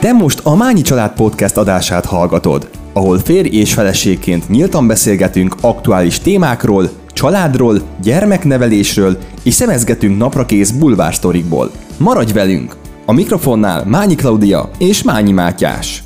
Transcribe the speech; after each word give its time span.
Te 0.00 0.12
most 0.12 0.40
a 0.44 0.56
Mányi 0.56 0.80
Család 0.80 1.12
Podcast 1.12 1.56
adását 1.56 2.04
hallgatod, 2.04 2.70
ahol 2.92 3.18
férj 3.18 3.48
és 3.48 3.74
feleségként 3.74 4.48
nyíltan 4.48 4.86
beszélgetünk 4.86 5.56
aktuális 5.60 6.18
témákról, 6.18 6.90
családról, 7.12 7.80
gyermeknevelésről 8.02 9.18
és 9.42 9.54
szemezgetünk 9.54 10.18
naprakész 10.18 10.70
bulvársztorikból. 10.70 11.70
Maradj 11.96 12.32
velünk! 12.32 12.76
A 13.06 13.12
mikrofonnál 13.12 13.84
Mányi 13.84 14.14
Klaudia 14.14 14.70
és 14.78 15.02
Mányi 15.02 15.32
Mátyás. 15.32 16.02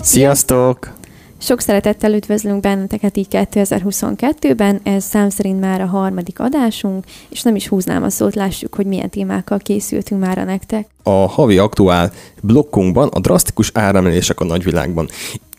Sziasztok! 0.00 1.01
Sok 1.42 1.60
szeretettel 1.60 2.14
üdvözlünk 2.14 2.60
benneteket 2.60 3.16
így 3.16 3.26
2022-ben, 3.30 4.80
ez 4.82 5.04
szám 5.04 5.30
szerint 5.30 5.60
már 5.60 5.80
a 5.80 5.86
harmadik 5.86 6.40
adásunk, 6.40 7.04
és 7.28 7.42
nem 7.42 7.56
is 7.56 7.68
húznám 7.68 8.02
a 8.02 8.10
szót, 8.10 8.34
lássuk, 8.34 8.74
hogy 8.74 8.86
milyen 8.86 9.10
témákkal 9.10 9.58
készültünk 9.58 10.20
már 10.20 10.38
a 10.38 10.44
nektek. 10.44 10.86
A 11.02 11.10
havi 11.10 11.58
aktuál 11.58 12.12
blokkunkban 12.42 13.08
a 13.08 13.20
drasztikus 13.20 13.70
áremelések 13.74 14.40
a 14.40 14.44
nagyvilágban. 14.44 15.08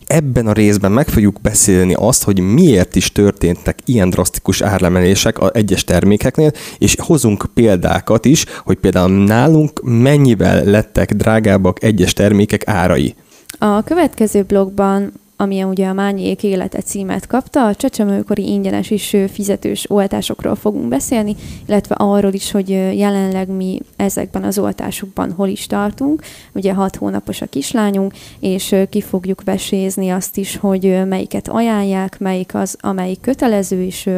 Ebben 0.06 0.46
a 0.46 0.52
részben 0.52 0.92
meg 0.92 1.08
fogjuk 1.08 1.40
beszélni 1.40 1.94
azt, 1.94 2.24
hogy 2.24 2.40
miért 2.40 2.96
is 2.96 3.12
történtek 3.12 3.78
ilyen 3.84 4.10
drasztikus 4.10 4.62
árlemelések 4.62 5.38
a 5.38 5.50
egyes 5.54 5.84
termékeknél, 5.84 6.50
és 6.78 6.96
hozunk 6.98 7.46
példákat 7.54 8.24
is, 8.24 8.44
hogy 8.64 8.76
például 8.76 9.24
nálunk 9.24 9.80
mennyivel 9.82 10.64
lettek 10.64 11.12
drágábbak 11.12 11.82
egyes 11.82 12.12
termékek 12.12 12.68
árai. 12.68 13.14
A 13.58 13.82
következő 13.82 14.42
blogban 14.42 15.12
ami 15.36 15.62
ugye 15.62 15.86
a 15.86 15.92
Mányiék 15.92 16.42
élete 16.42 16.80
címet 16.80 17.26
kapta. 17.26 17.66
A 17.66 17.74
csecsemőkori 17.74 18.48
ingyenes 18.48 18.90
és 18.90 19.16
fizetős 19.32 19.90
oltásokról 19.90 20.54
fogunk 20.54 20.88
beszélni, 20.88 21.36
illetve 21.66 21.94
arról 21.94 22.32
is, 22.32 22.50
hogy 22.50 22.68
jelenleg 22.70 23.48
mi 23.48 23.80
ezekben 23.96 24.44
az 24.44 24.58
oltásokban 24.58 25.32
hol 25.32 25.48
is 25.48 25.66
tartunk. 25.66 26.22
Ugye 26.52 26.72
hat 26.72 26.96
hónapos 26.96 27.40
a 27.40 27.46
kislányunk, 27.46 28.12
és 28.40 28.74
ki 28.90 29.00
fogjuk 29.00 29.42
vesézni 29.44 30.10
azt 30.10 30.36
is, 30.36 30.56
hogy 30.56 31.06
melyiket 31.08 31.48
ajánlják, 31.48 32.18
melyik 32.18 32.54
az, 32.54 32.76
amelyik 32.80 33.20
kötelező, 33.20 33.82
és 33.82 34.10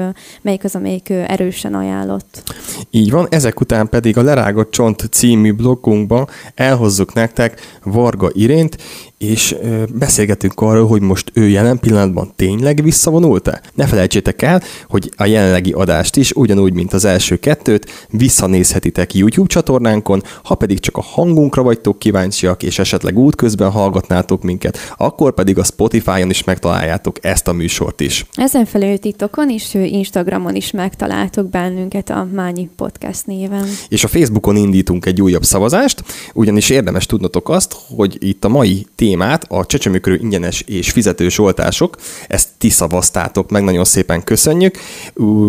melyik 0.42 0.64
az, 0.64 0.74
amelyik 0.74 1.10
erősen 1.10 1.74
ajánlott. 1.74 2.42
Így 2.90 3.10
van, 3.10 3.26
ezek 3.30 3.60
után 3.60 3.88
pedig 3.88 4.16
a 4.16 4.22
Lerágott 4.22 4.70
Csont 4.70 5.08
című 5.10 5.52
blogunkban 5.52 6.28
elhozzuk 6.54 7.12
nektek 7.12 7.60
Varga 7.82 8.30
Irént, 8.32 8.76
és 9.18 9.56
beszélgetünk 9.92 10.60
arról, 10.60 10.86
hogy 10.86 11.00
most 11.00 11.30
ő 11.34 11.48
jelen 11.48 11.78
pillanatban 11.78 12.32
tényleg 12.36 12.82
visszavonult-e? 12.82 13.60
Ne 13.74 13.86
felejtsétek 13.86 14.42
el, 14.42 14.62
hogy 14.88 15.10
a 15.16 15.26
jelenlegi 15.26 15.72
adást 15.72 16.16
is, 16.16 16.32
ugyanúgy, 16.32 16.72
mint 16.72 16.92
az 16.92 17.04
első 17.04 17.36
kettőt, 17.36 18.06
visszanézhetitek 18.10 19.14
YouTube 19.14 19.48
csatornánkon, 19.48 20.22
ha 20.44 20.54
pedig 20.54 20.80
csak 20.80 20.96
a 20.96 21.02
hangunkra 21.02 21.62
vagytok 21.62 21.98
kíváncsiak, 21.98 22.62
és 22.62 22.78
esetleg 22.78 23.18
útközben 23.18 23.70
hallgatnátok 23.70 24.42
minket, 24.42 24.78
akkor 24.96 25.34
pedig 25.34 25.58
a 25.58 25.64
Spotify-on 25.64 26.30
is 26.30 26.44
megtaláljátok 26.44 27.24
ezt 27.24 27.48
a 27.48 27.52
műsort 27.52 28.00
is. 28.00 28.26
Ezen 28.34 28.64
felül 28.64 28.98
TikTokon 28.98 29.50
és 29.50 29.74
Instagramon 29.74 30.54
is 30.54 30.70
megtaláltok 30.70 31.50
bennünket 31.50 32.10
a 32.10 32.28
Mányi 32.34 32.68
Podcast 32.76 33.26
néven. 33.26 33.64
És 33.88 34.04
a 34.04 34.08
Facebookon 34.08 34.56
indítunk 34.56 35.06
egy 35.06 35.22
újabb 35.22 35.44
szavazást, 35.44 36.04
ugyanis 36.34 36.70
érdemes 36.70 37.06
tudnotok 37.06 37.48
azt, 37.48 37.76
hogy 37.96 38.16
itt 38.20 38.44
a 38.44 38.48
mai 38.48 38.86
témát, 39.06 39.44
a 39.48 39.66
csecsemőkörű 39.66 40.16
ingyenes 40.20 40.60
és 40.60 40.90
fizetős 40.90 41.38
oltások, 41.38 41.96
ezt 42.28 42.48
ti 42.58 42.68
szavaztátok 42.68 43.50
meg, 43.50 43.64
nagyon 43.64 43.84
szépen 43.84 44.24
köszönjük, 44.24 44.78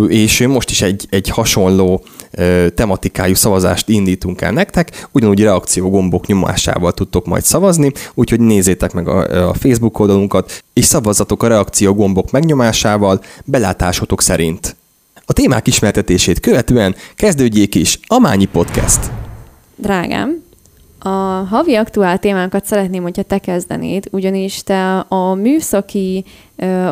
és 0.07 0.47
most 0.47 0.69
is 0.69 0.81
egy, 0.81 1.07
egy 1.09 1.29
hasonló 1.29 2.03
tematikájú 2.75 3.33
szavazást 3.33 3.89
indítunk 3.89 4.41
el 4.41 4.51
nektek, 4.51 5.07
ugyanúgy 5.11 5.41
reakciógombok 5.41 6.25
nyomásával 6.25 6.93
tudtok 6.93 7.25
majd 7.25 7.43
szavazni, 7.43 7.91
úgyhogy 8.13 8.39
nézzétek 8.39 8.93
meg 8.93 9.07
a, 9.07 9.49
a 9.49 9.53
Facebook 9.53 9.99
oldalunkat, 9.99 10.63
és 10.73 10.85
szavazzatok 10.85 11.43
a 11.43 11.47
reakciógombok 11.47 12.31
megnyomásával 12.31 13.21
belátásotok 13.45 14.21
szerint. 14.21 14.75
A 15.25 15.33
témák 15.33 15.67
ismertetését 15.67 16.39
követően 16.39 16.95
kezdődjék 17.15 17.75
is 17.75 17.99
a 18.07 18.19
Mányi 18.19 18.45
Podcast. 18.45 18.99
Drágám, 19.75 20.45
a 20.99 21.45
havi 21.49 21.75
aktuál 21.75 22.17
témánkat 22.17 22.65
szeretném, 22.65 23.03
hogyha 23.03 23.21
te 23.21 23.37
kezdenéd, 23.37 24.07
ugyanis 24.11 24.63
te 24.63 24.97
a 24.99 25.33
műszaki 25.33 26.25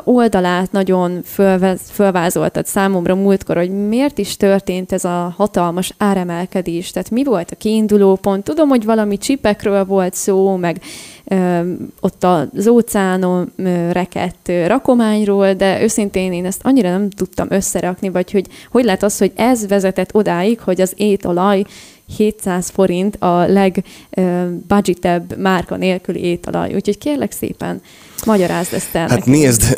oldalát 0.03 0.71
nagyon 0.71 1.21
fölvez, 1.23 1.81
fölvázoltad 1.91 2.65
számomra 2.65 3.15
múltkor, 3.15 3.55
hogy 3.57 3.87
miért 3.87 4.17
is 4.17 4.37
történt 4.37 4.91
ez 4.91 5.05
a 5.05 5.33
hatalmas 5.37 5.93
áremelkedés, 5.97 6.91
tehát 6.91 7.09
mi 7.09 7.23
volt 7.23 7.51
a 7.51 7.55
kiinduló 7.55 8.15
pont. 8.15 8.43
Tudom, 8.43 8.69
hogy 8.69 8.85
valami 8.85 9.17
csipekről 9.17 9.85
volt 9.85 10.13
szó, 10.13 10.55
meg 10.55 10.81
ö, 11.23 11.59
ott 11.99 12.23
az 12.23 12.67
óceánon 12.67 13.51
ö, 13.55 13.91
rekett 13.91 14.51
rakományról, 14.67 15.53
de 15.53 15.81
őszintén 15.81 16.33
én 16.33 16.45
ezt 16.45 16.61
annyira 16.63 16.89
nem 16.89 17.09
tudtam 17.09 17.47
összerakni, 17.49 18.09
vagy 18.09 18.31
hogy 18.31 18.47
hogy 18.71 18.83
lehet 18.83 19.03
az, 19.03 19.17
hogy 19.17 19.31
ez 19.35 19.67
vezetett 19.67 20.15
odáig, 20.15 20.59
hogy 20.59 20.81
az 20.81 20.93
étolaj 20.95 21.63
700 22.07 22.69
forint 22.69 23.15
a 23.15 23.45
legbudgetebb 23.45 25.37
márka 25.37 25.75
nélküli 25.75 26.19
étalaj. 26.19 26.73
Úgyhogy 26.73 26.97
kérlek 26.97 27.31
szépen, 27.31 27.81
magyarázd 28.25 28.73
ezt 28.73 28.95
el. 28.95 29.07
Hát 29.07 29.17
nekem. 29.17 29.33
nézd, 29.33 29.77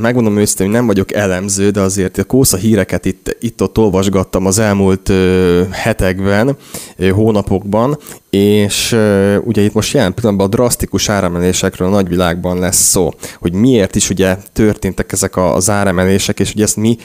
megmondom 0.00 0.38
őszintén, 0.38 0.66
hogy 0.66 0.74
nem 0.74 0.86
vagyok 0.86 1.12
elemző, 1.12 1.70
de 1.70 1.80
azért 1.80 2.18
a 2.18 2.24
kósza 2.24 2.56
híreket 2.56 3.04
itt, 3.04 3.36
itt-ott 3.40 3.78
olvasgattam 3.78 4.46
az 4.46 4.58
elmúlt 4.58 5.12
hetekben, 5.70 6.56
hónapokban, 7.12 7.98
és 8.30 8.96
ugye 9.44 9.62
itt 9.62 9.72
most 9.72 9.94
jelen 9.94 10.14
pillanatban 10.14 10.46
a 10.46 10.50
drasztikus 10.50 11.08
áremelésekről 11.08 11.88
a 11.88 11.90
nagyvilágban 11.90 12.58
lesz 12.58 12.88
szó, 12.88 13.10
hogy 13.40 13.52
miért 13.52 13.94
is 13.94 14.10
ugye 14.10 14.36
történtek 14.52 15.12
ezek 15.12 15.36
az 15.36 15.70
áremelések, 15.70 16.40
és 16.40 16.54
ugye 16.54 16.64
ezt 16.64 16.76
mi 16.76 16.96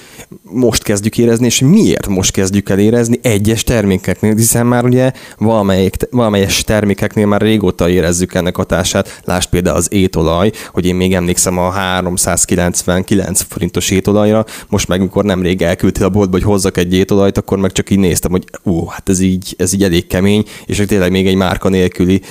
most 0.42 0.84
kezdjük 0.84 1.18
érezni, 1.18 1.46
és 1.46 1.60
miért 1.60 2.08
most 2.08 2.32
kezdjük 2.32 2.70
el 2.70 2.80
érezni 2.80 3.20
egyes 3.22 3.64
termékeknél, 3.64 4.36
hiszen 4.36 4.66
már 4.66 4.86
ugye 4.86 5.12
valamelyik, 5.38 5.96
valamelyes 6.12 6.64
termékeknél 6.64 7.26
már 7.26 7.42
régóta 7.42 7.90
érezzük 7.90 8.34
ennek 8.34 8.56
hatását, 8.56 9.22
lásd 9.24 9.50
például 9.50 9.78
az 9.78 9.94
étolaj, 9.94 10.52
hogy 10.78 10.86
én 10.86 10.96
még 10.96 11.14
emlékszem 11.14 11.58
a 11.58 11.70
399 11.70 13.42
forintos 13.50 13.90
étolajra, 13.90 14.46
most 14.70 14.88
meg 14.88 15.00
amikor 15.00 15.24
nemrég 15.24 15.62
elküldtél 15.62 16.06
a 16.06 16.10
boltba, 16.10 16.38
hogy 16.38 16.46
hozzak 16.46 16.78
egy 16.78 16.94
étolajt, 16.94 17.38
akkor 17.38 17.58
meg 17.58 17.72
csak 17.72 17.90
így 17.90 18.00
néztem, 18.00 18.32
hogy 18.32 18.44
ú, 18.64 18.86
hát 18.86 19.10
ez 19.10 19.20
így, 19.20 19.56
ez 19.58 19.74
így 19.74 19.84
elég 19.84 20.08
kemény, 20.08 20.44
és 20.66 20.84
tényleg 20.88 21.12
még 21.12 21.28
egy 21.28 21.36
márka 21.36 21.70
nélküli 21.70 22.22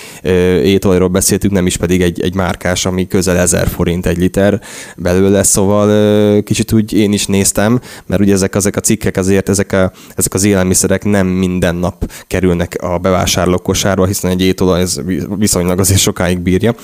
étolajról 0.63 1.09
beszéltünk, 1.09 1.53
nem 1.53 1.67
is 1.67 1.77
pedig 1.77 2.03
egy, 2.03 2.21
egy 2.21 2.35
márkás, 2.35 2.87
ami 2.87 3.07
közel 3.07 3.37
1000 3.37 3.69
forint 3.69 4.07
egy 4.07 4.19
liter 4.19 4.61
belőle, 4.97 5.43
szóval 5.43 6.43
kicsit 6.43 6.73
úgy 6.73 6.93
én 6.93 7.13
is 7.13 7.27
néztem, 7.27 7.81
mert 8.07 8.21
ugye 8.21 8.33
ezek, 8.33 8.55
ezek 8.55 8.77
a 8.77 8.81
cikkek 8.81 9.17
azért, 9.17 9.49
ezek, 9.49 9.73
a, 9.73 9.93
ezek 10.15 10.35
az 10.35 10.45
élelmiszerek 10.45 11.05
nem 11.05 11.27
minden 11.27 11.75
nap 11.75 12.13
kerülnek 12.27 12.77
a 12.81 12.99
bevásárlók 12.99 13.63
kosárba, 13.63 14.07
hiszen 14.07 14.31
egy 14.31 14.43
étolaj 14.43 14.81
ez 14.81 15.01
viszonylag 15.39 15.79
azért 15.79 16.01
sokáig 16.01 16.39
bírja, 16.39 16.75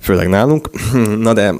főleg 0.00 0.28
nálunk. 0.28 0.70
Na 1.18 1.32
de 1.32 1.54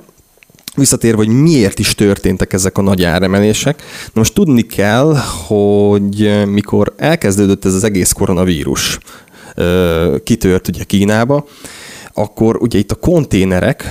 visszatérve, 0.76 1.16
hogy 1.16 1.28
miért 1.28 1.78
is 1.78 1.94
történtek 1.94 2.52
ezek 2.52 2.78
a 2.78 2.82
nagy 2.82 3.04
áremelések. 3.04 3.82
Na 4.04 4.12
most 4.14 4.34
tudni 4.34 4.62
kell, 4.62 5.16
hogy 5.46 6.46
mikor 6.46 6.94
elkezdődött 6.96 7.64
ez 7.64 7.74
az 7.74 7.84
egész 7.84 8.12
koronavírus, 8.12 8.98
kitört 10.24 10.68
ugye 10.68 10.84
Kínába, 10.84 11.46
akkor 12.14 12.56
ugye 12.56 12.78
itt 12.78 12.90
a 12.90 12.94
konténerek, 12.94 13.84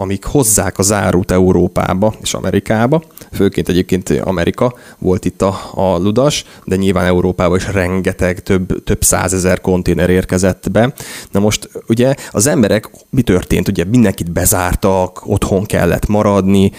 amik 0.00 0.24
hozzák 0.24 0.78
az 0.78 0.92
árut 0.92 1.30
Európába 1.30 2.14
és 2.22 2.34
Amerikába, 2.34 3.02
főként 3.32 3.68
egyébként 3.68 4.10
Amerika 4.10 4.74
volt 4.98 5.24
itt 5.24 5.42
a, 5.42 5.60
a 5.74 5.96
ludas, 5.96 6.44
de 6.64 6.76
nyilván 6.76 7.06
Európába 7.06 7.56
is 7.56 7.68
rengeteg, 7.72 8.42
több, 8.42 8.84
több 8.84 9.02
százezer 9.04 9.60
konténer 9.60 10.10
érkezett 10.10 10.70
be. 10.70 10.92
Na 11.30 11.40
most 11.40 11.70
ugye 11.88 12.14
az 12.30 12.46
emberek, 12.46 12.90
mi 13.10 13.22
történt? 13.22 13.68
Ugye 13.68 13.84
mindenkit 13.84 14.32
bezártak, 14.32 15.22
otthon 15.26 15.64
kellett 15.64 16.06
maradni, 16.06 16.72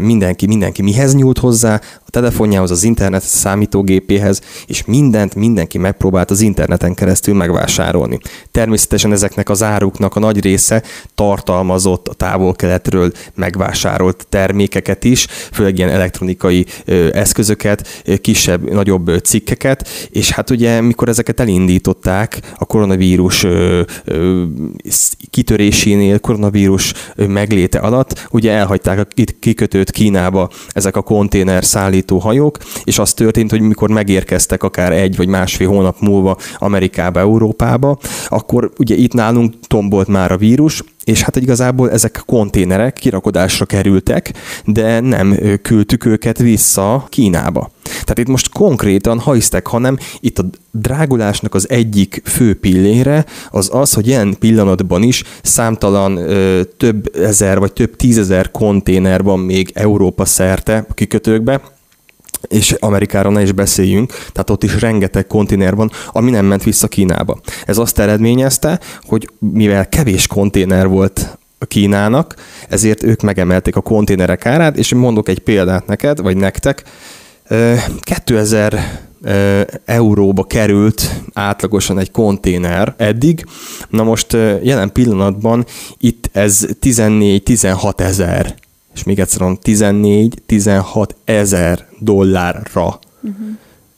mindenki, 0.00 0.46
mindenki 0.46 0.82
mihez 0.82 1.14
nyúlt 1.14 1.38
hozzá? 1.38 1.80
Telefonjához, 2.12 2.70
az 2.70 2.82
internet 2.82 3.22
számítógépéhez, 3.22 4.40
és 4.66 4.84
mindent 4.84 5.34
mindenki 5.34 5.78
megpróbált 5.78 6.30
az 6.30 6.40
interneten 6.40 6.94
keresztül 6.94 7.34
megvásárolni. 7.34 8.18
Természetesen 8.50 9.12
ezeknek 9.12 9.48
az 9.48 9.62
áruknak 9.62 10.16
a 10.16 10.20
nagy 10.20 10.40
része 10.40 10.82
tartalmazott 11.14 12.08
a 12.08 12.14
távol-keletről 12.14 13.12
megvásárolt 13.34 14.26
termékeket 14.28 15.04
is, 15.04 15.26
főleg 15.52 15.78
ilyen 15.78 15.90
elektronikai 15.90 16.66
eszközöket, 17.12 18.02
kisebb, 18.20 18.70
nagyobb 18.70 19.10
cikkeket, 19.24 19.88
és 20.10 20.30
hát 20.30 20.50
ugye 20.50 20.80
mikor 20.80 21.08
ezeket 21.08 21.40
elindították 21.40 22.40
a 22.56 22.64
koronavírus 22.64 23.46
kitörésénél, 25.30 26.18
koronavírus 26.18 26.92
megléte 27.16 27.78
alatt, 27.78 28.26
ugye 28.30 28.52
elhagyták 28.52 28.98
a 28.98 29.06
kikötőt 29.40 29.90
Kínába 29.90 30.48
ezek 30.68 30.96
a 30.96 31.02
konténer 31.02 31.64
szállítások, 31.64 32.00
szállító 32.02 32.18
hajók, 32.18 32.58
és 32.84 32.98
az 32.98 33.12
történt, 33.12 33.50
hogy 33.50 33.60
mikor 33.60 33.90
megérkeztek 33.90 34.62
akár 34.62 34.92
egy 34.92 35.16
vagy 35.16 35.28
másfél 35.28 35.68
hónap 35.68 36.00
múlva 36.00 36.36
Amerikába, 36.58 37.20
Európába, 37.20 37.98
akkor 38.28 38.70
ugye 38.78 38.94
itt 38.94 39.12
nálunk 39.12 39.54
tombolt 39.66 40.08
már 40.08 40.32
a 40.32 40.36
vírus, 40.36 40.82
és 41.04 41.22
hát 41.22 41.36
igazából 41.36 41.90
ezek 41.90 42.22
konténerek 42.26 42.92
kirakodásra 42.92 43.64
kerültek, 43.64 44.32
de 44.64 45.00
nem 45.00 45.38
küldtük 45.62 46.04
őket 46.04 46.38
vissza 46.38 47.06
Kínába. 47.08 47.70
Tehát 47.82 48.18
itt 48.18 48.28
most 48.28 48.52
konkrétan, 48.52 49.18
ha 49.18 49.32
hisztek, 49.32 49.66
hanem 49.66 49.98
itt 50.20 50.38
a 50.38 50.44
drágulásnak 50.70 51.54
az 51.54 51.70
egyik 51.70 52.22
fő 52.24 52.54
pillére 52.54 53.24
az 53.50 53.68
az, 53.72 53.92
hogy 53.92 54.06
ilyen 54.06 54.36
pillanatban 54.38 55.02
is 55.02 55.22
számtalan 55.42 56.16
ö, 56.16 56.60
több 56.76 57.16
ezer 57.16 57.58
vagy 57.58 57.72
több 57.72 57.96
tízezer 57.96 58.50
konténer 58.50 59.22
van 59.22 59.38
még 59.38 59.70
Európa 59.74 60.24
szerte 60.24 60.84
a 60.88 60.94
kikötőkbe, 60.94 61.60
és 62.48 62.72
Amerikára 62.72 63.30
ne 63.30 63.42
is 63.42 63.52
beszéljünk, 63.52 64.12
tehát 64.12 64.50
ott 64.50 64.62
is 64.64 64.80
rengeteg 64.80 65.26
konténer 65.26 65.74
van, 65.74 65.90
ami 66.08 66.30
nem 66.30 66.44
ment 66.44 66.62
vissza 66.62 66.88
Kínába. 66.88 67.40
Ez 67.66 67.78
azt 67.78 67.98
eredményezte, 67.98 68.80
hogy 69.02 69.30
mivel 69.38 69.88
kevés 69.88 70.26
konténer 70.26 70.88
volt 70.88 71.38
Kínának, 71.68 72.34
ezért 72.68 73.02
ők 73.02 73.20
megemelték 73.20 73.76
a 73.76 73.80
konténerek 73.80 74.46
árát, 74.46 74.76
és 74.76 74.94
mondok 74.94 75.28
egy 75.28 75.38
példát 75.38 75.86
neked, 75.86 76.20
vagy 76.20 76.36
nektek, 76.36 76.82
2000 78.00 79.00
euróba 79.84 80.44
került 80.44 81.10
átlagosan 81.32 81.98
egy 81.98 82.10
konténer 82.10 82.94
eddig. 82.96 83.44
Na 83.88 84.02
most 84.02 84.32
jelen 84.62 84.92
pillanatban 84.92 85.66
itt 85.98 86.28
ez 86.32 86.66
14-16 86.80 88.00
ezer, 88.00 88.54
és 88.94 89.02
még 89.02 89.18
egyszer 89.18 89.40
mondom, 89.40 89.58
14-16 89.62 91.08
ezer 91.24 91.86
dollárra 91.98 92.98
uh-huh. 93.20 93.46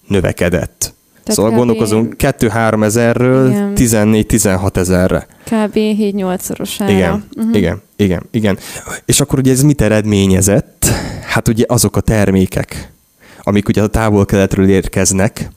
növekedett. 0.06 0.94
Tehát 1.24 1.38
szóval 1.38 1.50
kb. 1.50 1.56
gondolkozunk 1.56 2.14
2-3 2.18 2.84
ezerről 2.84 3.72
14-16 3.76 4.76
ezerre. 4.76 5.26
Kb. 5.44 5.72
7-8 5.74 6.38
szorosára. 6.38 6.92
Igen, 6.92 7.24
uh-huh. 7.36 7.56
igen, 7.56 7.82
igen, 7.96 8.22
igen. 8.30 8.58
És 9.04 9.20
akkor 9.20 9.38
ugye 9.38 9.52
ez 9.52 9.62
mit 9.62 9.80
eredményezett? 9.80 10.86
Hát 11.26 11.48
ugye 11.48 11.64
azok 11.68 11.96
a 11.96 12.00
termékek, 12.00 12.92
amik 13.42 13.68
ugye 13.68 13.82
a 13.82 13.86
távol-keletről 13.86 14.68
érkeznek, 14.68 15.50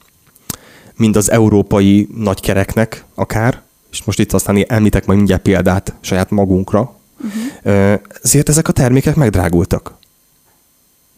mind 0.95 1.15
az 1.15 1.31
európai 1.31 2.07
nagykereknek 2.17 3.03
akár, 3.15 3.61
és 3.91 4.03
most 4.03 4.19
itt 4.19 4.33
aztán 4.33 4.65
említek 4.67 5.05
majd 5.05 5.17
mindjárt 5.17 5.41
példát 5.41 5.93
saját 5.99 6.29
magunkra, 6.29 6.95
uh-huh. 7.25 7.99
ezért 8.23 8.49
ezek 8.49 8.67
a 8.67 8.71
termékek 8.71 9.15
megdrágultak 9.15 9.97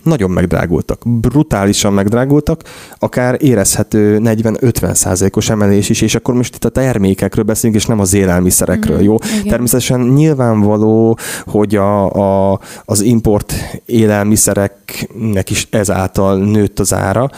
nagyon 0.04 0.32
megdrágultak, 0.32 1.02
brutálisan 1.06 1.94
megdrágultak, 1.94 2.62
akár 3.00 3.38
érezhető 3.40 4.20
40-50 4.24 4.94
százalékos 4.94 5.50
emelés 5.50 5.90
is, 5.90 6.02
és 6.02 6.16
akkor 6.16 6.34
most 6.34 6.56
itt 6.56 6.66
a 6.66 6.70
termékekről 6.70 7.44
beszélünk, 7.44 7.80
és 7.80 7.86
nem 7.86 8.00
az 8.00 8.14
élelmiszerekről, 8.14 9.00
mm, 9.00 9.04
jó? 9.04 9.16
Igen. 9.34 9.48
Természetesen 9.48 10.00
nyilvánvaló, 10.00 11.18
hogy 11.46 11.76
a, 11.76 12.12
a, 12.52 12.60
az 12.86 13.02
import 13.02 13.54
élelmiszereknek 13.86 15.50
is 15.50 15.68
ezáltal 15.72 16.38
nőtt 16.38 16.80
az 16.80 16.94
ára, 16.94 17.30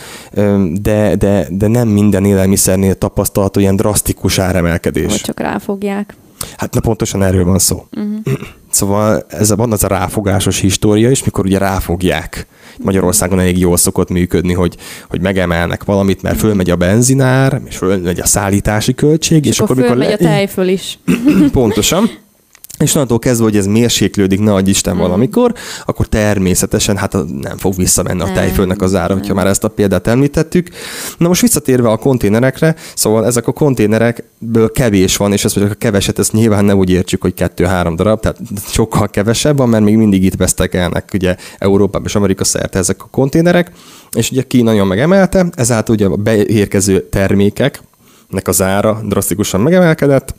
de, 0.74 1.16
de, 1.16 1.48
de 1.50 1.68
nem 1.68 1.88
minden 1.88 2.26
élelmiszernél 2.26 2.96
tapasztalható 2.96 3.60
ilyen 3.60 3.76
drasztikus 3.76 4.40
áremelkedés. 4.40 5.12
Hogy 5.12 5.22
csak 5.22 5.40
ráfogják. 5.40 6.16
Hát 6.58 6.74
na 6.74 6.80
pontosan 6.80 7.24
erről 7.24 7.46
van 7.46 7.60
szó. 7.60 7.86
Uh-huh. 7.92 8.40
Szóval 8.70 9.26
ez 9.28 9.52
a, 9.52 9.56
van 9.56 9.72
az 9.72 9.84
a 9.84 9.88
ráfogásos 9.88 10.60
história 10.60 11.10
is, 11.10 11.24
mikor 11.24 11.46
ugye 11.46 11.58
ráfogják. 11.58 12.48
Magyarországon 12.78 13.40
elég 13.40 13.58
jól 13.58 13.78
szokott 13.78 14.10
működni, 14.10 14.54
hogy, 14.54 14.78
hogy 15.10 15.22
megemelnek 15.22 15.84
valamit, 15.84 16.22
mert 16.22 16.38
fölmegy 16.40 16.70
a 16.70 16.76
benzinár, 16.76 17.62
és 17.66 17.78
fölmegy 17.78 18.20
a 18.20 18.26
szállítási 18.26 18.94
költség, 18.94 19.46
és, 19.46 19.52
és 19.52 19.60
akkor, 19.60 19.80
akkor 19.80 19.96
mikor 19.96 20.08
le... 20.08 20.14
a 20.14 20.18
tej 20.18 20.48
föl 20.48 20.68
is. 20.68 21.00
Pontosan 21.52 22.10
és 22.82 22.96
onnantól 22.96 23.20
kezdve, 23.20 23.44
hogy 23.44 23.58
ez 23.58 23.66
mérséklődik, 23.66 24.40
ne 24.40 24.54
adj 24.54 24.70
Isten 24.70 24.96
mm. 24.96 25.00
valamikor, 25.00 25.54
akkor 25.86 26.08
természetesen 26.08 26.98
hát 26.98 27.14
nem 27.42 27.58
fog 27.58 27.76
visszamenni 27.76 28.22
a 28.22 28.32
tejfölnek 28.34 28.82
az 28.82 28.96
ára, 28.96 29.14
hogyha 29.14 29.34
már 29.34 29.48
ezt 29.48 29.64
a 29.64 29.68
példát 29.68 30.08
említettük. 30.08 30.70
Na 31.18 31.28
most 31.28 31.42
visszatérve 31.42 31.90
a 31.90 31.98
konténerekre, 31.98 32.76
szóval 32.96 33.26
ezek 33.26 33.48
a 33.48 33.52
konténerekből 33.52 34.72
kevés 34.72 35.18
van, 35.18 35.32
és 35.34 35.46
ezt 35.46 35.56
mondjuk 35.56 35.78
a 35.78 35.80
keveset, 35.80 36.20
ezt 36.20 36.34
nyilván 36.34 36.66
nem 36.66 36.78
úgy 36.78 36.90
értsük, 36.90 37.22
hogy 37.22 37.34
kettő-három 37.34 37.96
darab, 37.96 38.20
tehát 38.20 38.38
sokkal 38.68 39.10
kevesebb 39.10 39.58
van, 39.58 39.70
mert 39.70 39.84
még 39.84 39.96
mindig 39.96 40.24
itt 40.24 40.36
vesztek 40.36 40.74
elnek 40.74 41.10
ugye 41.14 41.36
Európában 41.58 42.08
és 42.08 42.16
Amerika 42.16 42.44
szerte 42.44 42.80
ezek 42.80 43.04
a 43.04 43.08
konténerek, 43.12 43.72
és 44.12 44.32
ugye 44.32 44.42
Kína 44.42 44.70
nagyon 44.72 44.88
megemelte, 44.88 45.46
ezáltal 45.56 45.96
ugye 45.96 46.06
a 46.06 46.16
beérkező 46.16 47.00
termékeknek 47.10 48.48
az 48.48 48.62
ára 48.62 49.02
drasztikusan 49.06 49.62
megemelkedett, 49.62 50.36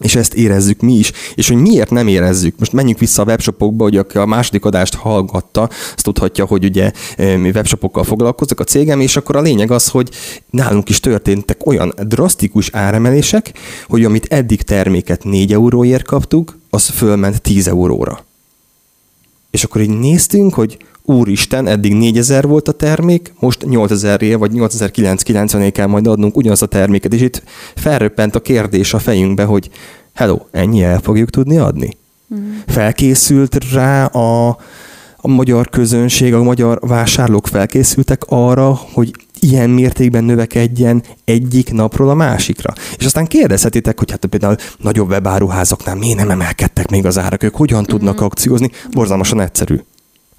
és 0.00 0.14
ezt 0.14 0.34
érezzük 0.34 0.80
mi 0.80 0.94
is. 0.94 1.12
És 1.34 1.48
hogy 1.48 1.56
miért 1.56 1.90
nem 1.90 2.08
érezzük? 2.08 2.58
Most 2.58 2.72
menjünk 2.72 2.98
vissza 2.98 3.22
a 3.22 3.24
webshopokba, 3.24 3.84
hogy 3.84 3.96
aki 3.96 4.18
a 4.18 4.26
második 4.26 4.64
adást 4.64 4.94
hallgatta, 4.94 5.62
azt 5.94 6.02
tudhatja, 6.02 6.44
hogy 6.44 6.64
ugye 6.64 6.92
mi 7.16 7.50
webshopokkal 7.50 8.04
foglalkozok 8.04 8.60
a 8.60 8.64
cégem, 8.64 9.00
és 9.00 9.16
akkor 9.16 9.36
a 9.36 9.40
lényeg 9.40 9.70
az, 9.70 9.88
hogy 9.88 10.10
nálunk 10.50 10.88
is 10.88 11.00
történtek 11.00 11.66
olyan 11.66 11.94
drasztikus 12.02 12.70
áremelések, 12.72 13.52
hogy 13.88 14.04
amit 14.04 14.26
eddig 14.32 14.62
terméket 14.62 15.24
4 15.24 15.52
euróért 15.52 16.04
kaptuk, 16.04 16.58
az 16.70 16.88
fölment 16.88 17.42
10 17.42 17.68
euróra. 17.68 18.24
És 19.50 19.64
akkor 19.64 19.80
így 19.80 19.98
néztünk, 19.98 20.54
hogy 20.54 20.76
úristen, 21.08 21.66
eddig 21.66 21.94
4000 21.94 22.46
volt 22.46 22.68
a 22.68 22.72
termék, 22.72 23.32
most 23.38 23.64
8000 23.66 24.38
vagy 24.38 24.52
8990 24.52 25.72
kell 25.72 25.86
majd 25.86 26.06
adnunk 26.06 26.36
ugyanazt 26.36 26.62
a 26.62 26.66
terméket, 26.66 27.14
és 27.14 27.20
itt 27.20 27.42
felröppent 27.74 28.34
a 28.34 28.40
kérdés 28.40 28.94
a 28.94 28.98
fejünkbe, 28.98 29.44
hogy 29.44 29.70
hello, 30.14 30.38
ennyi 30.50 30.82
el 30.82 31.00
fogjuk 31.00 31.30
tudni 31.30 31.56
adni? 31.56 31.96
Mm. 32.34 32.50
Felkészült 32.66 33.72
rá 33.72 34.04
a, 34.04 34.48
a 35.16 35.28
magyar 35.28 35.68
közönség, 35.68 36.34
a 36.34 36.42
magyar 36.42 36.78
vásárlók 36.80 37.46
felkészültek 37.46 38.22
arra, 38.26 38.80
hogy 38.92 39.10
ilyen 39.40 39.70
mértékben 39.70 40.24
növekedjen 40.24 41.02
egyik 41.24 41.72
napról 41.72 42.10
a 42.10 42.14
másikra. 42.14 42.72
És 42.98 43.04
aztán 43.04 43.26
kérdezhetitek, 43.26 43.98
hogy 43.98 44.10
hát 44.10 44.26
például 44.26 44.56
nagyobb 44.78 45.10
webáruházaknál 45.10 45.94
miért 45.94 46.18
nem 46.18 46.30
emelkedtek 46.30 46.90
még 46.90 47.06
az 47.06 47.18
árak, 47.18 47.42
ők 47.42 47.54
hogyan 47.54 47.84
tudnak 47.84 48.20
mm. 48.20 48.24
akciózni, 48.24 48.70
borzalmasan 48.90 49.40
egyszerű 49.40 49.80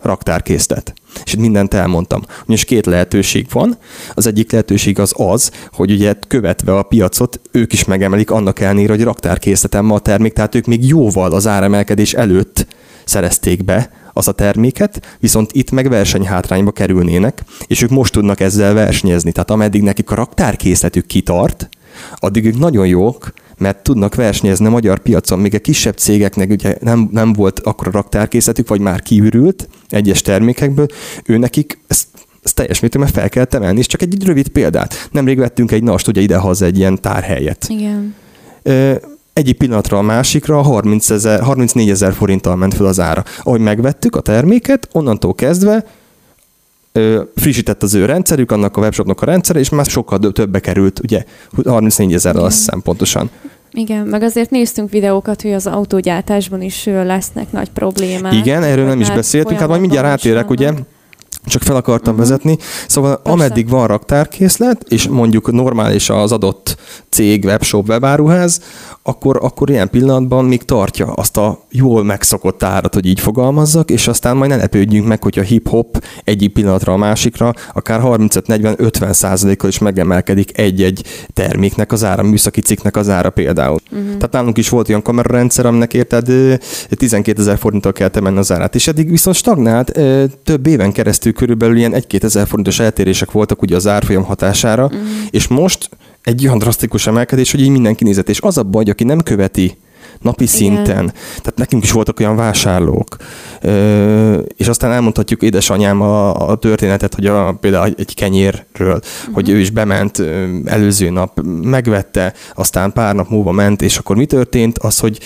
raktárkészlet. 0.02 0.94
És 1.26 1.34
itt 1.34 1.40
mindent 1.40 1.74
elmondtam. 1.74 2.22
Ugyanis 2.44 2.66
két 2.66 2.86
lehetőség 2.86 3.48
van. 3.52 3.78
Az 4.14 4.28
egyik 4.28 4.52
lehetőség 4.52 5.00
az 5.00 5.14
az, 5.16 5.52
hogy 5.72 5.92
ugye 5.92 6.14
követve 6.28 6.78
a 6.78 6.84
piacot, 6.84 7.40
ők 7.52 7.74
is 7.74 7.86
megemelik 7.86 8.32
annak 8.32 8.60
ellenére, 8.60 8.94
hogy 8.94 9.04
raktárkészletem 9.04 9.86
ma 9.86 9.96
a 9.96 10.00
termék, 10.00 10.34
tehát 10.34 10.56
ők 10.56 10.66
még 10.66 10.88
jóval 10.88 11.32
az 11.32 11.48
áremelkedés 11.48 12.14
előtt 12.14 12.68
szerezték 13.04 13.66
be 13.66 13.92
az 14.14 14.28
a 14.28 14.32
terméket, 14.32 15.18
viszont 15.20 15.52
itt 15.52 15.72
meg 15.72 15.90
versenyhátrányba 15.90 16.72
kerülnének, 16.72 17.44
és 17.68 17.82
ők 17.82 17.90
most 17.90 18.14
tudnak 18.14 18.40
ezzel 18.40 18.74
versenyezni. 18.74 19.32
Tehát 19.32 19.52
ameddig 19.52 19.82
nekik 19.82 20.12
a 20.12 20.16
raktárkészletük 20.16 21.06
kitart, 21.06 21.70
addig 22.16 22.46
ők 22.46 22.58
nagyon 22.58 22.88
jók, 22.88 23.34
mert 23.60 23.84
tudnak 23.84 24.16
versenyezni 24.16 24.66
a 24.66 24.70
magyar 24.70 25.00
piacon, 25.00 25.40
még 25.40 25.54
a 25.54 25.60
kisebb 25.60 25.98
cégeknek 25.98 26.50
ugye 26.50 26.76
nem, 26.82 27.10
nem 27.12 27.34
volt 27.34 27.60
akkor 27.60 27.88
a 27.88 27.92
raktárkészletük, 27.92 28.68
vagy 28.68 28.80
már 28.80 29.02
kiürült 29.02 29.70
egyes 29.90 30.22
termékekből, 30.22 30.88
ő 31.26 31.38
nekik 31.38 31.80
ezt 31.88 32.08
ezt 32.44 32.56
teljes 32.56 32.80
mértékben 32.80 33.12
fel 33.12 33.30
kell 33.30 33.46
emelni, 33.50 33.80
és 33.80 33.86
csak 33.86 34.02
egy 34.02 34.26
rövid 34.26 34.48
példát. 34.48 35.10
Nemrég 35.12 35.38
vettünk 35.38 35.72
egy 35.72 35.84
nast, 35.84 36.08
ugye 36.08 36.22
idehaza 36.22 36.66
egy 36.66 36.78
ilyen 36.78 37.02
tárhelyet. 37.02 37.66
Igen. 37.70 38.16
egyik 39.34 39.58
pillanatra 39.58 39.98
a 39.98 40.02
másikra 40.02 40.62
30 40.62 41.10
ezer, 41.10 41.42
34 41.42 41.90
ezer 41.90 42.14
forinttal 42.14 42.56
ment 42.56 42.74
fel 42.74 42.86
az 42.86 43.00
ára. 43.00 43.24
Ahogy 43.44 43.60
megvettük 43.60 44.16
a 44.16 44.22
terméket, 44.22 44.88
onnantól 44.92 45.36
kezdve 45.36 45.86
frissített 47.36 47.84
az 47.84 47.94
ő 47.94 48.06
rendszerük, 48.06 48.52
annak 48.52 48.78
a 48.78 48.82
webshopnak 48.82 49.22
a 49.22 49.26
rendszere, 49.26 49.60
és 49.60 49.70
már 49.70 49.86
sokkal 49.86 50.20
többbe 50.20 50.60
került, 50.60 51.00
ugye 51.04 51.24
34 51.66 52.14
ezerrel 52.14 52.44
azt 52.44 52.58
hiszem 52.58 52.82
pontosan. 52.82 53.30
Igen, 53.72 54.08
meg 54.08 54.24
azért 54.24 54.50
néztünk 54.50 54.90
videókat, 54.90 55.42
hogy 55.42 55.54
az 55.54 55.68
autógyártásban 55.68 56.62
is 56.62 56.86
lesznek 56.86 57.52
nagy 57.52 57.70
problémák. 57.70 58.34
Igen, 58.34 58.64
erről 58.64 58.86
nem 58.86 59.00
is 59.00 59.12
beszéltünk, 59.12 59.60
hát 59.60 59.68
majd 59.68 59.82
mindjárt 59.82 60.06
rátérek, 60.06 60.50
ugye, 60.50 60.74
csak 61.46 61.62
fel 61.62 61.76
akartam 61.76 62.14
uh-huh. 62.14 62.30
vezetni. 62.30 62.58
Szóval 62.88 63.16
Persze. 63.16 63.32
ameddig 63.32 63.70
van 63.70 63.88
raktárkészlet, 63.88 64.86
és 64.88 65.08
mondjuk 65.08 65.52
normális 65.52 66.10
az 66.10 66.32
adott 66.32 66.78
cég, 67.10 67.44
webshop, 67.44 67.90
webáruház, 67.90 68.62
akkor, 69.04 69.40
akkor 69.42 69.70
ilyen 69.70 69.90
pillanatban 69.90 70.46
még 70.46 70.64
tartja 70.64 71.14
azt 71.14 71.38
a 71.38 71.64
jól 71.72 72.04
megszokott 72.04 72.64
árat, 72.64 72.94
hogy 72.94 73.06
így 73.06 73.20
fogalmazzak, 73.20 73.92
és 73.92 74.08
aztán 74.08 74.38
majd 74.38 74.50
ne 74.50 74.56
lepődjünk 74.56 75.08
meg, 75.08 75.24
hogy 75.24 75.40
a 75.40 75.42
hip-hop 75.42 76.04
egyik 76.24 76.54
pillanatra 76.54 76.94
a 76.94 76.98
másikra 76.98 77.54
akár 77.74 78.00
35-40-50 78.04 79.14
százalékkal 79.14 79.70
is 79.70 79.78
megemelkedik 79.78 80.58
egy-egy 80.58 81.04
terméknek 81.34 81.92
az 81.92 82.04
ára, 82.04 82.24
műszaki 82.24 82.62
cikknek 82.62 82.96
az 82.96 83.10
ára 83.10 83.30
például. 83.30 83.80
Uh-huh. 83.92 84.08
Tehát 84.08 84.32
nálunk 84.32 84.58
is 84.58 84.70
volt 84.70 84.90
olyan 84.90 85.02
kamerarendszer, 85.02 85.66
aminek 85.66 85.94
érted 85.94 86.26
12 86.90 87.42
ezer 87.42 87.58
forinttal 87.58 87.92
kell 87.92 88.10
temenni 88.10 88.38
az 88.38 88.52
árát, 88.52 88.76
és 88.76 88.88
eddig 88.88 89.10
viszont 89.10 89.36
stagnált, 89.36 89.92
több 90.44 90.68
éven 90.68 90.92
keresztül 90.92 91.29
keresztül 91.32 91.58
körülbelül 91.58 91.78
ilyen 91.78 92.04
1-2 92.10 92.24
ezer 92.24 92.48
forintos 92.48 92.80
eltérések 92.80 93.32
voltak 93.32 93.62
ugye 93.62 93.76
az 93.76 93.88
árfolyam 93.88 94.24
hatására, 94.24 94.90
mm. 94.94 94.98
és 95.30 95.48
most 95.48 95.90
egy 96.24 96.46
olyan 96.46 96.58
drasztikus 96.58 97.08
emelkedés, 97.08 97.52
hogy 97.52 97.62
így 97.62 97.70
mindenki 97.70 98.04
nézett, 98.04 98.30
és 98.30 98.40
az 98.42 98.58
a 98.58 98.64
baj, 98.64 98.90
aki 98.90 99.04
nem 99.04 99.20
követi 99.20 99.78
napi 100.22 100.46
szinten. 100.46 100.84
Igen. 100.84 101.12
Tehát 101.28 101.54
nekünk 101.56 101.84
is 101.84 101.92
voltak 101.92 102.20
olyan 102.20 102.36
vásárlók. 102.36 103.16
Ö, 103.62 104.38
és 104.58 104.68
aztán 104.68 104.92
elmondhatjuk 104.92 105.42
édesanyám 105.42 106.02
a, 106.02 106.50
a 106.50 106.56
történetet, 106.56 107.14
hogy 107.14 107.26
a, 107.26 107.54
például 107.54 107.94
egy 107.98 108.16
kenyérről, 108.16 108.96
uh-huh. 108.96 109.34
hogy 109.34 109.50
ő 109.50 109.60
is 109.60 109.70
bement 109.70 110.24
előző 110.66 111.10
nap, 111.10 111.42
megvette, 111.62 112.34
aztán 112.56 112.94
pár 112.94 113.16
nap 113.16 113.30
múlva 113.30 113.52
ment, 113.52 113.82
és 113.82 113.98
akkor 113.98 114.16
mi 114.16 114.26
történt? 114.26 114.78
Az, 114.78 115.00
hogy 115.00 115.20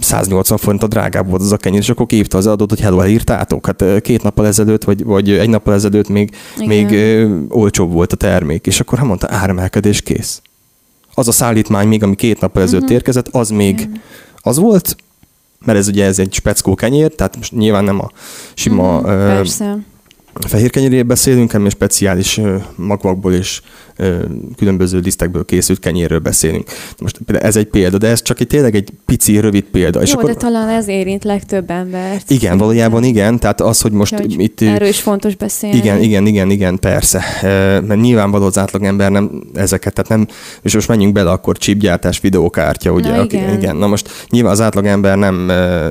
180 0.00 0.58
forint 0.58 0.82
a 0.82 0.86
drágább 0.86 1.28
volt 1.28 1.42
az 1.42 1.52
a 1.52 1.56
kenyér, 1.56 1.80
és 1.80 1.88
akkor 1.88 2.06
képte 2.06 2.36
az 2.36 2.46
adót, 2.46 2.70
hogy 2.70 2.80
hello, 2.80 3.00
elírtátok. 3.00 3.66
Hát 3.66 3.84
két 4.00 4.22
nappal 4.22 4.46
ezelőtt, 4.46 4.84
vagy, 4.84 5.04
vagy 5.04 5.30
egy 5.30 5.48
nappal 5.48 5.74
ezelőtt 5.74 6.08
még, 6.08 6.36
még 6.58 6.90
ö, 6.90 7.36
olcsóbb 7.48 7.92
volt 7.92 8.12
a 8.12 8.16
termék, 8.16 8.66
és 8.66 8.80
akkor 8.80 8.98
hát 8.98 9.06
mondta, 9.06 9.26
áremelkedés 9.30 10.02
kész 10.02 10.40
az 11.18 11.28
a 11.28 11.32
szállítmány 11.32 11.88
még, 11.88 12.02
ami 12.02 12.14
két 12.14 12.40
nap 12.40 12.56
ezelőtt 12.56 12.82
uh-huh. 12.82 12.96
érkezett, 12.96 13.28
az 13.28 13.50
még, 13.50 13.80
Igen 13.80 14.00
az 14.46 14.58
volt, 14.58 14.96
mert 15.64 15.78
ez 15.78 15.88
ugye 15.88 16.04
ez 16.04 16.18
egy 16.18 16.32
speckó 16.32 16.74
kenyér, 16.74 17.14
tehát 17.14 17.36
most 17.36 17.52
nyilván 17.52 17.84
nem 17.84 18.00
a 18.00 18.10
sima 18.54 19.00
mm, 19.00 19.04
ö, 19.04 19.42
fehér 20.46 20.70
kenyéréről 20.70 21.04
beszélünk, 21.04 21.50
hanem 21.50 21.68
speciális 21.68 22.40
magvakból 22.76 23.32
és 23.32 23.62
különböző 24.56 24.98
lisztekből 24.98 25.44
készült 25.44 25.78
kenyérről 25.78 26.18
beszélünk. 26.18 26.70
Most 26.98 27.18
ez 27.26 27.56
egy 27.56 27.66
példa, 27.66 27.98
de 27.98 28.08
ez 28.08 28.22
csak 28.22 28.40
egy 28.40 28.46
tényleg 28.46 28.74
egy 28.74 28.90
pici, 29.06 29.38
rövid 29.38 29.64
példa. 29.64 29.98
Jó, 29.98 30.04
és 30.04 30.12
akkor, 30.12 30.28
de 30.28 30.34
talán 30.34 30.68
ez 30.68 30.88
érint 30.88 31.24
legtöbb 31.24 31.70
embert. 31.70 32.30
Igen, 32.30 32.58
valójában 32.58 33.04
igen, 33.04 33.38
tehát 33.38 33.60
az, 33.60 33.80
hogy 33.80 33.92
most 33.92 34.14
hogy 34.14 34.40
itt... 34.40 34.60
Erről 34.60 34.88
is 34.88 35.00
fontos 35.00 35.34
beszélni. 35.34 35.76
Igen, 35.76 36.00
igen, 36.00 36.26
igen, 36.26 36.50
igen, 36.50 36.78
persze. 36.78 37.24
Mert 37.86 38.00
nyilvánvaló 38.00 38.44
az 38.44 38.58
átlagember 38.58 39.10
nem 39.10 39.42
ezeket, 39.54 39.92
tehát 39.94 40.10
nem, 40.10 40.26
és 40.62 40.74
most 40.74 40.88
menjünk 40.88 41.12
bele, 41.12 41.30
akkor 41.30 41.56
chipgyártás, 41.56 42.20
videókártya, 42.20 42.92
ugye? 42.92 43.10
Na, 43.10 43.22
igen. 43.22 43.54
igen. 43.54 43.76
Na 43.76 43.86
most 43.86 44.26
nyilván 44.30 44.52
az 44.52 44.60
átlagember 44.60 45.16
nem, 45.16 45.34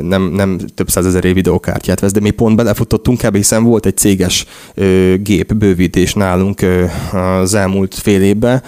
nem, 0.01 0.23
nem 0.23 0.57
több 0.75 0.89
százezer 0.89 1.25
év 1.25 1.33
videókártyát 1.33 1.99
vesz, 1.99 2.11
de 2.11 2.19
mi 2.19 2.29
pont 2.29 2.55
belefutottunk 2.55 3.23
ebbe, 3.23 3.37
hiszen 3.37 3.63
volt 3.63 3.85
egy 3.85 3.97
céges 3.97 4.45
ö, 4.73 5.13
gép 5.17 5.53
bővítés 5.53 6.13
nálunk 6.13 6.61
ö, 6.61 6.85
az 7.13 7.53
elmúlt 7.53 7.94
fél 7.99 8.21
évben, 8.21 8.63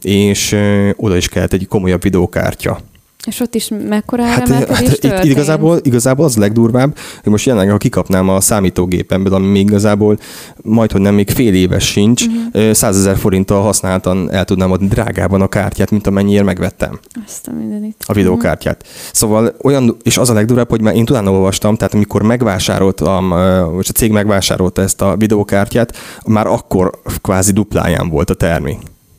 és 0.00 0.56
oda 0.96 1.16
is 1.16 1.28
kellett 1.28 1.52
egy 1.52 1.66
komolyabb 1.68 2.02
videókártya. 2.02 2.80
És 3.26 3.40
ott 3.40 3.54
is 3.54 3.70
mekkora 3.88 4.24
hát, 4.24 4.48
hát 4.48 4.80
itt 4.80 5.24
igazából, 5.24 5.78
igazából 5.82 6.24
az 6.24 6.36
legdurvább, 6.36 6.96
hogy 7.22 7.32
most 7.32 7.46
jelenleg, 7.46 7.70
ha 7.70 7.76
kikapnám 7.76 8.28
a 8.28 8.40
számítógépemből, 8.40 9.34
ami 9.34 9.46
még 9.46 9.66
igazából 9.66 10.18
majd, 10.62 10.92
hogy 10.92 11.00
nem 11.00 11.14
még 11.14 11.30
fél 11.30 11.54
éves 11.54 11.86
sincs, 11.86 12.26
uh-huh. 12.26 12.72
100 12.72 12.96
ezer 12.96 13.16
forinttal 13.16 13.62
használtan 13.62 14.32
el 14.32 14.44
tudnám 14.44 14.72
adni 14.72 14.86
drágában 14.86 15.40
a 15.40 15.48
kártyát, 15.48 15.90
mint 15.90 16.06
amennyiért 16.06 16.44
megvettem. 16.44 16.98
Azt 17.26 17.48
a 17.48 17.52
mindenit. 17.58 18.04
A 18.06 18.12
videókártyát. 18.12 18.82
Uh-huh. 18.82 18.98
Szóval 19.12 19.54
olyan, 19.62 19.96
és 20.02 20.18
az 20.18 20.30
a 20.30 20.34
legdurvább, 20.34 20.68
hogy 20.68 20.82
már 20.82 20.94
én 20.94 21.04
tudán 21.04 21.26
olvastam, 21.26 21.76
tehát 21.76 21.94
amikor 21.94 22.22
megvásároltam, 22.22 23.28
vagy 23.74 23.86
a 23.88 23.92
cég 23.92 24.12
megvásárolta 24.12 24.82
ezt 24.82 25.02
a 25.02 25.16
videókártyát, 25.16 25.96
már 26.26 26.46
akkor 26.46 27.00
kvázi 27.20 27.52
dupláján 27.52 28.08
volt 28.08 28.30
a 28.30 28.34
termék. 28.34 28.78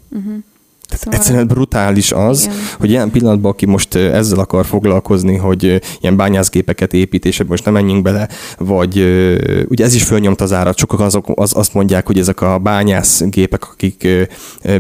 Uh-huh. 0.10 0.34
Szóval... 0.98 1.20
Egyszerűen 1.20 1.48
brutális 1.48 2.12
az, 2.12 2.44
Igen. 2.44 2.56
hogy 2.80 2.90
ilyen 2.90 3.12
pillanatban, 3.12 3.52
aki 3.52 3.66
most 3.66 3.96
ezzel 3.96 4.40
akar 4.40 4.66
foglalkozni, 4.66 5.36
hogy 5.36 5.82
ilyen 6.02 6.16
bányászgépeket 6.16 6.94
épít, 6.94 7.26
és 7.26 7.44
most 7.48 7.66
nem 7.66 7.74
menjünk 7.74 8.04
bele, 8.04 8.30
vagy 8.58 8.98
ugye 9.70 9.86
ez 9.86 9.94
is 9.94 10.04
fölnyomt 10.04 10.42
az 10.42 10.54
árat, 10.54 10.78
sokan 10.78 11.02
azok, 11.02 11.26
az, 11.36 11.52
azt 11.56 11.74
mondják, 11.74 12.08
hogy 12.08 12.20
ezek 12.20 12.42
a 12.42 12.58
bányászgépek, 12.58 13.70
akik 13.72 14.08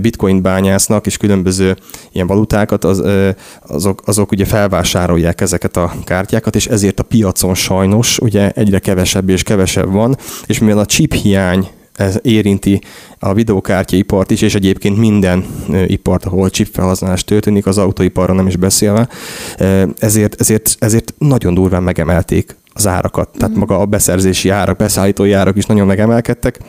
bitcoin 0.01 0.41
bányásznak, 0.41 1.05
és 1.05 1.17
különböző 1.17 1.77
ilyen 2.11 2.27
valutákat, 2.27 2.83
az, 2.83 3.03
azok, 3.67 4.01
azok 4.05 4.31
ugye 4.31 4.45
felvásárolják 4.45 5.41
ezeket 5.41 5.77
a 5.77 5.93
kártyákat, 6.03 6.55
és 6.55 6.67
ezért 6.67 6.99
a 6.99 7.03
piacon 7.03 7.55
sajnos 7.55 8.19
ugye 8.19 8.49
egyre 8.49 8.79
kevesebb 8.79 9.29
és 9.29 9.43
kevesebb 9.43 9.91
van, 9.91 10.17
és 10.45 10.59
mivel 10.59 10.77
a 10.77 10.85
chip 10.85 11.13
hiány 11.13 11.69
ez 11.95 12.19
érinti 12.21 12.81
a 13.19 13.33
videókártyaipart 13.33 14.31
is, 14.31 14.41
és 14.41 14.55
egyébként 14.55 14.97
minden 14.97 15.45
ipart, 15.87 16.25
ahol 16.25 16.49
chipfelhasználás 16.49 17.23
történik, 17.23 17.65
az 17.65 17.77
autóiparra 17.77 18.33
nem 18.33 18.47
is 18.47 18.55
beszélve, 18.55 19.07
ezért, 19.97 20.39
ezért, 20.39 20.75
ezért 20.79 21.13
nagyon 21.17 21.53
durván 21.53 21.83
megemelték 21.83 22.55
az 22.73 22.87
árakat. 22.87 23.29
Tehát 23.37 23.55
mm. 23.55 23.59
maga 23.59 23.79
a 23.79 23.85
beszerzési 23.85 24.49
árak, 24.49 24.77
beszállítói 24.77 25.31
árak 25.31 25.57
is 25.57 25.65
nagyon 25.65 25.87
megemelkedtek, 25.87 26.59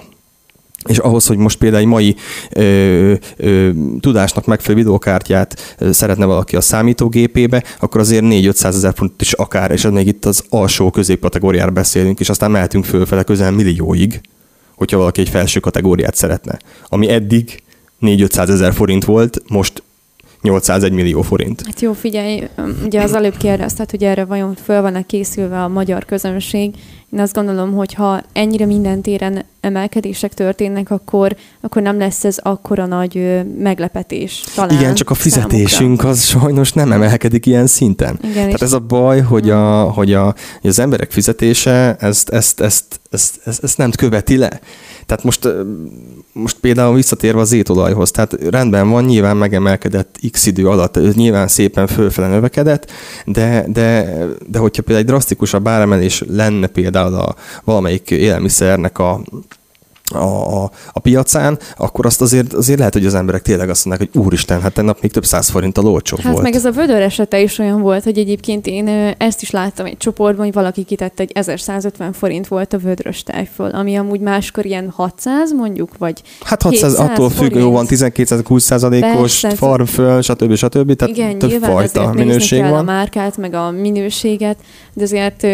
és 0.88 0.98
ahhoz, 0.98 1.26
hogy 1.26 1.36
most 1.36 1.58
például 1.58 1.82
egy 1.82 1.88
mai 1.88 2.16
ö, 2.50 3.14
ö, 3.36 3.70
tudásnak 4.00 4.46
megfelelő 4.46 4.82
videókártyát 4.82 5.76
szeretne 5.90 6.24
valaki 6.24 6.56
a 6.56 6.60
számítógépébe, 6.60 7.64
akkor 7.80 8.00
azért 8.00 8.24
4-500 8.26 8.64
ezer 8.64 8.92
font 8.96 9.20
is 9.20 9.32
akár, 9.32 9.70
és 9.70 9.84
ez 9.84 9.92
még 9.92 10.06
itt 10.06 10.24
az 10.24 10.44
alsó 10.48 10.90
középkategóriára 10.90 11.70
beszélünk, 11.70 12.20
és 12.20 12.28
aztán 12.28 12.50
mehetünk 12.50 12.84
fölfele 12.84 13.22
közel 13.22 13.50
millióig 13.50 14.20
hogyha 14.82 14.98
valaki 14.98 15.20
egy 15.20 15.28
felső 15.28 15.60
kategóriát 15.60 16.14
szeretne. 16.14 16.58
Ami 16.88 17.08
eddig 17.08 17.62
4-500 18.00 18.48
ezer 18.48 18.72
forint 18.72 19.04
volt, 19.04 19.42
most 19.48 19.82
801 20.42 20.92
millió 20.92 21.22
forint. 21.22 21.62
Hát 21.66 21.80
jó, 21.80 21.92
figyelj, 21.92 22.42
ugye 22.84 23.02
az 23.02 23.14
előbb 23.14 23.36
kérdezted, 23.36 23.90
hogy 23.90 24.04
erre 24.04 24.24
vajon 24.24 24.54
föl 24.54 24.80
van-e 24.80 25.02
készülve 25.02 25.62
a 25.62 25.68
magyar 25.68 26.04
közönség. 26.04 26.74
Én 27.12 27.20
azt 27.20 27.34
gondolom, 27.34 27.72
hogy 27.72 27.94
ha 27.94 28.22
ennyire 28.32 28.66
minden 28.66 29.00
téren 29.00 29.44
emelkedések 29.60 30.34
történnek, 30.34 30.90
akkor, 30.90 31.36
akkor 31.60 31.82
nem 31.82 31.98
lesz 31.98 32.24
ez 32.24 32.38
akkora 32.42 32.86
nagy 32.86 33.42
meglepetés. 33.58 34.44
Talán 34.54 34.70
Igen, 34.70 34.94
csak 34.94 35.10
a 35.10 35.14
fizetésünk 35.14 35.78
számukra. 35.78 36.08
az 36.08 36.24
sajnos 36.24 36.72
nem 36.72 36.92
emelkedik 36.92 37.46
ilyen 37.46 37.66
szinten. 37.66 38.18
Igen, 38.22 38.44
Tehát 38.44 38.62
ez 38.62 38.72
a 38.72 38.78
baj, 38.78 39.20
hogy, 39.20 39.50
a, 39.50 39.84
mm. 39.84 39.88
hogy, 39.88 40.12
a, 40.12 40.34
hogy 40.60 40.70
az 40.70 40.78
emberek 40.78 41.10
fizetése 41.10 41.96
ezt, 41.98 42.28
ezt, 42.28 42.60
ezt, 42.60 43.00
ezt, 43.10 43.40
ezt, 43.44 43.62
ezt 43.64 43.78
nem 43.78 43.90
követi 43.90 44.36
le. 44.36 44.60
Tehát 45.06 45.24
most, 45.24 45.48
most 46.32 46.56
például 46.60 46.94
visszatérve 46.94 47.40
az 47.40 47.52
étolajhoz, 47.52 48.10
tehát 48.10 48.36
rendben 48.50 48.90
van, 48.90 49.04
nyilván 49.04 49.36
megemelkedett 49.36 50.18
x 50.30 50.46
idő 50.46 50.68
alatt, 50.68 51.14
nyilván 51.14 51.48
szépen 51.48 51.86
fölfele 51.86 52.28
növekedett, 52.28 52.90
de, 53.26 53.64
de, 53.68 54.16
de 54.46 54.58
hogyha 54.58 54.82
például 54.82 55.06
egy 55.06 55.10
drasztikusabb 55.10 55.68
áremelés 55.68 56.24
lenne 56.28 56.66
például 56.66 57.01
a 57.02 57.34
valamelyik 57.64 58.10
élelmiszernek 58.10 58.98
a 58.98 59.20
a, 60.14 60.62
a, 60.62 60.70
a 60.92 61.00
piacán, 61.00 61.58
akkor 61.76 62.06
azt 62.06 62.20
azért, 62.20 62.52
azért 62.52 62.78
lehet, 62.78 62.92
hogy 62.92 63.06
az 63.06 63.14
emberek 63.14 63.42
tényleg 63.42 63.70
azt 63.70 63.84
mondják, 63.84 64.10
hogy 64.12 64.22
úristen, 64.22 64.60
hát 64.60 64.82
nap 64.82 65.00
még 65.00 65.12
több 65.12 65.24
száz 65.24 65.48
forint 65.48 65.78
a 65.78 65.82
olcsó 65.82 66.16
hát 66.22 66.32
volt. 66.32 66.44
meg 66.44 66.54
ez 66.54 66.64
a 66.64 66.70
vödör 66.70 67.00
esete 67.00 67.40
is 67.40 67.58
olyan 67.58 67.80
volt, 67.80 68.04
hogy 68.04 68.18
egyébként 68.18 68.66
én 68.66 68.88
ezt 69.18 69.42
is 69.42 69.50
láttam 69.50 69.86
egy 69.86 69.96
csoportban, 69.96 70.44
hogy 70.44 70.54
valaki 70.54 70.82
kitette, 70.82 71.22
egy 71.22 71.30
1150 71.34 72.12
forint 72.12 72.48
volt 72.48 72.72
a 72.72 72.78
vödrös 72.78 73.22
tejföl, 73.22 73.70
ami 73.70 73.96
amúgy 73.96 74.20
máskor 74.20 74.66
ilyen 74.66 74.90
600 74.90 75.52
mondjuk, 75.52 75.90
vagy 75.98 76.22
Hát 76.40 76.62
600, 76.62 76.94
attól 76.94 77.30
függ, 77.30 77.54
jó 77.54 77.70
van 77.70 77.86
1220 77.88 78.64
százalékos 78.64 79.44
farmföl, 79.54 80.22
stb. 80.22 80.54
stb. 80.54 80.96
Tehát 80.96 81.16
Igen, 81.16 81.38
több 81.38 81.62
fajta 81.62 82.12
minőség 82.12 82.60
kell 82.60 82.70
van. 82.70 82.78
a 82.78 82.82
márkát, 82.82 83.36
meg 83.36 83.54
a 83.54 83.70
minőséget, 83.70 84.56
de 84.92 85.02
azért 85.02 85.46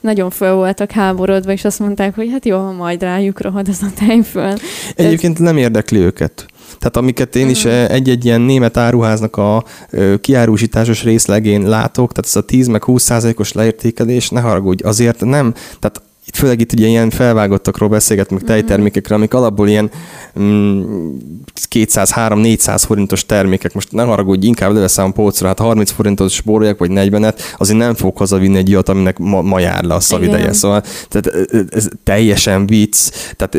nagyon 0.00 0.30
föl 0.30 0.54
voltak 0.54 0.90
háborodva, 0.90 1.52
és 1.52 1.64
azt 1.64 1.78
mondták, 1.78 2.14
hogy 2.14 2.28
hát 2.32 2.44
jó, 2.44 2.72
majd 2.72 3.02
rájuk 3.02 3.40
rohad 3.40 3.68
az 3.68 3.82
a 3.82 3.93
tejföl. 3.94 4.56
Egyébként 4.94 5.38
nem 5.38 5.56
érdekli 5.56 5.98
őket. 5.98 6.46
Tehát 6.78 6.96
amiket 6.96 7.36
én 7.36 7.48
is 7.48 7.66
mm. 7.66 7.68
eh, 7.68 7.88
egy-egy 7.88 8.24
ilyen 8.24 8.40
német 8.40 8.76
áruháznak 8.76 9.36
a 9.36 9.64
kiárusításos 10.20 11.02
részlegén 11.02 11.68
látok, 11.68 12.12
tehát 12.12 12.30
ez 12.30 12.36
a 12.36 12.42
10 12.42 12.66
meg 12.66 12.84
20 12.84 13.02
százalékos 13.02 13.52
leértékelés, 13.52 14.28
ne 14.28 14.40
haragudj, 14.40 14.82
azért 14.82 15.24
nem, 15.24 15.52
tehát 15.52 16.02
főleg 16.34 16.60
itt 16.60 16.72
ugye 16.72 16.86
ilyen 16.86 17.10
felvágottakról 17.10 17.88
beszélgetünk, 17.88 18.40
meg 18.40 18.48
tejtermékekről, 18.48 19.18
amik 19.18 19.34
alapból 19.34 19.68
ilyen 19.68 19.90
mm, 20.40 20.82
200-3-400 21.70 22.82
forintos 22.86 23.26
termékek. 23.26 23.74
Most 23.74 23.92
nem 23.92 24.06
haragudj, 24.06 24.46
inkább 24.46 24.72
leveszem 24.72 25.04
a 25.04 25.10
polcra, 25.10 25.46
hát 25.46 25.58
30 25.58 25.90
forintos 25.90 26.32
spóroljak, 26.32 26.78
vagy 26.78 26.90
40-et, 26.92 27.38
azért 27.56 27.78
nem 27.78 27.94
fog 27.94 28.16
hazavinni 28.16 28.56
egy 28.56 28.68
ilyet, 28.68 28.88
aminek 28.88 29.18
ma, 29.18 29.42
ma 29.42 29.58
jár 29.58 29.84
le 29.84 29.94
a 29.94 30.00
szavideje. 30.00 30.52
Szóval 30.52 30.82
tehát, 31.08 31.48
ez 31.70 31.88
teljesen 32.04 32.66
vicc. 32.66 33.10
Tehát, 33.36 33.54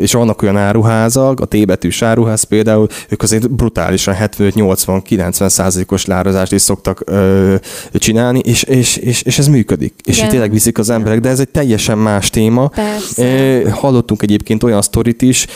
és 0.00 0.12
vannak 0.12 0.42
olyan 0.42 0.56
áruházak, 0.56 1.40
a 1.40 1.44
T 1.44 1.66
betűs 1.66 2.02
áruház 2.02 2.42
például, 2.42 2.88
ők 3.08 3.22
azért 3.22 3.50
brutálisan 3.50 4.16
75-80-90 4.20 5.48
százalékos 5.48 6.06
lárazást 6.06 6.52
is 6.52 6.62
szoktak 6.62 7.02
ö, 7.04 7.54
csinálni, 7.94 8.38
és, 8.38 8.62
és, 8.62 8.96
és, 8.96 9.22
és 9.22 9.38
ez 9.38 9.46
működik. 9.46 9.94
Igen. 10.02 10.24
És 10.24 10.30
tényleg 10.30 10.52
viszik 10.52 10.78
az 10.78 10.90
emberek, 10.90 11.20
de 11.20 11.28
ez 11.28 11.40
egy 11.40 11.48
teljesen 11.48 11.98
más 11.98 12.19
téma. 12.28 12.68
Persze. 12.68 13.70
Hallottunk 13.70 14.22
egyébként 14.22 14.62
olyan 14.62 14.82
sztorit 14.82 15.22
is, 15.22 15.46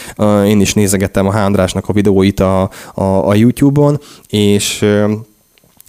én 0.47 0.61
is 0.61 0.75
nézegettem 0.75 1.27
a 1.27 1.33
Hándrásnak 1.33 1.89
a 1.89 1.93
videóit 1.93 2.41
a, 2.41 2.71
a, 2.95 3.03
a 3.29 3.35
YouTube-on, 3.35 4.01
és 4.29 4.85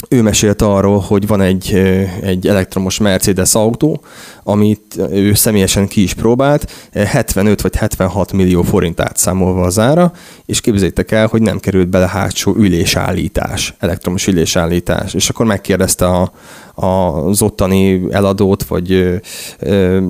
ő 0.10 0.22
mesélt 0.22 0.62
arról, 0.62 1.00
hogy 1.00 1.28
van 1.28 1.42
egy, 1.42 1.74
egy 2.22 2.48
elektromos 2.48 2.98
Mercedes 2.98 3.56
autó, 3.56 4.02
amit 4.44 4.98
ő 5.12 5.34
személyesen 5.34 5.88
ki 5.88 6.04
is 6.04 6.14
próbált, 6.14 6.72
75 6.94 7.62
vagy 7.62 7.76
76 7.76 8.32
millió 8.32 8.62
forint 8.62 9.00
átszámolva 9.00 9.62
az 9.62 9.80
ára, 9.80 10.12
és 10.46 10.62
képzeljétek 10.62 11.12
el, 11.12 11.28
hogy 11.28 11.42
nem 11.42 11.60
került 11.60 11.88
bele 11.88 12.08
hátsó 12.08 12.56
ülésállítás, 12.58 13.74
elektromos 13.80 14.28
ülésállítás. 14.28 15.14
És 15.14 15.30
akkor 15.30 15.46
megkérdezte 15.46 16.06
a, 16.06 16.32
a, 16.74 16.86
az 16.86 17.42
ottani 17.42 18.02
eladót, 18.12 18.64
vagy 18.64 18.92
ö, 18.92 19.16
ö, 19.60 20.02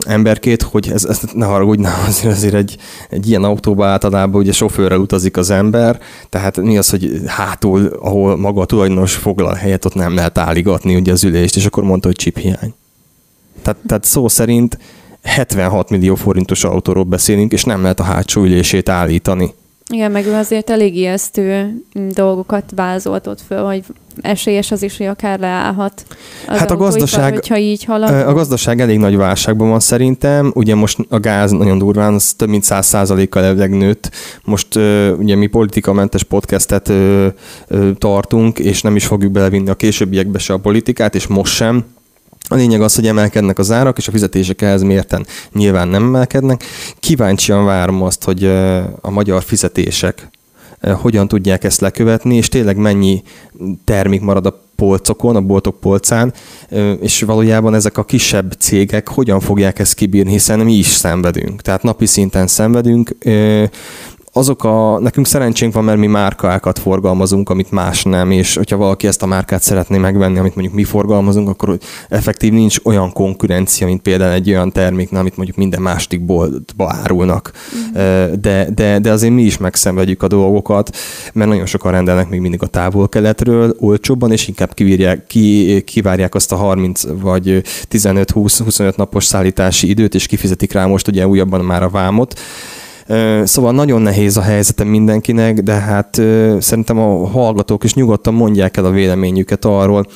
emberkét, 0.00 0.62
hogy 0.62 0.90
ez, 0.92 1.04
ez 1.04 1.20
ne 1.32 1.46
haragudj, 1.46 1.84
azért, 2.08 2.34
azért 2.34 2.54
egy, 2.54 2.76
egy 3.08 3.28
ilyen 3.28 3.44
autóba 3.44 3.86
általában 3.86 4.40
ugye 4.40 4.52
sofőrrel 4.52 4.98
utazik 4.98 5.36
az 5.36 5.50
ember, 5.50 6.00
tehát 6.28 6.60
mi 6.60 6.78
az, 6.78 6.90
hogy 6.90 7.20
hátul, 7.26 7.98
ahol 8.00 8.36
maga 8.36 8.60
a 8.60 8.64
tulajdonos 8.64 9.14
foglal 9.14 9.54
helyet, 9.54 9.84
ott 9.84 9.94
nem 9.94 10.14
lehet 10.14 10.38
álligatni 10.38 10.96
ugye 10.96 11.12
az 11.12 11.24
ülést, 11.24 11.56
és 11.56 11.66
akkor 11.66 11.84
mondta, 11.84 12.06
hogy 12.06 12.16
chip 12.16 12.38
hiány. 12.38 12.74
Tehát, 13.62 13.78
tehát 13.86 14.04
szó 14.04 14.28
szerint 14.28 14.78
76 15.22 15.90
millió 15.90 16.14
forintos 16.14 16.64
autóról 16.64 17.04
beszélünk, 17.04 17.52
és 17.52 17.64
nem 17.64 17.82
lehet 17.82 18.00
a 18.00 18.02
hátsó 18.02 18.42
ülését 18.42 18.88
állítani. 18.88 19.54
Igen, 19.92 20.10
meg 20.10 20.26
ő 20.26 20.34
azért 20.34 20.70
elég 20.70 20.96
ijesztő 20.96 21.74
dolgokat 21.94 22.64
vázoltott 22.74 23.40
föl, 23.40 23.64
hogy 23.64 23.84
esélyes 24.20 24.70
az 24.70 24.82
is, 24.82 24.96
hogy 24.96 25.06
akár 25.06 25.38
leállhat. 25.38 26.04
Az 26.48 26.58
hát 26.58 26.70
a 26.70 26.76
gazdaság, 26.76 27.32
hogyha 27.32 27.58
így 27.58 27.84
halad. 27.84 28.26
A 28.28 28.32
gazdaság 28.32 28.80
elég 28.80 28.98
nagy 28.98 29.16
válságban 29.16 29.68
van 29.68 29.80
szerintem. 29.80 30.52
Ugye 30.54 30.74
most 30.74 30.98
a 31.08 31.20
gáz 31.20 31.50
nagyon 31.50 31.78
durván, 31.78 32.14
az 32.14 32.32
több 32.32 32.48
mint 32.48 32.64
száz 32.64 32.86
százalékkal 32.86 33.54
nőtt. 33.54 34.10
Most 34.44 34.76
ugye 35.18 35.36
mi 35.36 35.46
politikamentes 35.46 36.22
podcastet 36.22 36.92
tartunk, 37.98 38.58
és 38.58 38.82
nem 38.82 38.96
is 38.96 39.06
fogjuk 39.06 39.32
belevinni 39.32 39.70
a 39.70 39.74
későbbiekbe 39.74 40.38
se 40.38 40.52
a 40.52 40.58
politikát, 40.58 41.14
és 41.14 41.26
most 41.26 41.54
sem 41.54 41.84
a 42.48 42.54
lényeg 42.54 42.80
az, 42.80 42.94
hogy 42.94 43.06
emelkednek 43.06 43.58
az 43.58 43.70
árak, 43.70 43.98
és 43.98 44.08
a 44.08 44.12
fizetések 44.12 44.62
ehhez 44.62 44.82
mérten 44.82 45.26
nyilván 45.52 45.88
nem 45.88 46.02
emelkednek. 46.02 46.64
Kíváncsian 47.00 47.64
várom 47.64 48.02
azt, 48.02 48.24
hogy 48.24 48.44
a 49.00 49.10
magyar 49.10 49.42
fizetések 49.42 50.30
hogyan 50.82 51.28
tudják 51.28 51.64
ezt 51.64 51.80
lekövetni, 51.80 52.36
és 52.36 52.48
tényleg 52.48 52.76
mennyi 52.76 53.22
termék 53.84 54.20
marad 54.20 54.46
a 54.46 54.60
polcokon, 54.76 55.36
a 55.36 55.40
boltok 55.40 55.80
polcán, 55.80 56.32
és 57.00 57.22
valójában 57.22 57.74
ezek 57.74 57.98
a 57.98 58.04
kisebb 58.04 58.52
cégek 58.58 59.08
hogyan 59.08 59.40
fogják 59.40 59.78
ezt 59.78 59.94
kibírni, 59.94 60.30
hiszen 60.30 60.60
mi 60.60 60.74
is 60.74 60.86
szenvedünk. 60.86 61.62
Tehát 61.62 61.82
napi 61.82 62.06
szinten 62.06 62.46
szenvedünk, 62.46 63.16
azok 64.32 64.64
a, 64.64 64.98
nekünk 65.00 65.26
szerencsénk 65.26 65.74
van, 65.74 65.84
mert 65.84 65.98
mi 65.98 66.06
márkákat 66.06 66.78
forgalmazunk, 66.78 67.48
amit 67.48 67.70
más 67.70 68.02
nem, 68.02 68.30
és 68.30 68.56
hogyha 68.56 68.76
valaki 68.76 69.06
ezt 69.06 69.22
a 69.22 69.26
márkát 69.26 69.62
szeretné 69.62 69.98
megvenni, 69.98 70.38
amit 70.38 70.54
mondjuk 70.54 70.76
mi 70.76 70.84
forgalmazunk, 70.84 71.48
akkor 71.48 71.78
effektív 72.08 72.52
nincs 72.52 72.76
olyan 72.82 73.12
konkurencia, 73.12 73.86
mint 73.86 74.02
például 74.02 74.32
egy 74.32 74.48
olyan 74.48 74.72
terméknél, 74.72 75.20
amit 75.20 75.36
mondjuk 75.36 75.56
minden 75.56 75.82
másik 75.82 76.24
boltba 76.24 76.94
árulnak. 77.02 77.52
Mm. 77.76 77.92
De, 78.40 78.68
de, 78.74 78.98
de 78.98 79.10
azért 79.10 79.32
mi 79.32 79.42
is 79.42 79.58
megszenvedjük 79.58 80.22
a 80.22 80.28
dolgokat, 80.28 80.96
mert 81.32 81.50
nagyon 81.50 81.66
sokan 81.66 81.92
rendelnek 81.92 82.28
még 82.28 82.40
mindig 82.40 82.62
a 82.62 82.66
távol-keletről 82.66 83.76
olcsóbban, 83.78 84.32
és 84.32 84.48
inkább 84.48 84.74
kivírják, 84.74 85.26
ki, 85.26 85.82
kivárják 85.86 86.34
azt 86.34 86.52
a 86.52 86.56
30 86.56 87.02
vagy 87.20 87.62
15-20-25 87.90 88.96
napos 88.96 89.24
szállítási 89.24 89.88
időt, 89.88 90.14
és 90.14 90.26
kifizetik 90.26 90.72
rá 90.72 90.86
most 90.86 91.08
ugye 91.08 91.26
újabban 91.26 91.64
már 91.64 91.82
a 91.82 91.88
vámot. 91.88 92.40
Szóval 93.44 93.72
nagyon 93.72 94.02
nehéz 94.02 94.36
a 94.36 94.42
helyzetem 94.42 94.88
mindenkinek, 94.88 95.60
de 95.60 95.72
hát 95.72 96.14
szerintem 96.58 96.98
a 96.98 97.26
hallgatók 97.26 97.84
is 97.84 97.94
nyugodtan 97.94 98.34
mondják 98.34 98.76
el 98.76 98.84
a 98.84 98.90
véleményüket 98.90 99.64
arról 99.64 100.06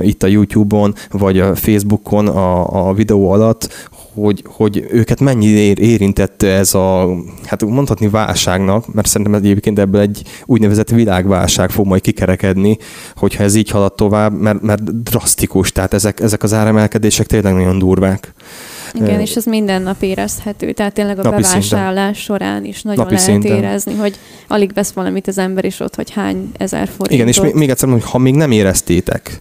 itt 0.00 0.22
a 0.22 0.26
YouTube-on, 0.26 0.94
vagy 1.10 1.38
a 1.38 1.54
Facebookon 1.54 2.26
a, 2.26 2.88
a 2.88 2.92
videó 2.92 3.30
alatt, 3.30 3.88
hogy, 4.14 4.42
hogy 4.46 4.86
őket 4.90 5.20
mennyi 5.20 5.46
ér, 5.46 5.80
érintette 5.80 6.46
ez 6.46 6.74
a, 6.74 7.16
hát 7.44 7.64
mondhatni 7.64 8.08
válságnak, 8.08 8.94
mert 8.94 9.06
szerintem 9.06 9.34
egyébként 9.34 9.78
ebből 9.78 10.00
egy 10.00 10.22
úgynevezett 10.46 10.88
világválság 10.88 11.70
fog 11.70 11.86
majd 11.86 12.00
kikerekedni, 12.00 12.78
hogyha 13.16 13.42
ez 13.42 13.54
így 13.54 13.70
halad 13.70 13.92
tovább, 13.92 14.40
mert, 14.40 14.62
mert 14.62 15.02
drasztikus, 15.02 15.72
tehát 15.72 15.94
ezek, 15.94 16.20
ezek 16.20 16.42
az 16.42 16.52
áremelkedések 16.52 17.26
tényleg 17.26 17.54
nagyon 17.54 17.78
durvák. 17.78 18.34
Igen, 18.96 19.20
és 19.20 19.36
ez 19.36 19.44
minden 19.44 19.82
nap 19.82 20.02
érezhető. 20.02 20.72
Tehát 20.72 20.92
tényleg 20.92 21.18
a 21.18 21.22
Napi 21.22 21.42
bevásárlás 21.42 22.16
szinten. 22.16 22.38
során 22.38 22.64
is 22.64 22.82
nagyon 22.82 23.04
Napi 23.04 23.14
lehet 23.14 23.30
szinten. 23.30 23.56
érezni, 23.56 23.94
hogy 23.94 24.18
alig 24.48 24.72
vesz 24.74 24.92
valamit 24.92 25.28
az 25.28 25.38
ember, 25.38 25.64
és 25.64 25.80
ott, 25.80 25.94
hogy 25.94 26.10
hány 26.10 26.50
ezer 26.58 26.88
forint. 26.96 27.10
Igen, 27.10 27.28
és 27.28 27.40
még 27.54 27.70
egyszer 27.70 27.88
mondom, 27.88 28.04
hogy 28.04 28.10
ha 28.10 28.18
még 28.18 28.34
nem 28.34 28.50
éreztétek, 28.50 29.38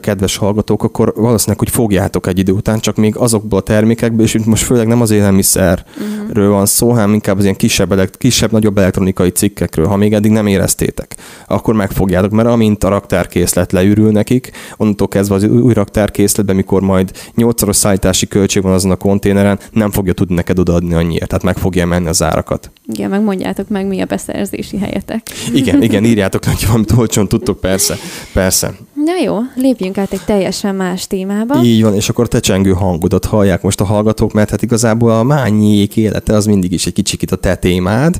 kedves 0.00 0.36
hallgatók, 0.36 0.82
akkor 0.82 1.12
valószínűleg, 1.16 1.58
hogy 1.58 1.70
fogjátok 1.70 2.26
egy 2.26 2.38
idő 2.38 2.52
után, 2.52 2.80
csak 2.80 2.96
még 2.96 3.16
azokból 3.16 3.58
a 3.58 3.62
termékekből, 3.62 4.24
és 4.24 4.38
most 4.44 4.64
főleg 4.64 4.86
nem 4.86 5.00
az 5.00 5.10
élelmiszerről 5.10 5.84
uh-huh. 6.30 6.48
van 6.48 6.66
szó, 6.66 6.90
hanem 6.90 7.12
inkább 7.12 7.36
az 7.38 7.42
ilyen 7.42 7.56
kisebb, 7.56 8.10
kisebb, 8.18 8.52
nagyobb 8.52 8.78
elektronikai 8.78 9.30
cikkekről. 9.30 9.86
Ha 9.86 9.96
még 9.96 10.12
eddig 10.12 10.30
nem 10.30 10.46
éreztétek, 10.46 11.16
akkor 11.46 11.74
megfogjátok, 11.74 12.30
mert 12.30 12.48
amint 12.48 12.84
a 12.84 12.88
raktárkészlet 12.88 13.72
leürül 13.72 14.10
nekik, 14.10 14.50
onnantól 14.76 15.08
kezdve 15.08 15.34
az 15.34 15.44
új 15.44 15.72
raktárkészletben, 15.72 16.56
mikor 16.56 16.82
majd 16.82 17.10
8 17.34 17.74
szállítási 17.74 18.26
költség 18.26 18.62
van 18.62 18.71
van 18.72 18.80
azon 18.80 18.90
a 18.90 19.08
konténeren, 19.08 19.58
nem 19.72 19.90
fogja 19.90 20.12
tudni 20.12 20.34
neked 20.34 20.58
odaadni 20.58 20.94
annyiért, 20.94 21.28
tehát 21.28 21.44
meg 21.44 21.56
fogja 21.56 21.86
menni 21.86 22.08
az 22.08 22.22
árakat. 22.22 22.70
Igen, 22.92 23.10
meg 23.10 23.22
mondjátok 23.22 23.68
meg, 23.68 23.86
mi 23.86 24.00
a 24.00 24.04
beszerzési 24.04 24.78
helyetek. 24.78 25.26
Igen, 25.54 25.82
igen, 25.86 26.04
írjátok, 26.04 26.44
hogy 26.44 26.66
valamit 26.66 26.92
olcsón 26.92 27.28
tudtok, 27.28 27.60
persze, 27.60 27.96
persze. 28.32 28.74
Na 29.04 29.12
jó, 29.24 29.38
lépjünk 29.54 29.98
át 29.98 30.12
egy 30.12 30.24
teljesen 30.24 30.74
más 30.74 31.06
témába. 31.06 31.62
Így 31.62 31.82
van, 31.82 31.94
és 31.94 32.08
akkor 32.08 32.28
te 32.28 32.40
csengő 32.40 32.72
hangodat 32.72 33.24
hallják 33.24 33.62
most 33.62 33.80
a 33.80 33.84
hallgatók, 33.84 34.32
mert 34.32 34.50
hát 34.50 34.62
igazából 34.62 35.10
a 35.10 35.22
mányék 35.22 35.96
élete 35.96 36.34
az 36.34 36.46
mindig 36.46 36.72
is 36.72 36.86
egy 36.86 36.92
kicsit 36.92 37.32
a 37.32 37.36
te 37.36 37.54
témád. 37.54 38.16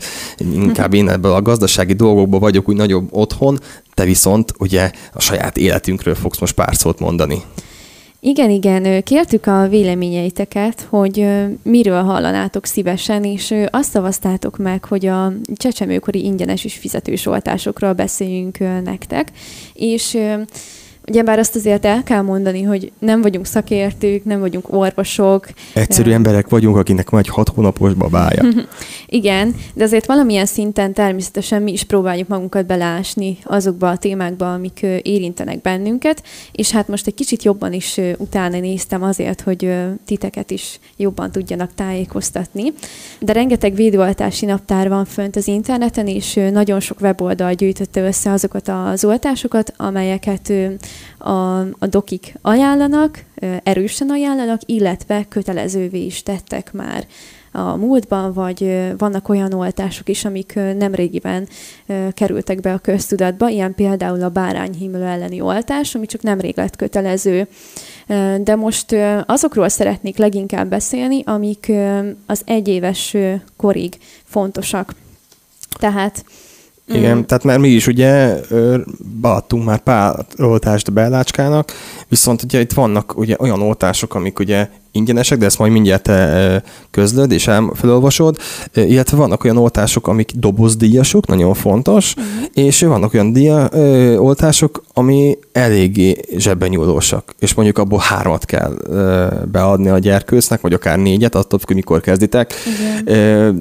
Inkább 0.55 0.95
én 0.95 1.09
ebből 1.09 1.33
a 1.33 1.43
gazdasági 1.43 1.93
dolgokból 1.93 2.41
vagyok 2.41 2.69
úgy 2.69 2.77
nagyobb 2.77 3.09
otthon, 3.11 3.59
te 3.95 4.05
viszont 4.05 4.53
ugye 4.59 4.91
a 5.13 5.21
saját 5.21 5.57
életünkről 5.57 6.15
fogsz 6.15 6.39
most 6.39 6.55
pár 6.55 6.77
szót 6.77 6.99
mondani. 6.99 7.43
Igen, 8.25 8.51
igen, 8.51 9.03
kértük 9.03 9.47
a 9.47 9.69
véleményeiteket, 9.69 10.81
hogy 10.81 11.27
miről 11.63 12.03
hallanátok 12.03 12.67
szívesen, 12.67 13.25
és 13.25 13.55
azt 13.71 13.91
szavaztátok 13.91 14.59
meg, 14.59 14.85
hogy 14.85 15.07
a 15.07 15.33
csecsemőkori 15.55 16.25
ingyenes 16.25 16.65
és 16.65 16.75
fizetős 16.75 17.27
oltásokról 17.27 17.93
beszéljünk 17.93 18.59
nektek, 18.85 19.31
és 19.75 20.19
Ugyebár 21.13 21.39
azt 21.39 21.57
azért 21.57 21.85
el 21.85 22.03
kell 22.03 22.21
mondani, 22.21 22.63
hogy 22.63 22.93
nem 22.99 23.21
vagyunk 23.21 23.47
szakértők, 23.47 24.25
nem 24.25 24.41
vagyunk 24.41 24.73
orvosok. 24.73 25.47
Egyszerű 25.75 26.09
de... 26.09 26.15
emberek 26.15 26.49
vagyunk, 26.49 26.77
akinek 26.77 27.11
van 27.11 27.21
egy 27.21 27.29
hat 27.29 27.49
hónapos 27.49 27.95
babája. 27.95 28.43
Igen, 29.07 29.55
de 29.75 29.85
azért 29.85 30.07
valamilyen 30.07 30.47
szinten 30.47 30.93
természetesen 30.93 31.63
mi 31.63 31.73
is 31.73 31.85
próbáljuk 31.85 32.29
magunkat 32.29 32.67
belásni 32.67 33.39
azokba 33.45 33.89
a 33.89 33.97
témákba, 33.97 34.53
amik 34.53 34.87
érintenek 35.03 35.61
bennünket, 35.61 36.23
és 36.53 36.71
hát 36.71 36.89
most 36.89 37.07
egy 37.07 37.15
kicsit 37.15 37.43
jobban 37.43 37.73
is 37.73 38.01
utána 38.17 38.59
néztem 38.59 39.03
azért, 39.03 39.41
hogy 39.41 39.75
titeket 40.05 40.51
is 40.51 40.79
jobban 40.97 41.31
tudjanak 41.31 41.75
tájékoztatni. 41.75 42.73
De 43.21 43.33
rengeteg 43.33 43.75
védőoltási 43.75 44.47
naptár 44.47 44.89
van 44.89 45.05
fönt 45.05 45.37
az 45.37 45.47
interneten, 45.47 46.07
és 46.07 46.41
nagyon 46.53 46.81
sok 46.81 47.01
weboldal 47.01 47.53
gyűjtötte 47.53 48.01
össze 48.01 48.31
azokat 48.31 48.69
az 48.69 49.05
oltásokat, 49.05 49.73
amelyeket 49.77 50.53
a, 51.19 51.59
a 51.61 51.87
dokik 51.91 52.35
ajánlanak, 52.41 53.25
erősen 53.63 54.11
ajánlanak, 54.11 54.61
illetve 54.67 55.25
kötelezővé 55.29 56.05
is 56.05 56.23
tettek 56.23 56.73
már 56.73 57.07
a 57.53 57.77
múltban, 57.77 58.33
vagy 58.33 58.89
vannak 58.99 59.29
olyan 59.29 59.53
oltások 59.53 60.09
is, 60.09 60.25
amik 60.25 60.55
nemrégiben 60.55 61.49
kerültek 62.13 62.61
be 62.61 62.73
a 62.73 62.79
köztudatba, 62.79 63.49
ilyen 63.49 63.75
például 63.75 64.23
a 64.23 64.29
bárányhímlő 64.29 65.03
elleni 65.03 65.41
oltás, 65.41 65.95
ami 65.95 66.07
csak 66.07 66.23
nemrég 66.23 66.57
lett 66.57 66.77
kötelező. 66.77 67.49
De 68.43 68.57
most 68.57 68.97
azokról 69.27 69.69
szeretnék 69.69 70.17
leginkább 70.17 70.69
beszélni, 70.69 71.23
amik 71.25 71.73
az 72.27 72.43
egyéves 72.45 73.17
korig 73.57 73.99
fontosak. 74.25 74.95
Tehát 75.79 76.25
igen, 76.95 77.17
mm. 77.17 77.23
tehát 77.23 77.45
mert 77.45 77.61
mi 77.61 77.69
is 77.69 77.87
ugye 77.87 78.41
beadtunk 79.21 79.65
már 79.65 79.79
pár 79.79 80.15
oltást 80.39 80.93
bellácskának, 80.93 81.73
viszont 82.09 82.43
ugye 82.43 82.61
itt 82.61 82.73
vannak 82.73 83.19
ugye 83.19 83.37
olyan 83.39 83.63
oltások, 83.63 84.15
amik 84.15 84.39
ugye 84.39 84.69
ingyenesek, 84.93 85.39
de 85.39 85.45
ezt 85.45 85.59
majd 85.59 85.73
mindjárt 85.73 86.03
te 86.03 86.63
közlöd 86.91 87.33
és 87.33 87.51
felolvasod, 87.75 88.37
illetve 88.75 89.17
vannak 89.17 89.45
olyan 89.45 89.57
oltások, 89.57 90.09
amik 90.09 90.31
dobozdíjasok, 90.35 91.27
nagyon 91.27 91.55
fontos, 91.55 92.15
uh-huh. 92.17 92.67
és 92.67 92.81
vannak 92.81 93.15
olyan 93.15 93.33
díja, 93.33 93.69
ö, 93.73 94.17
oltások, 94.17 94.83
ami 94.95 95.39
eléggé 95.53 96.21
zsebben 96.37 96.69
nyúlósak, 96.69 97.35
és 97.39 97.55
mondjuk 97.55 97.79
abból 97.79 97.99
hármat 98.03 98.45
kell 98.45 98.75
ö, 98.87 99.27
beadni 99.53 99.89
a 99.89 99.99
gyerkősznek, 99.99 100.61
vagy 100.61 100.73
akár 100.73 100.99
négyet, 100.99 101.35
attól, 101.35 101.61
hogy 101.63 101.77
mikor 101.77 102.01
kezditek. 102.01 102.55
Uh-huh 103.05 103.57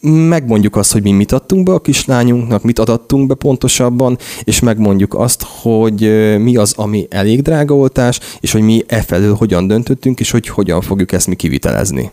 megmondjuk 0.00 0.76
azt, 0.76 0.92
hogy 0.92 1.02
mi 1.02 1.10
mit 1.10 1.32
adtunk 1.32 1.64
be 1.64 1.72
a 1.72 1.80
kislányunknak, 1.80 2.62
mit 2.62 2.78
adattunk 2.78 3.26
be 3.26 3.34
pontosabban, 3.34 4.18
és 4.44 4.60
megmondjuk 4.60 5.14
azt, 5.14 5.42
hogy 5.62 6.00
mi 6.38 6.56
az, 6.56 6.72
ami 6.76 7.06
elég 7.10 7.42
drága 7.42 7.74
oltás, 7.74 8.20
és 8.40 8.52
hogy 8.52 8.62
mi 8.62 8.82
e 8.86 9.02
felől 9.02 9.34
hogyan 9.34 9.66
döntöttünk, 9.66 10.20
és 10.20 10.30
hogy 10.30 10.48
hogyan 10.48 10.80
fogjuk 10.80 11.12
ezt 11.12 11.26
mi 11.26 11.34
kivitelezni. 11.34 12.10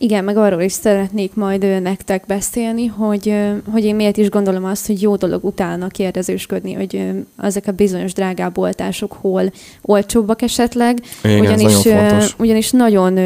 Igen, 0.00 0.24
meg 0.24 0.36
arról 0.36 0.60
is 0.60 0.72
szeretnék 0.72 1.34
majd 1.34 1.82
nektek 1.82 2.24
beszélni, 2.26 2.86
hogy, 2.86 3.34
hogy 3.72 3.84
én 3.84 3.94
miért 3.94 4.16
is 4.16 4.28
gondolom 4.28 4.64
azt, 4.64 4.86
hogy 4.86 5.02
jó 5.02 5.16
dolog 5.16 5.44
utána 5.44 5.86
kérdezősködni, 5.86 6.72
hogy 6.72 7.10
ezek 7.42 7.66
a 7.66 7.72
bizonyos 7.72 8.12
drágább 8.12 8.58
oltások 8.58 9.12
hol 9.12 9.52
olcsóbbak 9.82 10.42
esetleg. 10.42 11.02
Igen, 11.24 11.40
ugyanis, 11.40 11.82
nagyon 11.82 12.22
ugyanis 12.38 12.70
nagyon 12.70 13.18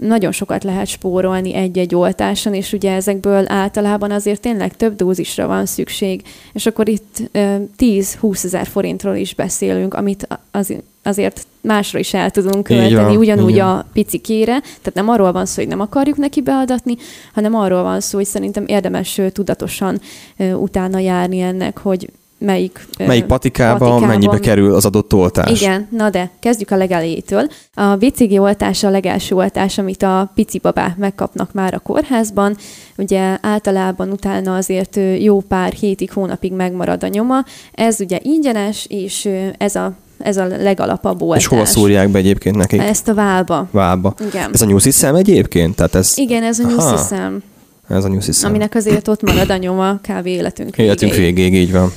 nagyon 0.00 0.32
sokat 0.32 0.64
lehet 0.64 0.86
spórolni 0.86 1.54
egy-egy 1.54 1.94
oltáson, 1.94 2.54
és 2.54 2.72
ugye 2.72 2.92
ezekből 2.92 3.44
általában 3.46 4.10
azért 4.10 4.40
tényleg 4.40 4.76
több 4.76 4.96
dózisra 4.96 5.46
van 5.46 5.66
szükség, 5.66 6.22
és 6.52 6.66
akkor 6.66 6.88
itt 6.88 7.30
10-20 7.32 8.44
ezer 8.44 8.66
forintról 8.66 9.16
is 9.16 9.34
beszélünk, 9.34 9.94
amit 9.94 10.28
az, 10.50 10.74
azért 11.02 11.46
másra 11.60 11.98
is 11.98 12.14
el 12.14 12.30
tudunk 12.30 12.64
költeni, 12.64 13.16
ugyanúgy 13.16 13.50
igen. 13.50 13.66
a 13.66 13.86
picikére. 13.92 14.60
Tehát 14.60 14.94
nem 14.94 15.08
arról 15.08 15.32
van 15.32 15.46
szó, 15.46 15.54
hogy 15.54 15.70
nem 15.70 15.80
akarjuk 15.80 16.16
neki 16.16 16.40
beadatni, 16.42 16.96
hanem 17.34 17.54
arról 17.54 17.82
van 17.82 18.00
szó, 18.00 18.16
hogy 18.16 18.26
szerintem 18.26 18.64
érdemes 18.66 19.20
tudatosan 19.32 20.00
utána 20.36 20.98
járni 20.98 21.40
ennek, 21.40 21.78
hogy 21.78 22.10
melyik, 22.40 22.86
melyik 22.98 23.24
patikában, 23.24 23.78
patikában 23.78 24.08
mennyibe 24.08 24.38
kerül 24.38 24.74
az 24.74 24.84
adott 24.84 25.14
oltás. 25.14 25.60
Igen, 25.60 25.88
na 25.90 26.10
de 26.10 26.30
kezdjük 26.40 26.70
a 26.70 26.76
legelejétől. 26.76 27.48
A 27.74 27.96
BCG 27.96 28.40
oltás 28.40 28.84
a 28.84 28.90
legelső 28.90 29.34
oltás, 29.34 29.78
amit 29.78 30.02
a 30.02 30.32
pici 30.34 30.58
babák 30.58 30.96
megkapnak 30.96 31.52
már 31.52 31.74
a 31.74 31.78
kórházban. 31.78 32.56
Ugye 32.96 33.38
általában 33.40 34.10
utána 34.10 34.56
azért 34.56 34.98
jó 35.18 35.40
pár 35.40 35.72
hétig, 35.72 36.12
hónapig 36.12 36.52
megmarad 36.52 37.04
a 37.04 37.08
nyoma. 37.08 37.44
Ez 37.72 38.00
ugye 38.00 38.18
ingyenes, 38.22 38.86
és 38.88 39.28
ez 39.58 39.74
a 39.74 39.92
ez 40.18 40.36
a 40.36 40.46
legalapabb 40.46 41.22
oltás. 41.22 41.42
És 41.42 41.46
hova 41.46 41.64
szúrják 41.64 42.08
be 42.08 42.18
egyébként 42.18 42.56
nekik? 42.56 42.80
Ezt 42.80 43.08
a 43.08 43.14
válba. 43.14 43.68
Válba. 43.70 44.14
Igen. 44.28 44.50
Ez 44.52 44.62
a 44.62 44.66
nyuszi 44.66 44.90
szem 44.90 45.14
egyébként? 45.14 45.76
Tehát 45.76 45.94
ez... 45.94 46.12
Igen, 46.16 46.42
ez 46.42 46.58
a 46.58 46.68
nyuszi 46.68 46.96
szem. 46.96 47.42
Ez 47.88 48.04
a 48.04 48.08
nyuszi 48.08 48.32
szem. 48.32 48.50
Aminek 48.50 48.74
azért 48.74 49.08
ott 49.08 49.22
marad 49.22 49.50
a 49.50 49.56
nyoma 49.56 49.94
kb. 49.94 50.26
életünk 50.26 50.76
végéig. 50.76 50.88
Életünk 50.88 51.14
végéig, 51.14 51.54
így 51.54 51.72
van. 51.72 51.92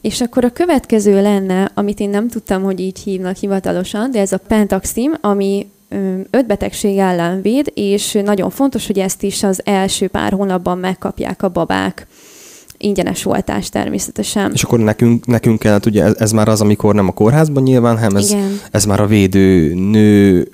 És 0.00 0.20
akkor 0.20 0.44
a 0.44 0.50
következő 0.50 1.22
lenne, 1.22 1.70
amit 1.74 2.00
én 2.00 2.10
nem 2.10 2.28
tudtam, 2.28 2.62
hogy 2.62 2.80
így 2.80 2.98
hívnak 2.98 3.36
hivatalosan, 3.36 4.10
de 4.10 4.20
ez 4.20 4.32
a 4.32 4.40
Pentaxim, 4.46 5.14
ami 5.20 5.66
öt 6.30 6.46
betegség 6.46 6.98
ellen 6.98 7.42
véd, 7.42 7.70
és 7.74 8.18
nagyon 8.24 8.50
fontos, 8.50 8.86
hogy 8.86 8.98
ezt 8.98 9.22
is 9.22 9.42
az 9.42 9.60
első 9.64 10.08
pár 10.08 10.32
hónapban 10.32 10.78
megkapják 10.78 11.42
a 11.42 11.48
babák 11.48 12.06
ingyenes 12.78 13.26
oltás 13.26 13.68
természetesen. 13.68 14.52
És 14.52 14.62
akkor 14.62 14.78
nekünk, 14.78 15.26
nekünk 15.26 15.58
kellett, 15.58 15.86
ugye 15.86 16.04
ez, 16.04 16.14
ez 16.18 16.32
már 16.32 16.48
az, 16.48 16.60
amikor 16.60 16.94
nem 16.94 17.08
a 17.08 17.12
kórházban 17.12 17.62
nyilván, 17.62 17.98
hanem 17.98 18.16
ez, 18.16 18.34
ez 18.70 18.84
már 18.84 19.00
a 19.00 19.06
védő 19.06 19.74
nő 19.74 20.48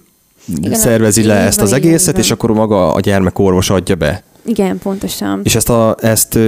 Igen, 0.56 0.78
szervezi 0.78 1.24
le 1.24 1.34
ezt 1.34 1.60
az 1.60 1.72
egészet, 1.72 2.18
és 2.18 2.30
akkor 2.30 2.52
maga 2.52 2.92
a 2.92 3.00
gyermekorvos 3.00 3.70
adja 3.70 3.94
be. 3.94 4.22
Igen, 4.44 4.78
pontosan. 4.78 5.40
És 5.44 5.54
ezt, 5.54 5.68
a, 5.68 5.96
ezt 6.00 6.38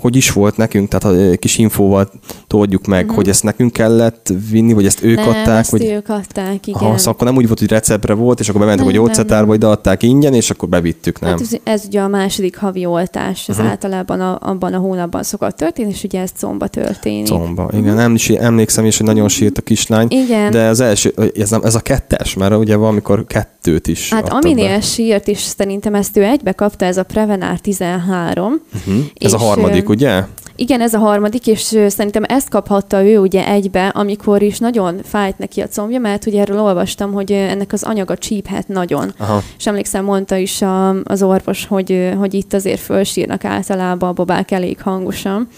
hogy 0.00 0.16
is 0.16 0.32
volt 0.32 0.56
nekünk, 0.56 0.88
tehát 0.88 1.32
a 1.32 1.36
kis 1.36 1.58
infóval 1.58 2.10
tudjuk 2.46 2.86
meg, 2.86 3.00
uh-huh. 3.00 3.16
hogy 3.16 3.28
ezt 3.28 3.42
nekünk 3.42 3.72
kellett 3.72 4.32
vinni, 4.50 4.72
vagy 4.72 4.86
ezt 4.86 5.02
ők 5.02 5.16
nem, 5.16 5.28
adták? 5.28 5.58
ezt 5.58 5.70
vagy... 5.70 5.84
ők 5.84 6.08
adták, 6.08 6.66
igen. 6.66 6.80
Aha, 6.80 6.98
szóval 6.98 7.12
akkor 7.12 7.26
nem 7.26 7.36
úgy 7.36 7.46
volt, 7.46 7.58
hogy 7.58 7.68
receptre 7.68 8.14
volt, 8.14 8.40
és 8.40 8.48
akkor 8.48 8.60
bementek 8.60 8.86
a 8.86 8.90
gyógyszertárba, 8.90 9.54
ide 9.54 9.66
adták 9.66 10.02
ingyen, 10.02 10.34
és 10.34 10.50
akkor 10.50 10.68
bevittük, 10.68 11.20
nem? 11.20 11.30
Hát 11.30 11.40
ez, 11.40 11.50
ez 11.64 11.82
ugye 11.86 12.00
a 12.00 12.08
második 12.08 12.56
havi 12.56 12.86
oltás, 12.86 13.48
ez 13.48 13.54
uh-huh. 13.54 13.70
általában 13.70 14.20
a, 14.20 14.38
abban 14.40 14.74
a 14.74 14.78
hónapban 14.78 15.22
szokott 15.22 15.56
történni, 15.56 15.90
és 15.90 16.04
ugye 16.04 16.20
ez 16.20 16.30
comba 16.38 16.66
történik. 16.66 17.28
Comba, 17.28 17.68
igen. 17.72 17.82
Uh-huh. 17.82 17.96
Nem, 17.96 18.16
emlékszem 18.38 18.84
is, 18.84 18.96
hogy 18.96 19.06
nagyon 19.06 19.28
sírt 19.28 19.58
a 19.58 19.62
kislány. 19.62 20.06
Igen. 20.10 20.50
De 20.50 20.66
az 20.66 20.80
első, 20.80 21.14
ez, 21.34 21.50
nem, 21.50 21.62
ez 21.62 21.74
a 21.74 21.80
kettes, 21.80 22.34
mert 22.34 22.56
ugye 22.56 22.76
valamikor 22.76 23.26
kettőt 23.26 23.86
is 23.86 24.12
Hát 24.12 24.28
aminél 24.28 24.68
be. 24.68 24.80
sírt 24.80 25.26
is, 25.26 25.38
szerintem 25.38 25.94
ezt 25.94 26.16
ő 26.16 26.22
egybe 26.22 26.52
kapta, 26.52 26.84
ez 26.84 26.96
a 26.96 27.02
Prevenár 27.30 27.58
13. 27.58 28.60
Uh-huh. 28.74 29.04
Ez 29.14 29.32
a 29.32 29.38
harmadik, 29.38 29.88
ugye? 29.88 30.22
Igen, 30.56 30.80
ez 30.80 30.94
a 30.94 30.98
harmadik, 30.98 31.46
és 31.46 31.78
szerintem 31.88 32.22
ezt 32.26 32.48
kaphatta 32.48 33.04
ő 33.04 33.18
ugye 33.18 33.46
egybe, 33.46 33.88
amikor 33.88 34.42
is 34.42 34.58
nagyon 34.58 35.00
fájt 35.04 35.38
neki 35.38 35.60
a 35.60 35.68
combja, 35.68 35.98
mert 35.98 36.26
ugye 36.26 36.40
erről 36.40 36.60
olvastam, 36.60 37.12
hogy 37.12 37.32
ennek 37.32 37.72
az 37.72 37.82
anyaga 37.82 38.16
csíphet 38.16 38.68
nagyon. 38.68 39.14
Aha. 39.18 39.42
És 39.58 39.66
emlékszem, 39.66 40.04
mondta 40.04 40.36
is 40.36 40.62
a, 40.62 40.88
az 40.88 41.22
orvos, 41.22 41.66
hogy, 41.66 42.12
hogy 42.18 42.34
itt 42.34 42.52
azért 42.52 42.80
fölsírnak 42.80 43.44
általában 43.44 44.08
a 44.08 44.12
babák 44.12 44.50
elég 44.50 44.80
hangosan. 44.80 45.48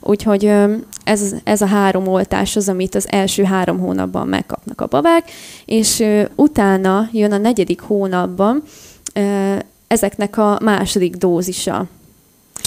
Úgyhogy 0.00 0.52
ez, 1.04 1.34
ez 1.44 1.60
a 1.60 1.66
három 1.66 2.06
oltás 2.06 2.56
az, 2.56 2.68
amit 2.68 2.94
az 2.94 3.06
első 3.10 3.42
három 3.42 3.78
hónapban 3.78 4.26
megkapnak 4.26 4.80
a 4.80 4.86
babák, 4.86 5.30
és 5.64 6.04
utána 6.34 7.08
jön 7.12 7.32
a 7.32 7.38
negyedik 7.38 7.80
hónapban 7.80 8.62
ezeknek 9.92 10.38
a 10.38 10.58
második 10.62 11.16
dózisa. 11.16 11.86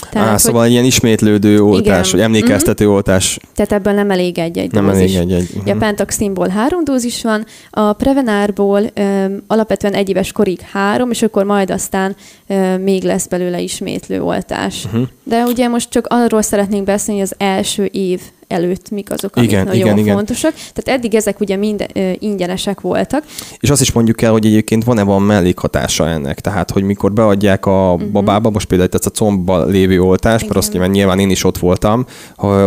Tehát, 0.10 0.28
Á, 0.28 0.38
szóval 0.38 0.62
hogy... 0.62 0.72
ilyen 0.72 0.84
ismétlődő 0.84 1.62
oltás, 1.62 2.08
igen. 2.08 2.12
vagy 2.12 2.36
emlékeztető 2.36 2.84
uh-huh. 2.84 2.96
oltás. 2.96 3.40
Tehát 3.56 3.72
ebből 3.72 3.94
nem 3.94 4.12
elég 4.12 4.38
egy-egy 4.38 4.72
nem 4.72 4.86
dózis. 4.86 5.16
elég 5.16 5.32
egy-egy. 5.32 5.50
Uh-huh. 5.56 5.76
A 5.76 5.78
pentaximból 5.78 6.48
három 6.48 6.84
dózis 6.84 7.22
van, 7.22 7.46
a 7.70 7.94
Prevenárból 7.94 8.82
um, 8.96 9.44
alapvetően 9.48 9.94
egy 9.94 10.10
éves 10.10 10.32
korig 10.32 10.60
három, 10.60 11.12
és 11.12 11.22
akkor 11.22 11.44
majd 11.44 11.72
aztán 11.72 12.16
um, 12.48 12.58
még 12.82 13.04
lesz 13.04 13.28
belőle 13.28 13.60
ismétlő 13.60 14.22
oltás. 14.22 14.86
Uh-huh. 14.86 15.08
De 15.24 15.44
ugye 15.44 15.68
most 15.68 15.90
csak 15.90 16.08
arról 16.10 16.42
szeretnénk 16.42 16.84
beszélni, 16.84 17.20
hogy 17.20 17.30
az 17.32 17.46
első 17.46 17.86
év 17.86 18.22
előtt 18.54 18.90
mik 18.90 19.12
azok, 19.12 19.36
amik 19.36 19.50
igen, 19.50 19.66
nagyon 19.66 19.98
igen, 19.98 20.16
fontosak. 20.16 20.52
Igen. 20.52 20.66
Tehát 20.74 21.00
eddig 21.00 21.16
ezek 21.16 21.40
ugye 21.40 21.56
mind 21.56 21.86
uh, 21.96 22.12
ingyenesek 22.20 22.82
voltak. 22.82 23.24
És 23.60 23.70
azt 23.70 23.82
is 23.82 23.92
mondjuk 23.92 24.22
el, 24.22 24.32
hogy 24.32 24.46
egyébként 24.46 24.84
van-e 24.84 25.04
van 25.04 25.22
mellékhatása 25.22 26.08
ennek. 26.08 26.40
Tehát, 26.40 26.72
hogy 26.72 26.84
mikor 26.84 27.14
beadják 27.14 27.66
a 27.66 27.94
uh-huh. 27.94 28.10
babába, 28.10 28.50
most 28.50 28.68
például 28.68 28.90
ez 28.92 29.06
a 29.06 29.10
combba 29.10 29.66
lévő 29.66 30.02
oltás, 30.02 30.36
igen. 30.36 30.48
mert 30.48 30.60
azt 30.60 30.72
nyilván, 30.72 30.90
nyilván 30.90 31.20
én 31.20 31.30
is 31.30 31.44
ott 31.44 31.58
voltam, 31.58 32.06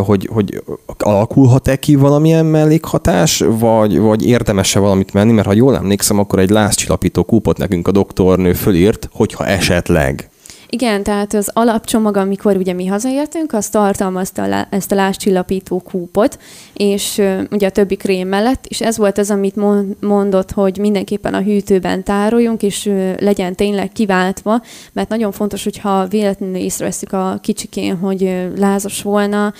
hogy, 0.04 0.28
hogy 0.32 0.62
alakulhat-e 0.98 1.76
ki 1.76 1.94
valamilyen 1.94 2.46
mellékhatás, 2.46 3.44
vagy, 3.46 3.98
vagy 3.98 4.26
érdemes-e 4.26 4.78
valamit 4.78 5.12
menni, 5.12 5.32
mert 5.32 5.46
ha 5.46 5.52
jól 5.52 5.76
emlékszem, 5.76 6.18
akkor 6.18 6.38
egy 6.38 6.50
lázcsillapító 6.50 7.22
kúpot 7.22 7.58
nekünk 7.58 7.88
a 7.88 7.92
doktornő 7.92 8.52
fölírt, 8.52 9.08
hogyha 9.12 9.46
esetleg 9.46 10.30
igen, 10.68 11.02
tehát 11.02 11.34
az 11.34 11.50
alapcsomag, 11.52 12.16
amikor 12.16 12.56
ugye 12.56 12.72
mi 12.72 12.86
hazaértünk, 12.86 13.52
az 13.52 13.68
tartalmazta 13.68 14.66
ezt 14.70 14.92
a 14.92 14.94
láscsillapító 14.94 15.78
kúpot, 15.78 16.38
és 16.72 17.22
ugye 17.50 17.66
a 17.66 17.70
többi 17.70 17.96
krém 17.96 18.28
mellett, 18.28 18.66
és 18.66 18.80
ez 18.80 18.96
volt 18.96 19.18
az, 19.18 19.30
amit 19.30 19.56
mondott, 20.00 20.50
hogy 20.50 20.78
mindenképpen 20.78 21.34
a 21.34 21.40
hűtőben 21.40 22.04
tároljunk, 22.04 22.62
és 22.62 22.90
legyen 23.18 23.54
tényleg 23.54 23.92
kiváltva, 23.92 24.62
mert 24.92 25.08
nagyon 25.08 25.32
fontos, 25.32 25.64
hogyha 25.64 26.06
véletlenül 26.06 26.56
észreveszünk 26.56 27.12
a 27.12 27.38
kicsikén, 27.42 27.96
hogy 27.96 28.48
lázas 28.56 29.02
volna, 29.02 29.52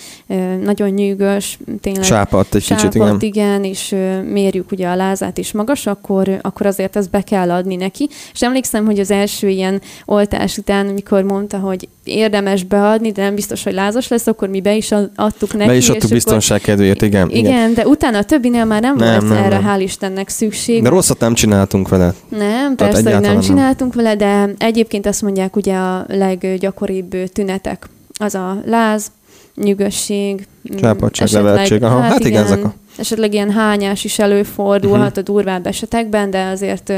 nagyon 0.63 0.89
nyűgös, 0.89 1.59
tényleg 1.81 2.03
sápadt 2.03 2.55
egy 2.55 2.61
sápadt, 2.61 2.87
kicsit, 2.87 3.01
igen. 3.01 3.19
igen, 3.19 3.63
és 3.63 3.95
mérjük 4.31 4.71
ugye 4.71 4.87
a 4.87 4.95
lázát 4.95 5.37
is 5.37 5.51
magas, 5.51 5.85
akkor, 5.85 6.39
akkor 6.41 6.65
azért 6.65 6.95
ezt 6.95 7.09
be 7.09 7.21
kell 7.21 7.51
adni 7.51 7.75
neki. 7.75 8.09
És 8.33 8.41
emlékszem, 8.41 8.85
hogy 8.85 8.99
az 8.99 9.11
első 9.11 9.47
ilyen 9.47 9.81
oltás 10.05 10.57
után, 10.57 10.97
amikor 11.09 11.35
mondta, 11.35 11.57
hogy 11.57 11.87
érdemes 12.03 12.63
beadni, 12.63 13.11
de 13.11 13.21
nem 13.21 13.35
biztos, 13.35 13.63
hogy 13.63 13.73
lázas 13.73 14.07
lesz, 14.07 14.27
akkor 14.27 14.49
mi 14.49 14.61
be 14.61 14.75
is 14.75 14.91
adtuk 15.15 15.53
neki. 15.53 15.67
Be 15.67 15.75
is 15.75 15.89
adtuk 15.89 16.09
biztonság 16.09 16.61
kedvéért, 16.61 17.01
igen, 17.01 17.29
igen. 17.29 17.45
Igen, 17.45 17.73
de 17.73 17.87
utána 17.87 18.17
a 18.17 18.23
többinél 18.23 18.65
már 18.65 18.81
nem, 18.81 18.95
nem 18.95 19.19
volt 19.19 19.33
nem, 19.33 19.43
erre, 19.43 19.59
nem. 19.59 19.77
hál' 19.77 19.81
Istennek 19.81 20.29
szükség. 20.29 20.83
De 20.83 20.89
rosszat 20.89 21.19
nem 21.19 21.33
csináltunk 21.33 21.89
vele. 21.89 22.13
Nem, 22.29 22.75
Tehát 22.75 22.93
persze, 22.93 23.13
hogy 23.13 23.21
nem, 23.21 23.33
nem 23.33 23.41
csináltunk 23.41 23.93
vele, 23.93 24.15
de 24.15 24.49
egyébként 24.57 25.05
azt 25.05 25.21
mondják, 25.21 25.55
ugye 25.55 25.75
a 25.75 26.05
leggyakoribb 26.07 27.15
tünetek 27.33 27.89
az 28.19 28.35
a 28.35 28.61
láz, 28.65 29.11
nyűgösség, 29.55 30.47
Csápadság, 30.79 31.31
leveltség, 31.31 31.83
aha, 31.83 31.99
hát, 31.99 32.11
hát 32.11 32.19
igen, 32.19 32.31
igen, 32.31 32.43
ezek 32.43 32.63
a 32.63 32.73
esetleg 32.97 33.33
ilyen 33.33 33.51
hányás 33.51 34.03
is 34.03 34.19
előfordulhat 34.19 35.07
uh-huh. 35.07 35.17
a 35.17 35.21
durvább 35.21 35.67
esetekben, 35.67 36.29
de 36.29 36.43
azért 36.45 36.93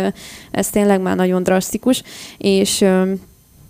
ez 0.52 0.70
tényleg 0.70 1.02
már 1.02 1.16
nagyon 1.16 1.44
drasztikus, 1.44 2.04
és 2.38 2.86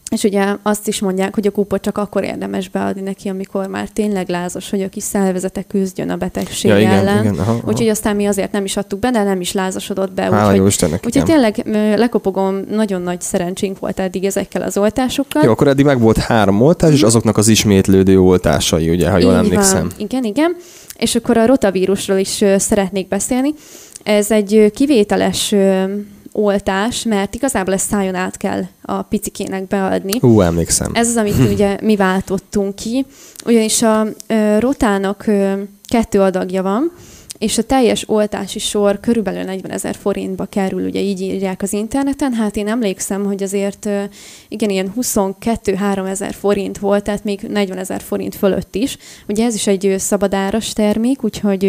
és 0.10 0.24
ugye 0.24 0.56
azt 0.64 0.88
is 0.88 1.00
mondják, 1.00 1.36
hogy 1.36 1.48
a 1.48 1.52
kúpot 1.52 1.82
csak 1.82 1.98
akkor 1.98 2.24
érdemes 2.24 2.70
beadni 2.70 3.02
neki, 3.02 3.30
amikor 3.30 3.68
már 3.68 3.90
tényleg 3.90 4.30
lázas, 4.30 4.70
hogy 4.70 4.82
a 4.82 4.90
kis 4.90 5.04
szervezete 5.04 5.64
küzdjön 5.64 6.10
a 6.10 6.16
betegség 6.16 6.72
ja, 6.72 6.80
igen, 6.80 6.92
ellen. 6.92 7.24
Igen, 7.24 7.38
aha, 7.38 7.52
aha. 7.52 7.62
Úgyhogy 7.68 7.88
aztán 7.88 8.16
mi 8.16 8.26
azért 8.26 8.52
nem 8.52 8.64
is 8.64 8.78
adtuk 8.78 9.00
be, 9.00 9.12
de 9.12 9.24
nem 9.24 9.42
is 9.42 9.52
lázasodott 9.52 10.12
be. 10.12 10.22
Hála 10.22 10.52
úgyhogy, 10.52 10.68
Istennek, 10.68 11.06
úgyhogy 11.06 11.24
tényleg 11.24 11.64
lekopogom, 11.98 12.60
nagyon 12.70 13.02
nagy 13.02 13.22
szerencsénk 13.22 13.80
volt 13.80 14.00
eddig 14.00 14.24
ezekkel 14.24 14.62
az 14.62 14.78
oltásokkal. 14.78 15.44
Jó, 15.44 15.52
akkor 15.52 15.68
eddig 15.68 15.86
meg 15.86 16.00
volt 16.00 16.18
három 16.18 16.62
oltás, 16.62 16.92
és 16.92 16.98
mhm. 16.98 17.08
azoknak 17.08 17.38
az 17.38 17.48
ismétlődő 17.48 18.20
oltásai, 18.20 18.90
ugye, 18.90 19.10
ha 19.10 19.18
jól 19.18 19.36
emlékszem. 19.36 19.82
Van. 19.82 19.92
Igen, 19.98 20.24
igen. 20.24 20.56
És 20.98 21.16
akkor 21.16 21.38
a 21.38 21.46
rotavírusról 21.46 22.18
is 22.18 22.44
szeretnék 22.58 23.08
beszélni. 23.08 23.54
Ez 24.04 24.32
egy 24.32 24.72
kivételes 24.76 25.56
oltás, 26.32 27.04
mert 27.04 27.36
igazából 27.36 27.74
ezt 27.74 27.90
szájon 27.90 28.16
át 28.16 28.38
kell 28.38 28.62
a 28.82 29.02
picikének 29.02 29.68
beadni. 29.68 30.20
Hú, 30.20 30.42
emlékszem. 30.42 30.92
Ez 30.94 31.08
az, 31.08 31.16
amit 31.16 31.52
ugye 31.52 31.78
mi 31.82 31.96
váltottunk 31.96 32.76
ki, 32.76 33.06
ugyanis 33.46 33.82
a 33.82 34.08
ö, 34.28 34.60
rotának 34.60 35.28
ö, 35.28 35.54
kettő 35.88 36.22
adagja 36.22 36.64
van, 36.64 36.92
és 37.40 37.58
a 37.58 37.64
teljes 37.64 38.04
oltási 38.08 38.60
sor 38.60 39.00
körülbelül 39.00 39.44
40 39.44 39.72
ezer 39.72 39.96
forintba 39.96 40.46
kerül, 40.46 40.88
ugye 40.88 41.00
így 41.00 41.22
írják 41.22 41.62
az 41.62 41.74
interneten. 41.74 42.34
Hát 42.34 42.56
én 42.56 42.68
emlékszem, 42.68 43.26
hogy 43.26 43.44
azért 43.44 43.90
igen, 44.48 44.70
ilyen 44.70 44.94
22-3 45.02 46.08
ezer 46.10 46.34
forint 46.34 46.78
volt, 46.78 47.04
tehát 47.04 47.24
még 47.24 47.42
40 47.42 47.78
ezer 47.78 48.02
forint 48.02 48.36
fölött 48.36 48.76
is. 48.76 48.98
Ugye 49.28 49.46
ez 49.46 49.54
is 49.56 49.68
egy 49.68 49.96
szabadáras 49.98 50.74
termék, 50.74 51.24
úgyhogy 51.24 51.64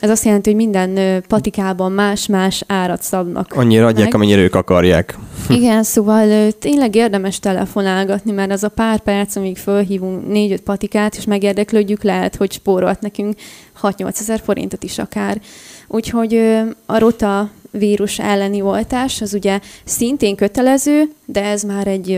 ez 0.00 0.10
azt 0.10 0.24
jelenti, 0.24 0.50
hogy 0.50 0.58
minden 0.58 1.22
patikában 1.28 1.92
más-más 1.92 2.64
árat 2.66 3.02
szabnak. 3.02 3.52
Annyira 3.54 3.86
adják, 3.86 4.04
meg. 4.04 4.14
amennyire 4.14 4.40
ők 4.40 4.54
akarják. 4.54 5.18
Igen, 5.48 5.82
szóval 5.82 6.52
tényleg 6.52 6.94
érdemes 6.94 7.38
telefonálgatni, 7.38 8.32
mert 8.32 8.50
az 8.50 8.62
a 8.62 8.68
pár 8.68 9.00
perc, 9.00 9.36
amíg 9.36 9.56
fölhívunk 9.56 10.28
négy-öt 10.28 10.60
patikát, 10.60 11.16
és 11.16 11.24
megérdeklődjük, 11.24 12.02
lehet, 12.02 12.36
hogy 12.36 12.52
spórolt 12.52 13.00
nekünk 13.00 13.34
6-8 13.82 14.20
ezer 14.20 14.40
forintot 14.44 14.82
is 14.82 14.98
akár. 14.98 15.40
Úgyhogy 15.88 16.40
a 16.86 16.98
rota 16.98 17.50
vírus 17.70 18.18
elleni 18.18 18.60
oltás 18.60 19.20
az 19.20 19.34
ugye 19.34 19.60
szintén 19.84 20.36
kötelező, 20.36 21.04
de 21.24 21.44
ez 21.44 21.62
már 21.62 21.86
egy 21.86 22.10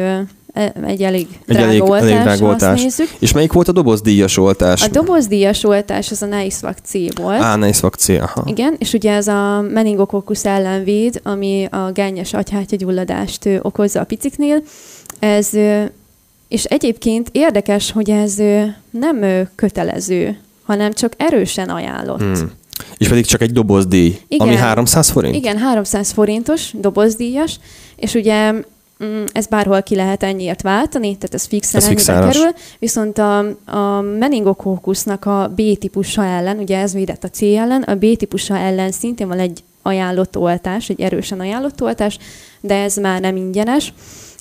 e, 0.52 0.72
egy 0.86 1.02
elég 1.02 1.26
egy 1.46 1.54
drága 1.54 1.68
elég, 1.68 1.82
oltás, 1.82 2.10
elég 2.10 2.22
drága 2.22 2.46
oltás. 2.46 2.82
nézzük. 2.82 3.08
És 3.18 3.32
melyik 3.32 3.52
volt 3.52 3.68
a 3.68 3.72
dobozdíjas 3.72 4.36
oltás? 4.36 4.82
A 4.82 4.88
dobozdíjas 4.88 5.64
oltás 5.64 6.10
az 6.10 6.22
a 6.22 6.26
Neisvac 6.26 6.76
C 6.82 6.92
volt. 7.16 7.40
Á, 7.40 7.56
Neisvac 7.56 7.96
C, 8.02 8.08
aha. 8.08 8.42
Igen, 8.46 8.74
és 8.78 8.92
ugye 8.92 9.12
ez 9.12 9.28
a 9.28 9.60
meningokokusz 9.60 10.44
ellenvéd, 10.44 11.20
ami 11.22 11.68
a 11.70 11.90
gányes 11.92 12.32
agyhártyagyulladást 12.32 13.48
okozza 13.62 14.00
a 14.00 14.04
piciknél. 14.04 14.62
Ez, 15.18 15.50
és 16.48 16.64
egyébként 16.64 17.28
érdekes, 17.32 17.92
hogy 17.92 18.10
ez 18.10 18.36
nem 18.90 19.48
kötelező 19.54 20.38
hanem 20.70 20.92
csak 20.92 21.12
erősen 21.16 21.68
ajánlott. 21.68 22.20
Hmm. 22.20 22.50
És 22.98 23.08
pedig 23.08 23.26
csak 23.26 23.40
egy 23.40 23.52
dobozdíj, 23.52 24.20
igen, 24.28 24.46
ami 24.46 24.56
300 24.56 25.10
forint? 25.10 25.34
Igen, 25.34 25.58
300 25.58 26.10
forintos 26.10 26.72
dobozdíjas, 26.72 27.60
és 27.96 28.14
ugye 28.14 28.52
mm, 28.52 29.24
ez 29.32 29.46
bárhol 29.46 29.82
ki 29.82 29.94
lehet 29.94 30.22
ennyiért 30.22 30.62
váltani, 30.62 31.16
tehát 31.16 31.34
ez 31.34 31.46
fixen 31.46 31.80
ez 31.80 31.86
ennyibe 31.86 32.30
kerül, 32.32 32.50
viszont 32.78 33.18
a, 33.18 33.38
a 33.64 34.00
meningokókusznak 34.00 35.24
a 35.24 35.52
B-típusa 35.56 36.24
ellen, 36.24 36.58
ugye 36.58 36.78
ez 36.78 36.92
védett 36.92 37.24
a 37.24 37.28
C 37.28 37.42
ellen, 37.42 37.82
a 37.82 37.94
B-típusa 37.94 38.56
ellen 38.56 38.92
szintén 38.92 39.28
van 39.28 39.38
egy 39.38 39.62
ajánlott 39.82 40.36
oltás, 40.36 40.88
egy 40.88 41.00
erősen 41.00 41.40
ajánlott 41.40 41.82
oltás, 41.82 42.18
de 42.60 42.74
ez 42.74 42.96
már 42.96 43.20
nem 43.20 43.36
ingyenes. 43.36 43.92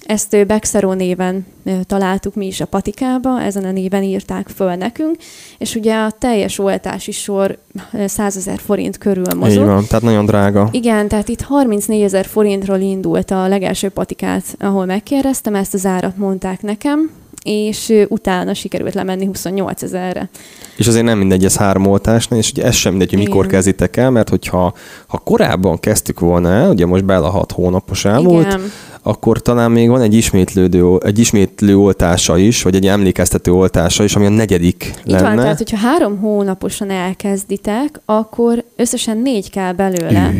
Ezt 0.10 0.48
Bexero 0.48 0.94
néven 0.94 1.46
találtuk 1.84 2.36
mi 2.36 2.46
is 2.46 2.62
a 2.62 2.66
patikába, 2.66 3.42
ezen 3.42 3.64
a 3.64 3.72
néven 3.72 4.04
írták 4.04 4.48
föl 4.48 4.74
nekünk, 4.74 5.16
és 5.58 5.76
ugye 5.76 5.96
a 5.96 6.12
teljes 6.12 6.60
oltási 6.60 7.12
sor 7.12 7.58
100 8.06 8.38
ezer 8.38 8.60
forint 8.60 8.98
körül 8.98 9.34
mozog. 9.36 9.62
Így 9.62 9.68
van, 9.68 9.86
tehát 9.88 10.04
nagyon 10.04 10.26
drága. 10.26 10.70
Igen, 10.72 11.08
tehát 11.08 11.28
itt 11.30 11.42
34 11.42 12.02
ezer 12.02 12.26
forintról 12.26 12.80
indult 12.80 13.32
a 13.32 13.48
legelső 13.48 13.90
patikát, 13.90 14.44
ahol 14.60 14.86
megkérdeztem, 14.86 15.56
ezt 15.56 15.74
az 15.74 15.86
árat 15.86 16.18
mondták 16.18 16.62
nekem, 16.62 17.12
és 17.44 17.94
utána 18.08 18.54
sikerült 18.54 18.94
lemenni 18.94 19.26
28 19.26 19.82
ezerre. 19.82 20.30
És 20.76 20.88
azért 20.88 21.06
nem 21.06 21.18
mindegy 21.18 21.46
ez 21.46 21.58
három 21.58 21.86
oltásnál, 21.86 22.40
és 22.40 22.52
ugye 22.52 22.64
ez 22.64 22.76
sem 22.76 22.92
mindegy, 22.92 23.10
hogy 23.10 23.20
mikor 23.20 23.46
Igen. 23.46 23.56
kezditek 23.56 23.98
el, 23.98 24.10
mert 24.10 24.30
hogyha 24.30 24.74
ha 25.08 25.18
korábban 25.18 25.80
kezdtük 25.80 26.20
volna 26.20 26.52
el, 26.52 26.70
ugye 26.70 26.86
most 26.86 27.06
bele 27.06 27.28
hat 27.28 27.52
hónapos 27.52 28.06
elmúlt, 28.06 28.46
Igen 28.46 28.62
akkor 29.04 29.42
talán 29.42 29.72
még 29.72 29.90
van 29.90 30.02
egy 30.02 30.14
ismétlődő, 30.14 30.98
egy 31.06 31.20
ismétlő 31.20 31.78
oltása 31.78 32.38
is, 32.38 32.64
vagy 32.64 32.76
egy 32.76 32.88
emlékeztető 32.88 33.52
oltása 33.52 34.04
is, 34.04 34.16
ami 34.16 34.26
a 34.26 34.30
negyedik 34.30 34.94
Itt 35.04 35.12
lenne. 35.12 35.28
van, 35.28 35.36
tehát 35.36 35.58
hogyha 35.58 35.78
három 35.78 36.18
hónaposan 36.18 36.90
elkezditek, 36.90 38.02
akkor 38.06 38.64
összesen 38.76 39.18
négy 39.18 39.50
kell 39.50 39.74
belőle. 39.74 40.34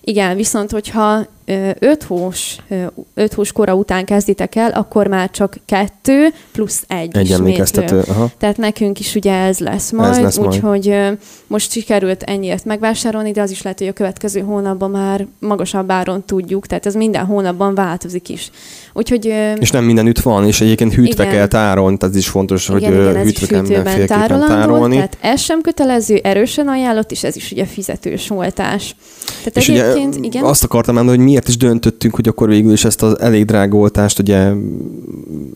Igen, 0.00 0.36
viszont 0.36 0.70
hogyha 0.70 1.26
öt 1.78 2.02
hós, 2.02 2.56
öt 3.14 3.32
hós 3.32 3.52
kora 3.52 3.74
után 3.74 4.04
kezditek 4.04 4.54
el, 4.54 4.70
akkor 4.70 5.06
már 5.06 5.30
csak 5.30 5.56
kettő 5.66 6.28
plusz 6.52 6.84
egy 6.88 7.16
Egy 7.16 7.30
emlékeztető. 7.30 8.02
Aha. 8.08 8.30
Tehát 8.38 8.56
nekünk 8.56 9.00
is 9.00 9.14
ugye 9.14 9.34
ez 9.34 9.58
lesz 9.58 9.90
majd, 9.90 10.10
ez 10.10 10.18
lesz 10.18 10.38
úgyhogy 10.38 10.94
most 11.46 11.70
sikerült 11.70 12.22
ennyiért 12.22 12.64
megvásárolni, 12.64 13.30
de 13.30 13.40
az 13.40 13.50
is 13.50 13.62
lehet, 13.62 13.78
hogy 13.78 13.88
a 13.88 13.92
következő 13.92 14.40
hónapban 14.40 14.90
már 14.90 15.26
magasabb 15.38 15.90
áron 15.90 16.24
tudjuk, 16.26 16.66
tehát 16.66 16.86
ez 16.86 16.94
minden 16.94 17.24
hónapban 17.24 17.74
változik 17.74 18.28
is. 18.28 18.50
Úgyhogy, 18.92 19.24
és 19.58 19.70
nem 19.70 19.84
mindenütt 19.84 20.20
van, 20.20 20.46
és 20.46 20.60
egyébként 20.60 20.94
hűtve 20.94 21.22
igen. 21.22 21.34
kell 21.34 21.46
tárolni, 21.46 21.96
tehát 21.96 22.14
ez 22.14 22.20
is 22.20 22.28
fontos, 22.28 22.68
igen, 22.68 22.78
hogy 22.80 23.42
igen, 23.42 23.66
hűtve 23.66 24.06
kell 24.06 24.06
tárolni. 24.06 24.94
Tehát 24.94 25.16
ez 25.20 25.40
sem 25.40 25.60
kötelező, 25.60 26.20
erősen 26.22 26.68
ajánlott, 26.68 27.10
és 27.10 27.24
ez 27.24 27.36
is 27.36 27.50
ugye 27.52 27.64
fizetős 27.64 28.28
voltás. 28.28 28.94
Tehát 29.44 29.56
és 29.56 29.68
egyébként, 29.68 30.16
ugye, 30.16 30.26
igen. 30.26 30.44
azt 30.44 30.64
akartam 30.64 30.94
mondani, 30.94 31.16
hogy 31.16 31.26
miért 31.26 31.48
is 31.48 31.56
döntöttünk, 31.56 32.14
hogy 32.14 32.28
akkor 32.28 32.48
végül 32.48 32.72
is 32.72 32.84
ezt 32.84 33.02
az 33.02 33.20
elég 33.20 33.44
drága 33.44 33.76
oltást 33.76 34.18
ugye, 34.18 34.50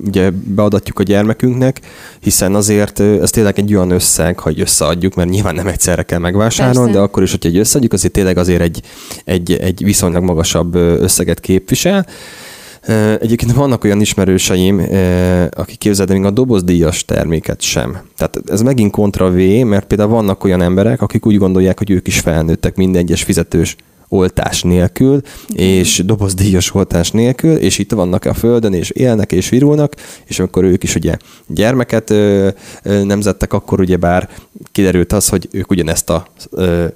ugye 0.06 0.30
beadatjuk 0.30 0.98
a 0.98 1.02
gyermekünknek, 1.02 1.80
hiszen 2.20 2.54
azért 2.54 3.00
ez 3.00 3.30
tényleg 3.30 3.58
egy 3.58 3.74
olyan 3.74 3.90
összeg, 3.90 4.38
hogy 4.38 4.60
összeadjuk, 4.60 5.14
mert 5.14 5.28
nyilván 5.28 5.54
nem 5.54 5.66
egyszerre 5.66 6.02
kell 6.02 6.18
megvásárolni, 6.18 6.78
Persze. 6.78 6.92
de 6.92 6.98
akkor 6.98 7.22
is, 7.22 7.30
hogyha 7.30 7.48
egy 7.48 7.58
összeadjuk, 7.58 7.92
azért 7.92 8.12
tényleg 8.12 8.38
azért 8.38 8.60
egy, 8.60 8.82
egy, 9.24 9.52
egy 9.52 9.84
viszonylag 9.84 10.22
magasabb 10.22 10.74
összeget 10.74 11.40
képvisel. 11.40 12.06
Egyébként 13.20 13.52
vannak 13.52 13.84
olyan 13.84 14.00
ismerőseim, 14.00 14.86
akik 15.50 15.78
képzeld, 15.78 16.10
még 16.10 16.24
a 16.24 16.30
dobozdíjas 16.30 17.04
terméket 17.04 17.60
sem. 17.60 17.98
Tehát 18.16 18.40
ez 18.46 18.62
megint 18.62 18.90
kontra 18.92 19.30
V, 19.30 19.36
mert 19.64 19.86
például 19.86 20.10
vannak 20.10 20.44
olyan 20.44 20.62
emberek, 20.62 21.02
akik 21.02 21.26
úgy 21.26 21.38
gondolják, 21.38 21.78
hogy 21.78 21.90
ők 21.90 22.06
is 22.06 22.20
felnőttek 22.20 22.76
minden 22.76 23.02
egyes 23.02 23.22
fizetős 23.22 23.76
oltás 24.08 24.62
nélkül, 24.62 25.20
és 25.54 26.02
dobozdíjas 26.04 26.74
oltás 26.74 27.10
nélkül, 27.10 27.56
és 27.56 27.78
itt 27.78 27.92
vannak 27.92 28.24
a 28.24 28.34
földön, 28.34 28.72
és 28.72 28.90
élnek, 28.90 29.32
és 29.32 29.48
virulnak, 29.48 29.94
és 30.24 30.38
akkor 30.38 30.64
ők 30.64 30.82
is 30.82 30.94
ugye 30.94 31.16
gyermeket 31.46 32.10
ö, 32.10 32.48
ö, 32.82 33.04
nemzettek, 33.04 33.52
akkor 33.52 33.80
ugye 33.80 33.96
bár 33.96 34.28
kiderült 34.72 35.12
az, 35.12 35.28
hogy 35.28 35.48
ők 35.52 35.70
ugyanezt 35.70 36.10
a 36.10 36.26
ö, 36.50 36.86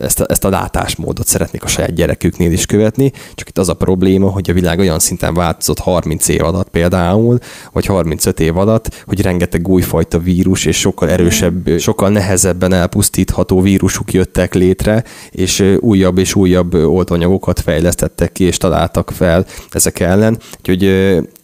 ezt 0.00 0.20
a, 0.20 0.24
ezt 0.28 0.44
a 0.44 0.48
látásmódot 0.48 1.26
szeretnék 1.26 1.62
a 1.62 1.66
saját 1.66 1.94
gyereküknél 1.94 2.52
is 2.52 2.66
követni, 2.66 3.12
csak 3.34 3.48
itt 3.48 3.58
az 3.58 3.68
a 3.68 3.74
probléma, 3.74 4.30
hogy 4.30 4.50
a 4.50 4.52
világ 4.52 4.78
olyan 4.78 4.98
szinten 4.98 5.34
változott 5.34 5.78
30 5.78 6.28
év 6.28 6.44
alatt 6.44 6.68
például, 6.68 7.38
vagy 7.72 7.86
35 7.86 8.40
év 8.40 8.56
alatt, 8.56 9.04
hogy 9.06 9.22
rengeteg 9.22 9.68
újfajta 9.68 10.18
vírus 10.18 10.64
és 10.64 10.78
sokkal 10.78 11.10
erősebb, 11.10 11.78
sokkal 11.78 12.08
nehezebben 12.08 12.72
elpusztítható 12.72 13.60
vírusuk 13.60 14.12
jöttek 14.12 14.54
létre, 14.54 15.04
és 15.30 15.76
újabb 15.80 16.18
és 16.18 16.34
újabb 16.34 16.74
oltanyagokat 16.74 17.60
fejlesztettek 17.60 18.32
ki, 18.32 18.44
és 18.44 18.56
találtak 18.56 19.10
fel 19.10 19.46
ezek 19.70 20.00
ellen. 20.00 20.38
Úgyhogy 20.58 20.84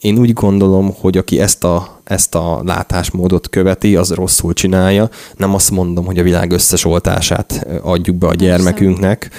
én 0.02 0.18
úgy 0.18 0.32
gondolom, 0.32 0.94
hogy 1.00 1.16
aki 1.16 1.40
ezt 1.40 1.64
a 1.64 2.00
ezt 2.04 2.34
a 2.34 2.62
látásmódot 2.64 3.48
követi, 3.48 3.96
az 3.96 4.10
rosszul 4.10 4.52
csinálja. 4.52 5.08
Nem 5.36 5.54
azt 5.54 5.70
mondom, 5.70 6.04
hogy 6.04 6.18
a 6.18 6.22
világ 6.22 6.52
összes 6.52 6.84
oltását 6.84 7.66
adjuk 7.82 8.16
be 8.16 8.26
a 8.26 8.34
gyermekünknek, 8.34 9.30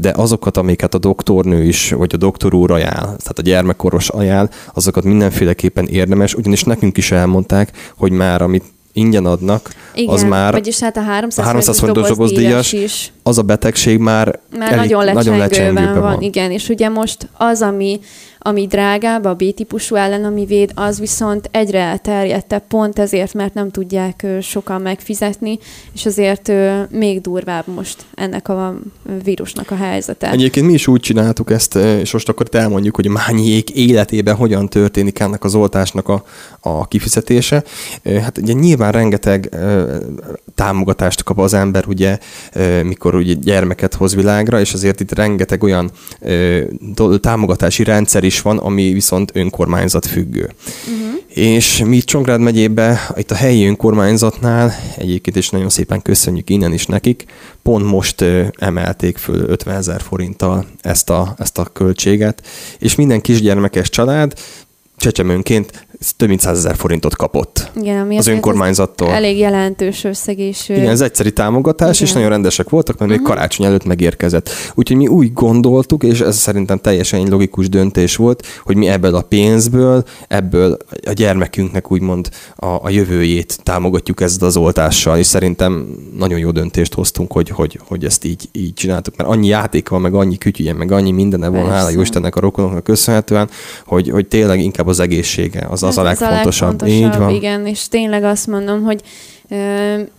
de 0.00 0.12
azokat, 0.14 0.56
amiket 0.56 0.94
a 0.94 0.98
doktornő 0.98 1.64
is, 1.64 1.90
vagy 1.90 2.10
a 2.14 2.16
doktor 2.16 2.54
úr 2.54 2.70
ajánl, 2.70 3.00
tehát 3.00 3.38
a 3.38 3.42
gyermekkoros 3.42 4.08
ajánl, 4.08 4.48
azokat 4.74 5.04
mindenféleképpen 5.04 5.86
érdemes, 5.86 6.34
ugyanis 6.34 6.62
nekünk 6.62 6.96
is 6.96 7.10
elmondták, 7.10 7.92
hogy 7.96 8.12
már 8.12 8.42
amit 8.42 8.64
ingyen 8.92 9.26
adnak, 9.26 9.70
Igen, 9.94 10.14
az 10.14 10.22
már 10.22 10.52
vagyis 10.52 10.80
hát 10.80 10.96
a 10.96 11.02
300, 11.02 11.44
a 11.44 11.48
300 11.48 11.78
forintos 11.78 12.08
dobozdíjas, 12.08 12.72
is. 12.72 13.12
az 13.22 13.38
a 13.38 13.42
betegség 13.42 13.98
már, 13.98 14.40
már 14.58 14.72
elég, 14.72 14.90
nagyon 14.90 15.04
lecsengőben, 15.04 15.24
nagyon 15.24 15.38
lecsengőben 15.38 15.92
van. 15.92 16.12
van. 16.12 16.22
Igen, 16.22 16.50
és 16.50 16.68
ugye 16.68 16.88
most 16.88 17.28
az, 17.36 17.62
ami 17.62 18.00
ami 18.42 18.66
drágább, 18.66 19.24
a 19.24 19.34
B-típusú 19.34 19.94
ellen, 19.94 20.24
ami 20.24 20.44
véd, 20.44 20.72
az 20.74 20.98
viszont 20.98 21.48
egyre 21.52 21.78
elterjedtebb, 21.78 22.62
pont 22.68 22.98
ezért, 22.98 23.34
mert 23.34 23.54
nem 23.54 23.70
tudják 23.70 24.26
sokan 24.40 24.80
megfizetni, 24.80 25.58
és 25.94 26.06
azért 26.06 26.52
még 26.90 27.20
durvább 27.20 27.64
most 27.66 28.04
ennek 28.14 28.48
a 28.48 28.78
vírusnak 29.24 29.70
a 29.70 29.74
helyzete. 29.74 30.30
Egyébként 30.30 30.66
mi 30.66 30.72
is 30.72 30.86
úgy 30.86 31.00
csináltuk 31.00 31.50
ezt, 31.50 31.74
és 31.74 32.12
most 32.12 32.28
akkor 32.28 32.46
elmondjuk, 32.50 32.96
hogy 32.96 33.08
Mányiék 33.08 33.70
életében 33.70 34.34
hogyan 34.34 34.68
történik 34.68 35.18
ennek 35.18 35.44
az 35.44 35.54
oltásnak 35.54 36.08
a, 36.08 36.24
a 36.60 36.88
kifizetése. 36.88 37.64
Hát 38.22 38.38
ugye 38.38 38.52
nyilván 38.52 38.92
rengeteg 38.92 39.56
támogatást 40.54 41.22
kap 41.22 41.38
az 41.38 41.54
ember, 41.54 41.84
ugye, 41.88 42.18
mikor 42.82 43.14
ugye 43.14 43.34
gyermeket 43.34 43.94
hoz 43.94 44.14
világra, 44.14 44.60
és 44.60 44.72
azért 44.72 45.00
itt 45.00 45.14
rengeteg 45.14 45.62
olyan 45.62 45.90
támogatási 47.20 47.84
rendszer 47.84 48.24
is 48.30 48.40
van, 48.40 48.58
ami 48.58 48.92
viszont 48.92 49.30
önkormányzat 49.34 50.06
függő. 50.06 50.50
Uh-huh. 50.92 51.10
És 51.34 51.82
mi 51.86 51.98
Csongrád 51.98 52.40
megyébe, 52.40 53.12
itt 53.16 53.30
a 53.30 53.34
helyi 53.34 53.66
önkormányzatnál, 53.66 54.74
egyébként 54.96 55.36
is 55.36 55.48
nagyon 55.50 55.68
szépen 55.68 56.02
köszönjük 56.02 56.50
innen 56.50 56.72
is 56.72 56.86
nekik, 56.86 57.24
pont 57.62 57.84
most 57.84 58.24
emelték 58.58 59.16
föl 59.16 59.48
50 59.48 59.76
ezer 59.76 60.00
forinttal 60.00 60.66
ezt 60.80 61.10
a, 61.10 61.34
ezt 61.38 61.58
a 61.58 61.64
költséget, 61.64 62.46
és 62.78 62.94
minden 62.94 63.20
kisgyermekes 63.20 63.88
család 63.88 64.34
csecsemőnként 64.96 65.86
több 66.16 66.28
mint 66.28 66.40
100 66.40 66.58
ezer 66.58 66.76
forintot 66.76 67.16
kapott 67.16 67.70
Igen, 67.80 68.00
ami 68.00 68.16
az 68.16 68.26
önkormányzattól. 68.26 69.08
Elég 69.08 69.38
jelentős 69.38 70.04
összeg, 70.04 70.38
ö, 70.38 70.72
Igen, 70.72 70.88
ez 70.88 71.00
egyszeri 71.00 71.32
támogatás, 71.32 71.96
Igen. 71.96 72.08
és 72.08 72.14
nagyon 72.14 72.28
rendesek 72.28 72.68
voltak, 72.68 72.98
mert 72.98 73.10
még 73.10 73.20
Mhm. 73.20 73.28
karácsony 73.28 73.66
előtt 73.66 73.84
megérkezett. 73.84 74.50
Úgyhogy 74.74 74.96
mi 74.96 75.06
úgy 75.06 75.32
gondoltuk, 75.32 76.02
és 76.02 76.20
ez 76.20 76.36
szerintem 76.36 76.78
teljesen 76.78 77.20
egy 77.20 77.28
logikus 77.28 77.68
döntés 77.68 78.16
volt, 78.16 78.46
hogy 78.64 78.76
mi 78.76 78.86
ebből 78.88 79.14
a 79.14 79.22
pénzből, 79.22 80.04
ebből 80.28 80.76
a 81.06 81.12
gyermekünknek 81.12 81.92
úgymond 81.92 82.28
a, 82.56 82.66
a 82.66 82.88
jövőjét 82.90 83.58
támogatjuk 83.62 84.20
ezzel 84.20 84.48
az 84.48 84.56
oltással, 84.56 85.18
és 85.18 85.26
szerintem 85.26 85.86
nagyon 86.18 86.38
jó 86.38 86.50
döntést 86.50 86.94
hoztunk, 86.94 87.32
hogy, 87.32 87.48
hogy, 87.48 87.80
hogy 87.88 88.04
ezt 88.04 88.24
így, 88.24 88.48
így 88.52 88.74
csináltuk, 88.74 89.16
mert 89.16 89.28
annyi 89.30 89.46
játék 89.46 89.88
van, 89.88 90.00
meg 90.00 90.14
annyi 90.14 90.38
kütyüje, 90.38 90.72
meg 90.72 90.92
annyi 90.92 91.10
mindene 91.10 91.48
van, 91.48 91.68
hála 91.68 92.00
Istennek 92.00 92.36
a 92.36 92.40
rokonoknak 92.40 92.84
köszönhetően, 92.84 93.48
hogy, 93.86 94.10
hogy 94.10 94.26
tényleg 94.26 94.60
inkább 94.60 94.86
az 94.86 95.00
egészsége, 95.00 95.66
az, 95.70 95.82
az 95.90 95.98
a 95.98 96.02
Hát 96.02 96.12
Ez 96.12 96.20
legfontosabb. 96.20 96.86
Így 96.86 97.16
van. 97.16 97.34
Igen, 97.34 97.66
és 97.66 97.88
tényleg 97.88 98.24
azt 98.24 98.46
mondom, 98.46 98.82
hogy 98.82 99.02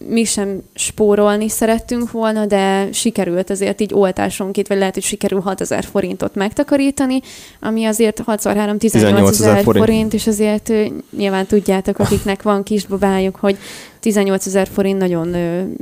mi 0.08 0.24
sem 0.24 0.62
spórolni 0.76 1.50
szerettünk 1.50 2.12
volna, 2.12 2.46
de 2.46 2.92
sikerült 2.92 3.50
azért 3.50 3.82
így 3.82 3.94
oltásonként, 3.94 4.68
vagy 4.68 4.78
lehet, 4.78 4.94
hogy 4.94 5.04
sikerül 5.04 5.40
6000 5.40 5.84
forintot 5.84 6.36
megtakarítani, 6.36 7.20
ami 7.60 7.86
azért 7.86 8.20
6 8.20 8.38
x 8.38 8.44
3 8.44 8.78
18 8.78 9.30
ezer 9.30 9.64
forint. 9.64 9.86
forint, 9.86 10.14
és 10.14 10.28
azért 10.28 10.72
nyilván 11.18 11.46
tudjátok, 11.46 12.00
akiknek 12.00 12.42
van 12.42 12.64
kisbabájuk, 12.64 13.36
hogy 13.36 13.58
18 14.00 14.46
ezer 14.46 14.68
forint 14.68 15.00
nagyon 15.00 15.36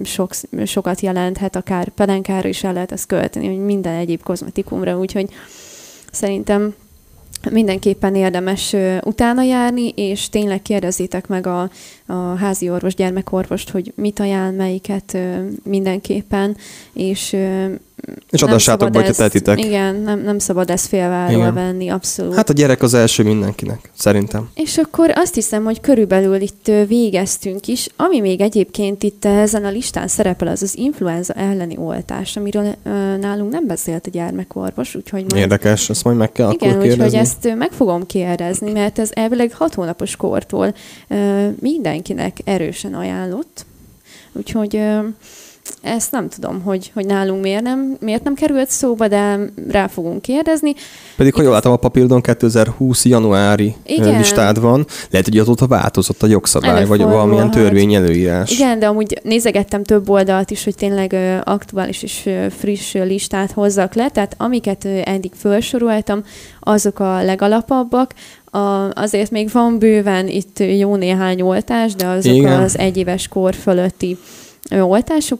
sok, 0.04 0.32
sokat 0.66 1.02
jelenthet, 1.02 1.56
akár 1.56 1.90
pelenkára 1.90 2.48
is 2.48 2.64
el 2.64 2.74
lehet 2.74 2.92
ezt 2.92 3.08
költeni, 3.08 3.48
hogy 3.48 3.60
minden 3.66 3.94
egyéb 3.94 4.24
kozmetikumra, 4.24 4.98
úgyhogy 4.98 5.30
szerintem 6.12 6.74
mindenképpen 7.52 8.16
érdemes 8.16 8.76
utána 9.04 9.42
járni, 9.44 9.90
és 9.90 10.30
tényleg 10.30 10.62
kérdezzétek 10.62 11.28
meg 11.28 11.48
a, 11.48 11.70
a 12.06 12.14
házi 12.14 12.70
orvos, 12.70 12.96
gyermekorvost, 12.96 13.70
hogy 13.70 13.94
mit 13.96 14.20
ajánl, 14.20 14.56
melyiket 14.56 15.18
mindenképpen, 15.64 16.58
és 16.94 17.36
És 18.30 18.42
adassátok 18.42 18.96
hogyha 18.96 19.14
tehetitek. 19.14 19.66
Igen, 19.66 19.96
nem, 19.96 20.20
nem 20.20 20.40
szabad 20.40 20.70
ezt 20.70 20.88
félváról 20.88 21.52
venni, 21.52 21.90
abszolút. 21.90 22.36
Hát 22.36 22.50
a 22.50 22.54
gyerek 22.54 22.82
az 22.82 22.94
első 22.94 23.24
mindenkinek, 23.24 23.92
szerintem. 23.98 24.50
És 24.54 24.78
akkor 24.78 25.12
azt 25.16 25.34
hiszem, 25.34 25.64
hogy 25.64 25.82
körülbelül 25.82 26.42
itt 26.42 26.72
végeztünk 26.88 27.68
is. 27.68 27.88
Ami 27.96 28.20
még 28.20 28.42
egyébként 28.42 29.04
itt 29.04 29.26
ezen 29.26 29.66
a 29.66 29.70
listán 29.70 30.08
szerepel, 30.08 30.48
az 30.48 30.62
az 30.62 30.78
influenza 30.78 31.34
elleni 31.34 31.78
oltás, 31.78 32.38
amiről 32.38 32.76
ö, 32.84 33.18
nálunk 33.18 33.52
nem 33.52 33.68
beszélt 33.68 34.08
a 34.08 34.10
gyermekorvos, 34.10 34.96
úgyhogy 34.96 35.26
majd 35.30 35.42
Érdekes, 35.42 35.90
ezt 35.90 36.04
majd 36.04 36.18
meg 36.18 36.32
kell 36.32 36.52
igen, 36.52 36.70
akkor 36.70 36.86
úgyhogy 36.86 37.14
ezt 37.14 37.56
meg 37.58 37.72
fogom 37.72 38.06
kérdezni, 38.06 38.72
mert 38.72 39.00
ez 39.00 39.10
elvileg 39.14 39.54
hat 39.54 39.74
hónapos 39.74 40.16
kortól 40.16 40.74
ö, 41.08 41.48
mindenkinek 41.60 42.38
erősen 42.44 42.94
ajánlott. 42.94 43.66
Úgyhogy 44.32 44.76
ö, 44.76 45.00
ezt 45.82 46.12
nem 46.12 46.30
tudom, 46.30 46.62
hogy, 46.62 46.92
hogy 46.94 47.06
nálunk 47.06 47.42
miért 47.42 47.64
nem, 47.64 47.98
miért 48.00 48.24
nem 48.24 48.34
került 48.34 48.70
szóba, 48.70 49.08
de 49.08 49.40
rá 49.70 49.88
fogunk 49.88 50.22
kérdezni. 50.22 50.74
Pedig, 51.18 51.34
ha 51.34 51.42
jól 51.42 51.52
látom, 51.52 51.72
a 51.72 51.76
papírodon 51.76 52.22
2020 52.22 53.06
januári 53.06 53.76
Igen. 53.86 54.18
Listád 54.18 54.60
van. 54.60 54.86
Lehet, 55.10 55.28
hogy 55.28 55.38
azóta 55.38 55.68
változott 55.68 56.24
a 56.24 56.28
jogszabály, 56.28 56.70
vagy 56.70 56.78
Előfordulhat. 56.78 57.16
valamilyen 57.16 57.52
törvény 57.52 57.94
előírás. 57.94 58.52
Igen, 58.52 58.80
de 58.80 58.88
amúgy 58.88 59.20
nézegettem 59.24 59.84
több 59.84 60.10
oldalt 60.10 60.52
is, 60.52 60.64
hogy 60.64 60.76
tényleg 60.76 61.16
aktuális 61.44 62.04
és 62.04 62.30
friss 62.50 62.94
listát 62.94 63.52
hozzak 63.52 63.94
le, 63.94 64.10
tehát 64.10 64.36
amiket 64.38 64.86
eddig 65.04 65.32
felsoroltam, 65.36 66.24
azok 66.60 67.00
a 67.00 67.24
legalapabbak. 67.24 68.14
A, 68.52 68.90
azért 68.94 69.32
még 69.32 69.50
van 69.52 69.80
bőven 69.80 70.28
itt 70.28 70.60
jó 70.60 70.96
néhány 70.96 71.42
oltás, 71.42 71.96
de 71.96 72.08
azok 72.08 72.34
Igen. 72.34 72.62
az 72.62 72.78
egyéves 72.78 73.28
kor 73.28 73.56
fölötti 73.56 74.18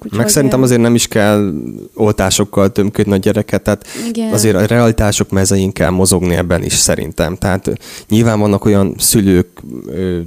Úgyhogy, 0.04 0.20
Meg 0.20 0.30
szerintem 0.30 0.60
ö, 0.60 0.64
azért 0.64 0.82
nem 0.82 0.96
is 0.96 1.08
kell 1.08 1.54
oltásokkal 1.94 2.72
tömködni 2.72 3.14
a 3.14 3.18
gyereket, 3.18 3.62
tehát 3.62 3.88
igen. 4.08 4.34
azért 4.34 4.56
a 4.56 4.66
realitások 4.66 5.30
mezején 5.30 5.72
kell 5.72 5.90
mozogni 5.90 6.36
ebben 6.36 6.64
is 6.64 6.74
szerintem. 6.74 7.36
Tehát 7.36 7.72
nyilván 8.10 8.40
vannak 8.40 8.66
olyan 8.66 8.96
szülők, 8.98 9.48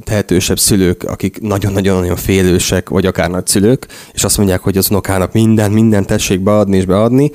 tehetősebb 0.04 0.58
szülők, 0.58 1.04
akik 1.04 1.40
nagyon-nagyon-nagyon 1.40 2.16
félősek, 2.16 2.88
vagy 2.88 3.06
akár 3.06 3.30
nagyszülők, 3.30 3.86
és 4.12 4.24
azt 4.24 4.36
mondják, 4.36 4.60
hogy 4.60 4.76
az 4.76 4.90
unokának 4.90 5.32
minden, 5.32 5.70
minden 5.70 6.06
tessék 6.06 6.40
beadni 6.40 6.76
és 6.76 6.84
beadni. 6.84 7.30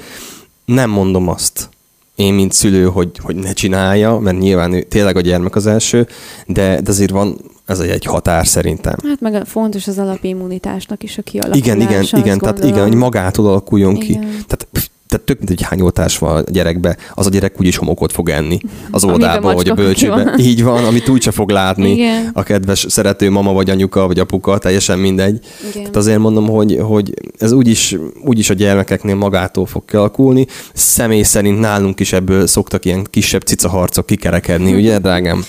Nem 0.65 0.89
mondom 0.89 1.28
azt, 1.28 1.70
én, 2.17 2.34
mint 2.34 2.54
szülő, 2.54 2.86
hogy, 2.86 3.10
hogy 3.24 3.36
ne 3.36 3.54
csinálja, 3.54 4.17
mert 4.17 4.39
nyilván 4.39 4.74
ő, 4.74 4.82
tényleg 4.82 5.15
a 5.15 5.22
gyermek 5.22 5.56
az 5.56 5.67
első, 5.67 6.08
de, 6.46 6.82
de 6.82 6.89
azért 6.89 7.12
van 7.12 7.38
ez 7.67 7.80
egy, 7.80 7.89
egy 7.89 8.06
határ 8.06 8.47
szerintem. 8.47 8.95
Hát 9.03 9.21
meg 9.21 9.45
fontos 9.45 9.88
az 9.88 9.97
alapimmunitásnak 9.97 11.03
is 11.03 11.17
a 11.17 11.21
kialakulása. 11.21 11.65
Igen, 11.65 11.82
igen, 11.82 12.03
igen, 12.03 12.39
tehát 12.39 12.58
igen, 12.58 12.69
gondolom. 12.69 12.89
hogy 12.89 12.97
magától 12.97 13.47
alakuljon 13.47 13.95
ki. 13.95 14.10
Igen. 14.10 14.21
Tehát, 14.21 14.67
pff, 14.71 14.86
tehát 15.08 15.25
tök 15.25 15.38
mindegy, 15.38 15.62
hány 15.62 15.82
oltás 15.82 16.17
van 16.17 16.36
a 16.36 16.41
gyerekbe, 16.51 16.97
az 17.13 17.25
a 17.25 17.30
gyerek 17.30 17.60
úgyis 17.60 17.77
homokot 17.77 18.12
fog 18.12 18.30
enni 18.30 18.60
az 18.91 19.03
óvodába, 19.03 19.53
vagy 19.53 19.69
a 19.69 19.73
bölcsőbe. 19.73 20.23
van. 20.23 20.39
Így 20.39 20.63
van, 20.63 20.84
amit 20.84 21.10
úgyse 21.10 21.32
fog 21.32 21.49
látni 21.49 21.91
Igen. 21.91 22.30
a 22.34 22.43
kedves 22.43 22.86
szerető 22.89 23.30
mama, 23.30 23.53
vagy 23.53 23.69
anyuka, 23.69 24.08
vagy 24.08 24.19
apuka, 24.19 24.58
teljesen 24.58 24.99
mindegy. 24.99 25.39
Igen. 25.60 25.71
Tehát 25.71 25.95
azért 25.95 26.19
mondom, 26.19 26.47
hogy, 26.47 26.77
hogy 26.82 27.13
ez 27.38 27.51
úgyis, 27.51 27.95
úgyis 28.25 28.49
a 28.49 28.53
gyermekeknél 28.53 29.15
magától 29.15 29.65
fog 29.65 29.86
kialakulni. 29.86 30.45
Személy 30.73 31.23
szerint 31.23 31.60
nálunk 31.60 31.99
is 31.99 32.13
ebből 32.13 32.47
szoktak 32.47 32.86
ilyen 32.86 33.08
kisebb 33.10 33.41
cicaharcok 33.41 34.06
kikerekedni, 34.06 34.73
ugye, 34.73 34.99
drágám? 34.99 35.43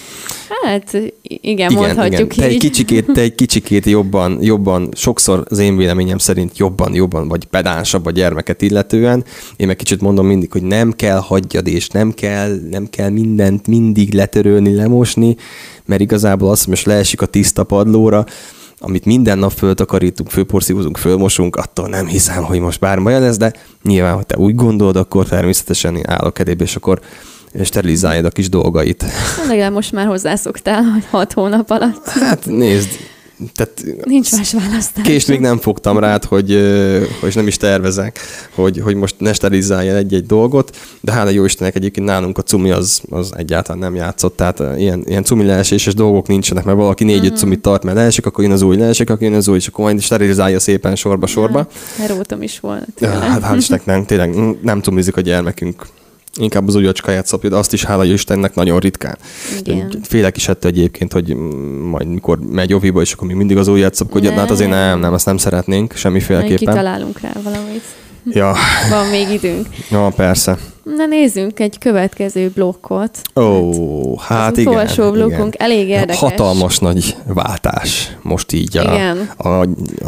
Hát 0.49 0.99
igen, 1.23 1.73
mondhatjuk 1.73 2.35
Te 2.35 2.45
egy 2.45 2.59
kicsikét, 2.59 3.07
te 3.13 3.21
egy 3.21 3.35
kicsikét 3.35 3.87
jobban, 3.87 4.39
jobban, 4.43 4.89
sokszor 4.93 5.45
az 5.49 5.59
én 5.59 5.77
véleményem 5.77 6.19
szerint 6.19 6.59
jobban, 6.59 6.95
jobban, 6.95 7.29
vagy 7.29 7.45
pedánsabb 7.45 8.07
a 8.07 8.11
gyermeket 8.11 8.63
illetően. 8.63 9.25
Én 9.57 9.67
meg 9.67 9.77
kicsit 9.77 10.01
mondom 10.01 10.27
mindig, 10.27 10.53
hogy 10.53 10.63
nem 10.63 10.93
kell 10.93 11.19
hagyjad, 11.19 11.67
és 11.67 11.89
nem 11.89 12.13
kell, 12.13 12.59
nem 12.71 12.87
kell 12.91 13.11
mindent 13.11 13.67
mindig 13.67 14.15
letörölni, 14.15 14.75
lemosni, 14.75 15.37
mert 15.85 16.01
igazából 16.01 16.51
az, 16.51 16.59
hogy 16.59 16.69
most 16.69 16.87
leesik 16.87 17.21
a 17.21 17.27
tiszta 17.27 17.65
padlóra, 17.65 18.25
amit 18.81 19.05
minden 19.05 19.39
nap 19.39 19.53
föltakarítunk, 19.53 20.31
fölporszívozunk, 20.31 20.97
fölmosunk, 20.97 21.57
attól 21.57 21.89
nem 21.89 22.07
hiszem, 22.07 22.43
hogy 22.43 22.61
most 22.61 22.81
bármi 22.81 23.07
olyan 23.07 23.21
lesz, 23.21 23.37
de 23.37 23.53
nyilván, 23.83 24.15
hogy 24.15 24.27
te 24.27 24.37
úgy 24.37 24.55
gondolod, 24.55 24.97
akkor 24.97 25.27
természetesen 25.27 25.97
én 25.97 26.05
állok 26.07 26.39
edébe, 26.39 26.65
és 26.65 26.77
akkor 26.77 27.01
sterilizáljad 27.65 28.25
a 28.25 28.31
kis 28.31 28.49
dolgait. 28.49 29.05
Legalább 29.49 29.73
most 29.73 29.93
már 29.93 30.07
hozzászoktál, 30.07 30.83
hogy 30.83 31.05
hat 31.11 31.33
hónap 31.33 31.71
alatt. 31.71 32.09
Hát 32.09 32.47
nézd, 32.47 32.89
tehát 33.55 33.85
Nincs 34.05 34.33
más 34.33 34.53
választás. 34.53 35.05
Kést 35.05 35.29
még 35.29 35.41
nem 35.41 35.59
fogtam 35.59 35.99
rád, 35.99 36.25
hogy, 36.25 36.51
hogy 37.21 37.33
nem 37.35 37.47
is 37.47 37.57
tervezek, 37.57 38.19
hogy, 38.55 38.81
hogy 38.81 38.95
most 38.95 39.15
ne 39.19 39.33
sterilizálja 39.33 39.95
egy-egy 39.97 40.27
dolgot, 40.27 40.77
de 41.01 41.13
hála 41.13 41.31
jó 41.31 41.45
Istennek 41.45 41.75
egyébként 41.77 42.07
nálunk 42.07 42.39
a 42.39 42.43
cumi 42.43 42.71
az, 42.71 43.01
az 43.11 43.33
egyáltalán 43.37 43.79
nem 43.79 43.95
játszott, 43.95 44.37
tehát 44.37 44.63
ilyen, 44.79 45.03
ilyen 45.07 45.25
cumi 45.25 45.45
leeséses 45.45 45.95
dolgok 45.95 46.27
nincsenek, 46.27 46.65
mert 46.65 46.77
valaki 46.77 47.05
négy-öt 47.05 47.31
Mhm. 47.31 47.39
cumit 47.39 47.61
tart, 47.61 47.85
mert 47.85 47.97
leesik, 47.97 48.27
akkor 48.27 48.45
jön 48.45 48.53
az 48.53 48.63
új 48.63 48.77
leesik, 48.77 49.11
akkor 49.11 49.23
jön 49.23 49.35
az 49.35 49.49
új, 49.49 49.57
és 49.57 49.67
akkor 49.67 49.85
majd 49.85 50.01
sterilizálja 50.01 50.61
szépen 50.61 50.95
sorba-sorba. 50.97 51.67
Herótom 51.97 52.43
is 52.43 52.61
volna 52.61 52.85
Ja, 52.99 53.11
hát 53.11 53.43
hál' 53.43 53.57
Istennek 53.57 53.85
nem, 53.87 54.05
tényleg 54.05 54.35
nem 54.63 54.81
cumizik 54.81 55.17
a 55.17 55.21
gyermekünk. 55.21 55.87
Inkább 56.41 56.69
az 56.69 56.75
újacskáját 56.75 57.27
szopja, 57.27 57.49
de 57.51 57.57
azt 57.57 57.73
is 57.73 57.85
hála 57.85 58.05
Istennek 58.05 58.55
nagyon 58.55 58.79
ritkán. 58.79 59.19
Igen. 59.65 59.93
Félek 60.03 60.37
is 60.37 60.49
ettől 60.49 60.71
egyébként, 60.71 61.13
hogy 61.13 61.37
majd 61.91 62.07
mikor 62.09 62.39
megy 62.39 62.73
oviba, 62.73 63.01
és 63.01 63.13
akkor 63.13 63.27
még 63.27 63.37
mindig 63.37 63.57
az 63.57 63.69
ujját 63.69 63.95
szopkodja, 63.95 64.33
hát 64.33 64.51
azért 64.51 64.71
nem, 64.71 65.01
nem, 65.01 65.13
azt 65.13 65.27
nem 65.27 65.37
szeretnénk 65.37 65.89
Majd 65.89 65.99
semmiféleképpen. 66.01 66.57
kitalálunk 66.57 67.21
rá 67.21 67.31
valamit. 67.43 67.83
Ja, 68.31 68.55
Van 68.91 69.07
még 69.07 69.31
időnk. 69.31 69.67
ja, 69.91 70.13
persze. 70.17 70.59
Na 70.97 71.07
nézzünk 71.07 71.61
egy 71.61 71.79
következő 71.79 72.51
blokkot. 72.55 73.21
Ó, 73.35 74.19
hát 74.19 74.53
az 74.53 74.59
igen. 74.59 74.73
utolsó 74.73 75.11
blokkunk 75.11 75.55
igen. 75.55 75.71
elég 75.71 75.89
érdekes. 75.89 76.19
Hatalmas 76.19 76.79
nagy 76.79 77.17
váltás 77.27 78.17
most 78.23 78.53
így 78.53 78.77
a, 78.77 78.83
Igen. 78.83 79.31
a, 79.37 79.49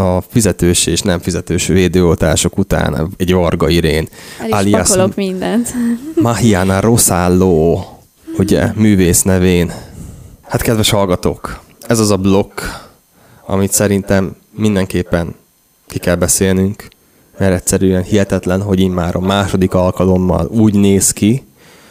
a 0.03 0.21
fizetős 0.29 0.87
és 0.87 1.01
nem 1.01 1.19
fizetős 1.19 1.67
védőoltások 1.67 2.59
után 2.59 3.11
egy 3.17 3.33
Varga 3.33 3.69
Irén, 3.69 4.09
El 4.39 4.49
is 4.49 4.55
alias 4.55 5.15
mindent. 5.15 5.75
Mahiana 6.23 6.81
Rosallo, 6.81 7.85
ugye, 8.39 8.73
művész 8.75 9.23
nevén. 9.23 9.73
Hát 10.43 10.63
kedves 10.63 10.91
hallgatók, 10.91 11.61
ez 11.87 11.99
az 11.99 12.11
a 12.11 12.17
blokk, 12.17 12.61
amit 13.47 13.73
szerintem 13.73 14.37
mindenképpen 14.51 15.35
ki 15.87 15.99
kell 15.99 16.15
beszélnünk, 16.15 16.89
mert 17.41 17.55
egyszerűen 17.55 18.03
hihetetlen, 18.03 18.63
hogy 18.63 18.81
immár 18.81 19.17
a 19.17 19.21
második 19.21 19.75
alkalommal 19.75 20.47
úgy 20.53 20.75
néz 20.75 21.11
ki, 21.11 21.43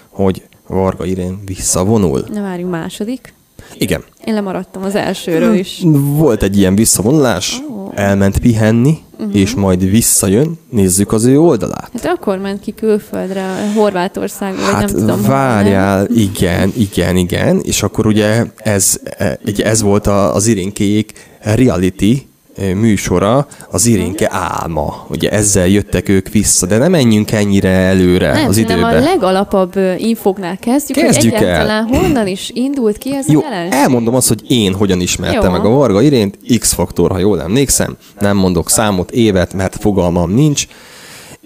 hogy 0.10 0.44
Varga 0.68 1.06
Irén 1.06 1.40
visszavonul. 1.46 2.24
Na 2.34 2.42
várjunk 2.42 2.72
második. 2.72 3.34
Igen. 3.78 4.04
Én 4.26 4.34
lemaradtam 4.34 4.84
az 4.84 4.96
elsőről 4.96 5.54
is. 5.56 5.82
Volt 5.94 6.44
egy 6.44 6.58
ilyen 6.58 6.76
visszavonulás, 6.76 7.62
Ó. 7.72 7.92
elment 7.96 8.38
pihenni, 8.40 8.98
Mhm. 9.20 9.30
és 9.36 9.54
majd 9.56 9.90
visszajön, 9.90 10.60
nézzük 10.70 11.12
az 11.12 11.24
ő 11.26 11.40
oldalát. 11.40 11.90
Hát 11.94 12.06
akkor 12.06 12.38
ment 12.38 12.60
ki 12.62 12.74
külföldre, 12.74 13.72
Horvátországba, 13.76 14.62
vagy 14.62 14.74
Hát 14.74 14.92
nem 14.92 15.00
tudom. 15.00 15.22
várjál, 15.22 16.08
igen, 16.16 16.72
igen, 16.78 17.16
igen, 17.16 17.60
és 17.60 17.84
akkor 17.84 18.06
ugye 18.08 18.46
ez, 18.58 19.00
e, 19.18 19.40
ugye 19.46 19.66
ez 19.66 19.82
volt 19.82 20.08
az 20.08 20.48
Irinkéjék 20.48 21.14
reality 21.42 22.12
e, 22.14 22.29
műsora, 22.76 23.48
az 23.72 23.86
Irinke 23.86 24.28
álma. 24.32 25.06
Ugye 25.10 25.30
ezzel 25.30 25.68
jöttek 25.68 26.10
ők 26.10 26.30
vissza, 26.30 26.66
de 26.66 26.78
nem 26.78 26.92
menjünk 26.92 27.32
ennyire 27.32 27.70
előre 27.70 28.34
Nem, 28.34 28.48
az 28.48 28.58
időbe. 28.58 28.86
a 28.86 29.00
legalapabb 29.00 29.76
ö, 29.76 29.94
infóknál 29.96 30.58
kezdjük, 30.58 30.98
Kezdjük 30.98 31.34
hogy 31.34 31.44
el. 31.44 31.50
egyáltalán 31.50 31.88
honnan 31.88 32.28
is 32.28 32.52
indult 32.54 32.98
ki 32.98 33.16
ez 33.16 33.30
Jó, 33.30 33.40
a 33.40 33.44
jelenség. 33.44 33.80
elmondom 33.80 34.16
azt, 34.16 34.28
hogy 34.28 34.52
én 34.52 34.74
hogyan 34.74 35.02
ismertem 35.02 35.44
Jó. 35.44 35.52
meg 35.52 35.66
a 35.66 35.70
Varga 35.70 36.02
Irént, 36.02 36.38
X-faktor, 36.60 37.12
ha 37.12 37.18
jól 37.18 37.42
emlékszem, 37.42 37.98
nem 38.20 38.38
mondok 38.38 38.70
számot, 38.70 39.12
évet, 39.12 39.54
mert 39.54 39.76
fogalmam 39.80 40.32
nincs, 40.34 40.68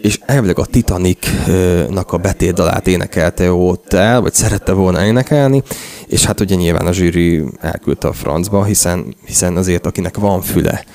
és 0.04 0.20
elvileg 0.26 0.60
a 0.60 0.66
Titanic-nak 0.66 2.14
a 2.14 2.18
betétdalát 2.18 2.88
énekelte 2.88 3.52
ott 3.52 3.94
el, 3.94 4.22
vagy 4.22 4.34
szerette 4.34 4.72
volna 4.72 5.06
énekelni, 5.06 5.64
és 6.08 6.26
hát 6.26 6.40
ugye 6.40 6.56
nyilván 6.56 6.88
a 6.88 6.94
zsűri 6.94 7.44
elküldte 7.62 8.08
a 8.08 8.14
francba, 8.14 8.64
hiszen, 8.64 9.16
hiszen 9.26 9.58
azért 9.58 9.86
akinek 9.86 10.18
van 10.18 10.42
füle 10.42 10.86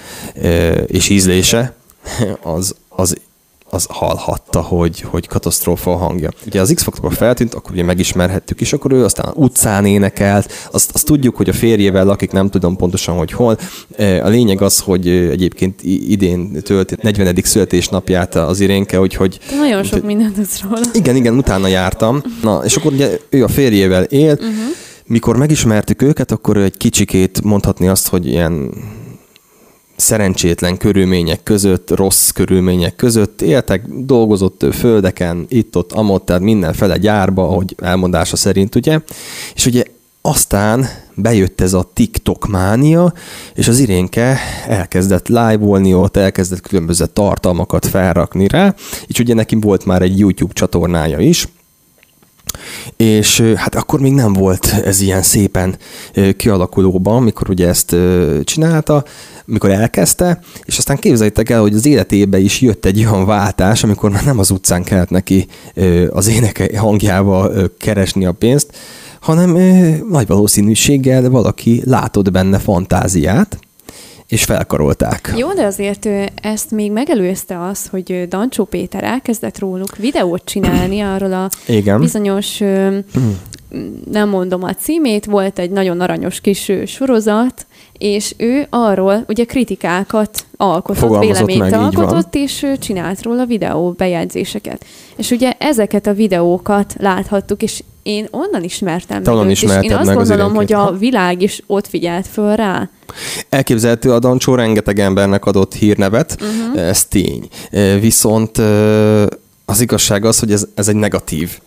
és 0.86 1.08
ízlése, 1.08 1.74
az, 2.42 2.74
az 2.88 3.16
az 3.70 3.86
hallhatta, 3.88 4.60
hogy, 4.60 5.00
hogy 5.00 5.26
katasztrófa 5.26 5.92
a 5.92 5.96
hangja. 5.96 6.30
Ugye 6.46 6.60
az 6.60 6.72
X-Faktor 6.74 7.14
feltűnt, 7.14 7.54
akkor 7.54 7.72
ugye 7.72 7.82
megismerhettük 7.84 8.60
is, 8.60 8.72
akkor 8.72 8.92
ő 8.92 9.04
aztán 9.04 9.32
utcán 9.34 9.84
énekelt, 9.86 10.52
azt, 10.72 10.90
azt 10.94 11.04
tudjuk, 11.04 11.36
hogy 11.36 11.48
a 11.48 11.52
férjével 11.52 12.04
lakik, 12.04 12.30
nem 12.30 12.48
tudom 12.50 12.76
pontosan, 12.76 13.16
hogy 13.16 13.32
hol. 13.32 13.58
E, 13.96 14.24
A 14.24 14.28
lényeg 14.28 14.62
az, 14.62 14.78
hogy 14.80 15.08
ö, 15.08 15.30
egyébként 15.30 15.82
idén 15.82 16.62
töltött 16.62 17.02
40. 17.02 17.36
születésnapját 17.42 18.34
az 18.34 18.60
Irénke, 18.60 19.00
úgyhogy 19.00 19.38
Te 19.48 19.56
nagyon 19.56 19.82
sok 19.84 20.02
mindent 20.04 20.34
tudsz 20.34 20.60
róla. 20.62 20.80
igen, 20.92 21.16
igen, 21.16 21.36
utána 21.36 21.66
jártam. 21.66 22.22
Na, 22.42 22.60
és 22.64 22.76
akkor 22.76 22.92
ugye 22.92 23.18
ő 23.30 23.44
a 23.44 23.48
férjével 23.48 24.02
él. 24.02 24.32
Uh-huh. 24.32 24.52
Mikor 25.06 25.36
megismertük 25.36 26.02
őket, 26.02 26.30
akkor 26.30 26.56
egy 26.56 26.76
kicsikét 26.76 27.42
mondhatni 27.42 27.88
azt, 27.88 28.08
hogy 28.08 28.26
ilyen 28.26 28.70
szerencsétlen 29.98 30.76
körülmények 30.76 31.42
között, 31.42 31.90
rossz 31.90 32.30
körülmények 32.30 32.96
között. 32.96 33.42
Éltek, 33.42 33.86
dolgozott 33.88 34.64
földeken, 34.72 35.46
itt-ott, 35.48 35.92
amott, 35.92 36.24
tehát 36.24 36.42
mindenfele 36.42 36.96
gyárba, 36.96 37.42
ahogy 37.42 37.74
elmondása 37.78 38.36
szerint, 38.36 38.74
ugye. 38.74 39.00
És 39.54 39.66
ugye 39.66 39.82
aztán 40.22 40.88
bejött 41.14 41.60
ez 41.60 41.72
a 41.72 41.90
TikTok 41.92 42.46
mánia, 42.46 43.12
és 43.54 43.68
az 43.68 43.78
Irénke 43.78 44.38
elkezdett 44.66 45.28
live-olni 45.28 45.94
ott, 45.94 46.16
elkezdett 46.16 46.60
különböző 46.60 47.06
tartalmakat 47.06 47.86
felrakni 47.86 48.48
rá, 48.48 48.74
és 49.06 49.18
ugye 49.18 49.34
neki 49.34 49.56
volt 49.60 49.84
már 49.84 50.02
egy 50.02 50.18
YouTube 50.18 50.52
csatornája 50.52 51.18
is, 51.18 51.48
és 52.96 53.40
hát 53.56 53.74
akkor 53.74 54.00
még 54.00 54.12
nem 54.12 54.32
volt 54.32 54.66
ez 54.84 55.00
ilyen 55.00 55.22
szépen 55.22 55.76
kialakulóban, 56.36 57.22
mikor 57.22 57.50
ugye 57.50 57.68
ezt 57.68 57.96
csinálta, 58.44 59.04
mikor 59.44 59.70
elkezdte, 59.70 60.40
és 60.64 60.78
aztán 60.78 60.96
képzeljétek 60.96 61.50
el, 61.50 61.60
hogy 61.60 61.74
az 61.74 61.86
életébe 61.86 62.38
is 62.38 62.60
jött 62.60 62.84
egy 62.84 62.98
olyan 62.98 63.26
váltás, 63.26 63.84
amikor 63.84 64.10
már 64.10 64.24
nem 64.24 64.38
az 64.38 64.50
utcán 64.50 64.82
kellett 64.82 65.10
neki 65.10 65.46
az 66.10 66.28
éneke 66.28 66.78
hangjával 66.78 67.70
keresni 67.78 68.24
a 68.24 68.32
pénzt, 68.32 68.76
hanem 69.20 69.50
nagy 70.08 70.26
valószínűséggel 70.26 71.30
valaki 71.30 71.82
látott 71.84 72.30
benne 72.30 72.58
fantáziát, 72.58 73.58
és 74.28 74.44
felkarolták. 74.44 75.32
Jó, 75.36 75.52
de 75.52 75.64
azért 75.64 76.08
ezt 76.42 76.70
még 76.70 76.92
megelőzte 76.92 77.60
az, 77.60 77.86
hogy 77.86 78.28
Dancsó 78.28 78.64
Péter 78.64 79.04
elkezdett 79.04 79.58
róluk 79.58 79.96
videót 79.96 80.44
csinálni 80.44 81.00
arról 81.14 81.32
a 81.32 81.48
Igen. 81.66 82.00
bizonyos, 82.00 82.58
nem 84.10 84.28
mondom 84.28 84.62
a 84.62 84.74
címét, 84.74 85.24
volt 85.24 85.58
egy 85.58 85.70
nagyon 85.70 86.00
aranyos 86.00 86.40
kis 86.40 86.72
sorozat, 86.86 87.66
és 87.92 88.34
ő 88.36 88.66
arról 88.70 89.24
ugye 89.28 89.44
kritikákat 89.44 90.44
alkotott, 90.56 90.98
Fogalmazott 90.98 91.46
véleményt 91.46 91.70
meg, 91.70 91.80
alkotott, 91.80 92.34
és 92.34 92.66
csinált 92.78 93.22
róla 93.22 93.46
videó 93.46 93.90
bejegyzéseket. 93.90 94.84
És 95.16 95.30
ugye 95.30 95.52
ezeket 95.58 96.06
a 96.06 96.14
videókat 96.14 96.94
láthattuk, 96.98 97.62
és 97.62 97.82
én 98.08 98.28
onnan 98.30 98.62
ismertem 98.62 99.22
Te 99.22 99.30
onnan 99.30 99.46
őt, 99.46 99.50
és 99.50 99.62
én 99.62 99.92
azt 99.92 100.14
gondolom, 100.14 100.54
hogy 100.54 100.72
a 100.72 100.92
világ 100.98 101.42
is 101.42 101.62
ott 101.66 101.86
figyelt 101.86 102.26
föl 102.26 102.56
rá. 102.56 102.90
Elképzelhető, 103.48 104.12
a 104.12 104.18
Dancsó 104.18 104.54
rengeteg 104.54 104.98
embernek 104.98 105.44
adott 105.44 105.74
hírnevet, 105.74 106.36
uh-huh. 106.40 106.88
ez 106.88 107.04
tény. 107.04 107.48
E, 107.70 107.98
Viszont 107.98 108.58
e, 108.58 108.62
az 109.64 109.80
igazság 109.80 110.24
az, 110.24 110.38
hogy 110.38 110.52
ez, 110.52 110.66
ez 110.74 110.88
egy 110.88 110.94
negatív 110.94 111.58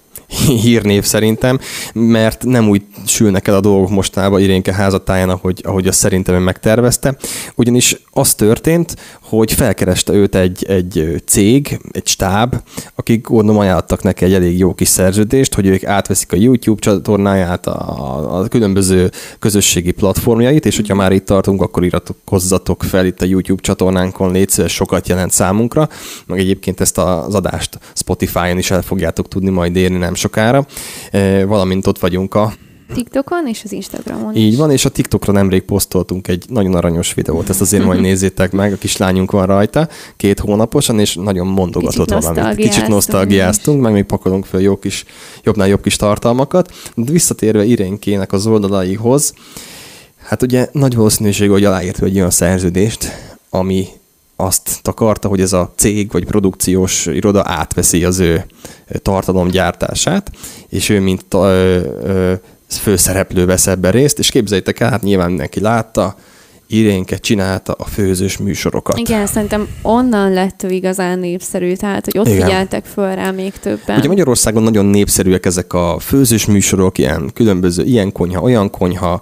hírnév 0.62 1.04
szerintem, 1.04 1.60
mert 1.94 2.44
nem 2.46 2.70
úgy 2.70 2.82
sülnek 3.06 3.48
el 3.48 3.56
a 3.56 3.60
dolgok 3.60 3.90
mostában 3.90 4.42
Irénke 4.42 4.74
házatáján, 4.74 5.30
ahogy, 5.30 5.62
ahogy 5.64 5.88
azt 5.88 6.00
szerintem 6.00 6.36
ő 6.36 6.38
megtervezte. 6.38 7.16
Ugyanis 7.56 8.02
az 8.12 8.34
történt, 8.34 8.96
hogy 9.38 9.54
felkereste 9.54 10.14
őt 10.14 10.36
egy, 10.36 10.66
egy 10.68 11.22
cég, 11.26 11.80
egy 11.92 12.08
stáb, 12.08 12.56
akik 12.96 13.28
gondolom 13.28 13.62
ajánlottak 13.62 14.04
neki 14.04 14.26
egy 14.26 14.34
elég 14.34 14.58
jó 14.58 14.74
kis 14.74 14.88
szerződést, 14.88 15.54
hogy 15.54 15.68
ők 15.68 15.84
átveszik 15.84 16.34
a 16.34 16.36
YouTube 16.36 16.82
csatornáját, 16.82 17.68
a, 17.68 18.40
a 18.40 18.48
különböző 18.48 19.12
közösségi 19.40 19.92
platformjait, 19.92 20.66
és 20.66 20.76
hogyha 20.76 20.96
már 20.96 21.12
itt 21.12 21.26
tartunk, 21.26 21.62
akkor 21.62 21.84
iratkozzatok 21.84 22.84
fel 22.84 23.06
itt 23.06 23.22
a 23.22 23.26
YouTube 23.26 23.62
csatornánkon, 23.62 24.32
légy 24.32 24.50
szíves, 24.50 24.74
sokat 24.74 25.08
jelent 25.08 25.32
számunkra, 25.32 25.90
meg 26.26 26.40
egyébként 26.40 26.82
ezt 26.82 26.98
az 26.98 27.36
adást 27.36 27.80
Spotify-on 27.94 28.58
is 28.58 28.72
el 28.72 28.82
fogjátok 28.82 29.28
tudni 29.28 29.50
majd 29.50 29.76
érni 29.76 29.98
nem 29.98 30.16
sokára, 30.16 30.66
E, 31.12 31.46
valamint 31.46 31.88
ott 31.88 32.00
vagyunk 32.00 32.36
a 32.36 32.54
TikTokon 32.94 33.48
és 33.48 33.64
az 33.64 33.72
Instagramon 33.72 34.36
így 34.36 34.52
is. 34.52 34.58
van, 34.58 34.72
és 34.72 34.86
a 34.86 34.90
TikTokra 34.90 35.34
nemrég 35.34 35.62
posztoltunk 35.62 36.28
egy 36.28 36.46
nagyon 36.50 36.76
aranyos 36.76 37.14
videót, 37.14 37.50
ezt 37.50 37.62
azért 37.62 37.84
majd 37.84 38.02
nézzétek 38.10 38.52
meg, 38.52 38.74
a 38.74 38.78
kislányunk 38.78 39.32
van 39.32 39.46
rajta, 39.46 39.88
két 40.18 40.40
hónaposan, 40.40 41.00
és 41.00 41.16
nagyon 41.16 41.48
mondogatott 41.48 42.08
Kicsit 42.08 42.24
valamit. 42.24 42.56
Kicsit 42.56 42.88
nosztalgiáztunk 42.88 43.82
meg 43.82 43.94
még 43.94 44.04
pakolunk 44.04 44.46
fel 44.46 44.60
jó 44.60 44.78
kis, 44.78 45.06
jobbnál 45.44 45.68
jobb 45.68 45.82
kis 45.82 45.96
tartalmakat. 45.96 46.74
De 46.96 47.12
visszatérve 47.12 47.64
Irénkének 47.64 48.32
az 48.32 48.48
oldalaihoz, 48.48 49.34
hát 50.18 50.42
ugye 50.42 50.70
nagy 50.72 50.96
valószínűség, 50.96 51.50
hogy 51.50 51.64
aláírt 51.64 52.04
egy 52.04 52.18
olyan 52.18 52.30
szerződést, 52.30 53.12
ami 53.50 53.88
azt 54.36 54.80
takarta, 54.82 55.28
hogy 55.28 55.42
ez 55.42 55.54
a 55.54 55.72
cég 55.76 56.12
vagy 56.12 56.26
produkciós 56.26 57.06
iroda 57.06 57.44
átveszi 57.46 58.04
az 58.04 58.20
ő 58.20 58.46
tartalomgyártását, 59.02 60.32
és 60.70 60.90
ő 60.90 61.00
mint 61.00 61.26
ö, 61.30 61.80
ö, 62.04 62.34
főszereplő 62.78 63.46
vesz 63.46 63.68
ebben 63.68 63.92
részt, 63.92 64.20
és 64.20 64.30
képzeljétek 64.30 64.80
el, 64.80 64.90
hát 64.90 65.02
nyilván 65.02 65.28
mindenki 65.28 65.60
látta, 65.60 66.16
Irénke 66.72 67.18
csinálta 67.18 67.74
a 67.74 67.86
főzős 67.86 68.38
műsorokat. 68.38 68.98
Igen, 68.98 69.26
szerintem 69.26 69.68
onnan 69.82 70.34
lett 70.34 70.64
ő 70.64 70.70
igazán 70.70 71.20
népszerű, 71.20 71.74
tehát 71.74 72.06
hogy 72.06 72.18
ott 72.18 72.28
Igen. 72.28 72.42
Figyeltek 72.42 72.86
föl 72.86 73.16
rá 73.16 73.32
még 73.32 73.54
többen. 73.54 73.98
Ugye 73.98 74.08
Magyarországon 74.08 74.64
nagyon 74.64 74.86
népszerűek 74.86 75.46
ezek 75.46 75.74
a 75.74 76.00
főzős 76.00 76.46
műsorok, 76.46 76.98
ilyen 76.98 77.32
különböző, 77.34 77.84
ilyen 77.84 78.12
konyha, 78.12 78.42
olyan 78.42 78.70
konyha, 78.70 79.22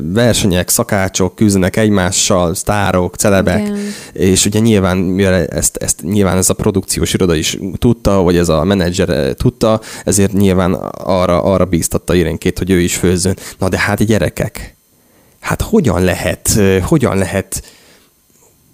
versenyek, 0.00 0.68
szakácsok 0.68 1.34
küzdenek 1.34 1.76
egymással, 1.76 2.54
sztárok, 2.54 3.16
celebek, 3.16 3.60
Igen. 3.60 3.78
és 4.12 4.46
ugye 4.46 4.58
nyilván, 4.58 4.96
mivel 4.96 5.44
ezt, 5.44 5.76
ezt 5.76 6.02
nyilván 6.02 6.36
ez 6.36 6.50
a 6.50 6.54
produkciós 6.54 7.14
iroda 7.14 7.34
is 7.34 7.58
tudta, 7.78 8.22
vagy 8.22 8.36
ez 8.36 8.48
a 8.48 8.64
menedzser 8.64 9.34
tudta, 9.34 9.80
ezért 10.04 10.32
nyilván 10.32 10.72
arra, 11.04 11.42
arra 11.42 11.64
bíztatta 11.64 12.14
Irénkét, 12.14 12.58
hogy 12.58 12.70
ő 12.70 12.80
is 12.80 12.96
főzzön. 12.96 13.36
Na 13.58 13.68
de 13.68 13.78
hát 13.78 14.04
gyerekek, 14.04 14.76
hát 15.44 15.62
hogyan 15.62 16.02
lehet, 16.02 16.60
hogyan 16.82 17.16
lehet 17.16 17.72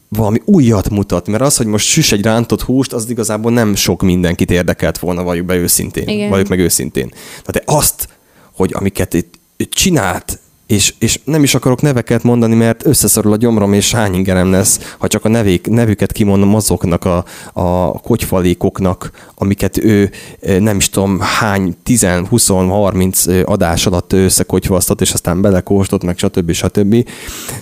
valami 0.09 0.41
újat 0.45 0.91
mutat, 0.91 1.27
mert 1.27 1.43
az, 1.43 1.57
hogy 1.57 1.67
most 1.67 1.87
süss 1.87 2.13
egy 2.13 2.23
rántott 2.23 2.63
húst, 2.63 2.93
az 2.93 3.11
igazából 3.11 3.53
nem 3.53 3.75
sok 3.75 4.03
mindenkit 4.03 4.51
érdekelt 4.51 4.99
volna, 4.99 5.23
valljuk 5.23 5.47
be 5.47 5.55
őszintén. 5.55 6.09
Igen. 6.09 6.29
Valljuk 6.29 6.49
meg 6.49 6.59
őszintén. 6.59 7.13
De 7.47 7.63
azt, 7.65 8.09
hogy 8.55 8.71
amiket 8.75 9.15
itt 9.15 9.73
csinált, 9.73 10.39
és, 10.71 10.95
és 10.99 11.21
nem 11.25 11.43
is 11.43 11.55
akarok 11.55 11.83
neveket 11.83 12.23
mondani, 12.23 12.55
mert 12.55 12.87
összeszorul 12.87 13.33
a 13.33 13.37
gyomrom, 13.37 13.73
és 13.73 13.93
hány 13.93 14.15
ingerem 14.15 14.51
lesz, 14.51 14.95
ha 14.99 15.07
csak 15.07 15.25
a 15.25 15.29
nevék, 15.29 15.67
nevüket 15.67 16.13
kimondom 16.13 16.55
azoknak 16.55 17.05
a, 17.05 17.25
a 17.53 17.93
kogyfalékoknak, 18.01 19.11
amiket 19.35 19.79
ő 19.79 20.11
nem 20.59 20.77
is 20.77 20.89
tudom 20.89 21.21
hány, 21.21 21.77
10, 21.83 22.07
20, 22.29 22.47
30 22.49 23.27
eh, 23.27 23.43
adás 23.45 23.87
alatt 23.87 24.13
összekogyfasztott, 24.13 25.01
és 25.01 25.13
aztán 25.13 25.41
belekóstott, 25.41 26.03
meg 26.03 26.19
stb. 26.19 26.53
stb. 26.53 27.09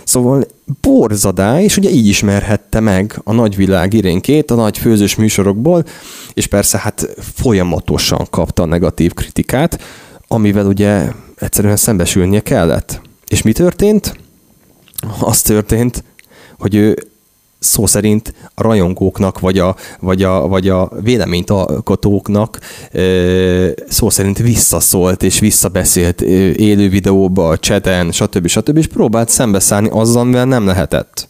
Szóval 0.05 0.47
borzadá, 0.81 1.61
és 1.61 1.77
ugye 1.77 1.91
így 1.91 2.07
ismerhette 2.07 2.81
meg 2.81 3.21
a 3.25 3.33
nagyvilág 3.33 3.93
irénkét 3.93 4.51
a 4.51 4.55
nagy 4.55 4.79
főzős 4.79 5.17
műsorokból, 5.17 5.85
és 6.35 6.47
persze 6.47 6.79
hát 6.79 7.09
folyamatosan 7.35 8.27
kapta 8.31 8.63
a 8.63 8.67
negatív 8.67 9.13
kritikát, 9.13 9.83
amivel 10.27 10.67
ugye 10.67 11.11
egyszerűen 11.41 11.77
szembesülnie 11.77 12.41
kellett. 12.41 13.01
És 13.27 13.43
mi 13.43 13.53
történt? 13.53 14.17
Az 15.21 15.43
történt, 15.43 16.05
hogy 16.59 16.75
ő 16.75 16.97
szó 17.59 17.87
szerint 17.87 18.35
a 18.55 18.63
rajongóknak, 18.63 19.41
vagy 19.41 19.59
a, 19.59 19.77
vagy 20.01 20.23
a, 20.23 20.49
vagy 20.49 20.69
a 20.69 20.91
véleményt 21.01 21.51
alkotóknak 21.51 22.59
szó 23.89 24.11
szerint 24.11 24.39
visszaszólt 24.39 25.23
és 25.23 25.39
visszabeszélt 25.39 26.21
élő 26.21 26.89
videóba, 26.89 27.59
cseten, 27.59 28.13
stb. 28.13 28.47
stb. 28.47 28.77
és 28.77 28.87
próbált 28.87 29.29
szembeszállni 29.29 29.89
azzal, 29.89 30.25
mivel 30.25 30.45
nem 30.45 30.67
lehetett. 30.67 31.29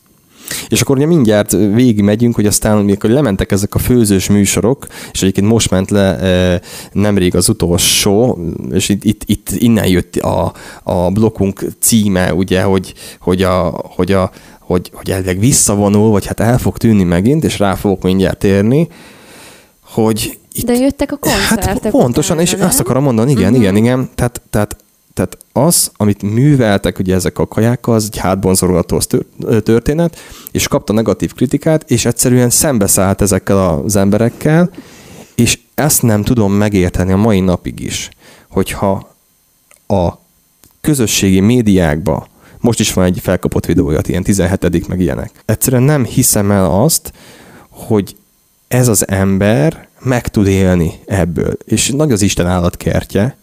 És 0.69 0.81
akkor 0.81 0.97
ugye 0.97 1.07
mindjárt 1.07 1.53
végig 1.53 2.01
megyünk, 2.01 2.35
hogy 2.35 2.47
aztán 2.47 2.77
amikor 2.77 3.11
lementek 3.11 3.53
ezek 3.53 3.75
a 3.75 3.79
főzős 3.79 4.29
műsorok, 4.29 4.87
és 5.13 5.23
egyébként 5.23 5.47
most 5.47 5.71
ment 5.71 5.91
le 5.91 6.19
e, 6.19 6.61
nemrég 6.93 7.35
az 7.35 7.49
utolsó, 7.49 8.39
és 8.71 8.89
itt, 8.89 9.05
itt, 9.05 9.23
itt 9.27 9.51
innen 9.51 9.87
jött 9.87 10.17
a, 10.17 10.53
a 10.83 11.11
blokkunk 11.11 11.65
címe, 11.81 12.35
ugye, 12.35 12.63
hogy, 12.63 12.95
hogy 13.21 13.43
a, 13.43 13.81
hogy 13.97 14.13
a 14.13 14.31
hogy, 14.61 14.91
hogy 14.95 15.11
elvileg 15.11 15.39
visszavonul, 15.39 16.11
vagy 16.11 16.27
hát 16.27 16.41
el 16.41 16.59
fog 16.59 16.77
tűnni 16.77 17.05
megint, 17.05 17.45
és 17.45 17.59
rá 17.59 17.75
fogok 17.75 18.03
mindjárt 18.03 18.39
térni, 18.39 18.89
hogy 19.83 20.39
itt, 20.53 20.67
De 20.67 20.75
jöttek 20.75 21.13
a 21.13 21.19
hát 21.21 21.47
koncertek 21.47 21.83
Hát 21.83 21.93
pontosan, 21.93 22.37
utána, 22.37 22.51
és 22.51 22.59
nem? 22.59 22.67
azt 22.69 22.81
akarom 22.81 23.03
mondani, 23.03 23.31
igen, 23.31 23.43
uh-huh. 23.43 23.59
igen, 23.59 23.77
igen, 23.77 24.09
tehát, 24.15 24.43
tehát 24.51 24.77
tehát 25.19 25.39
az, 25.53 25.91
amit 25.97 26.23
műveltek 26.23 26.99
ugye 26.99 27.15
ezek 27.15 27.39
a 27.39 27.47
kajákkal, 27.47 27.95
az 27.95 28.05
egy 28.05 28.17
hátbonzorolató 28.17 28.99
történet, 29.63 30.17
és 30.51 30.69
kapta 30.69 30.93
negatív 30.93 31.35
kritikát, 31.35 31.91
és 31.91 32.05
egyszerűen 32.05 32.51
szembeszállt 32.51 33.21
ezekkel 33.21 33.69
az 33.85 33.97
emberekkel, 33.97 34.71
és 35.35 35.59
ezt 35.75 36.03
nem 36.03 36.23
tudom 36.23 36.53
megérteni 36.53 37.13
a 37.13 37.17
mai 37.17 37.41
napig 37.41 37.81
is, 37.81 38.11
hogyha 38.51 39.15
a 39.87 40.09
közösségi 40.81 41.41
médiákba, 41.41 42.27
most 42.61 42.81
is 42.81 42.93
van 42.93 43.05
egy 43.05 43.19
felkapott 43.23 43.67
videója, 43.67 44.01
ilyen 44.07 44.23
17 44.23 44.89
meg 44.89 45.01
ilyenek. 45.01 45.43
Egyszerűen 45.45 45.83
nem 45.83 46.05
hiszem 46.05 46.51
el 46.51 46.71
azt, 46.83 47.13
hogy 47.69 48.17
ez 48.69 48.89
az 48.89 49.09
ember 49.09 49.89
meg 50.01 50.29
tud 50.29 50.47
élni 50.47 50.93
ebből. 51.07 51.53
És 51.65 51.91
nagy 51.91 52.13
az 52.13 52.23
Isten 52.23 52.47
állatkertje, 52.47 53.37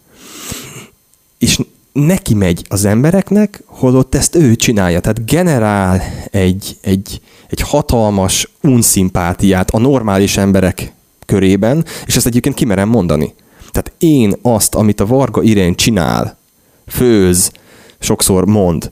neki 1.96 2.34
megy 2.34 2.66
az 2.70 2.86
embereknek, 2.86 3.64
holott 3.66 4.16
ezt 4.16 4.36
ő 4.36 4.56
csinálja. 4.56 5.00
Tehát 5.00 5.26
generál 5.26 6.02
egy, 6.32 6.78
egy, 6.82 7.22
egy 7.48 7.62
hatalmas 7.62 8.52
unszimpátiát 8.62 9.70
a 9.70 9.80
normális 9.80 10.38
emberek 10.38 10.94
körében, 11.26 11.86
és 12.06 12.16
ezt 12.16 12.26
egyébként 12.26 12.56
kimerem 12.56 12.90
mondani. 12.90 13.34
Tehát 13.72 13.92
én 13.98 14.34
azt, 14.42 14.76
amit 14.76 15.00
a 15.00 15.06
Varga 15.06 15.42
Irén 15.42 15.76
csinál, 15.76 16.38
főz, 16.88 17.52
sokszor 18.00 18.46
mond, 18.46 18.92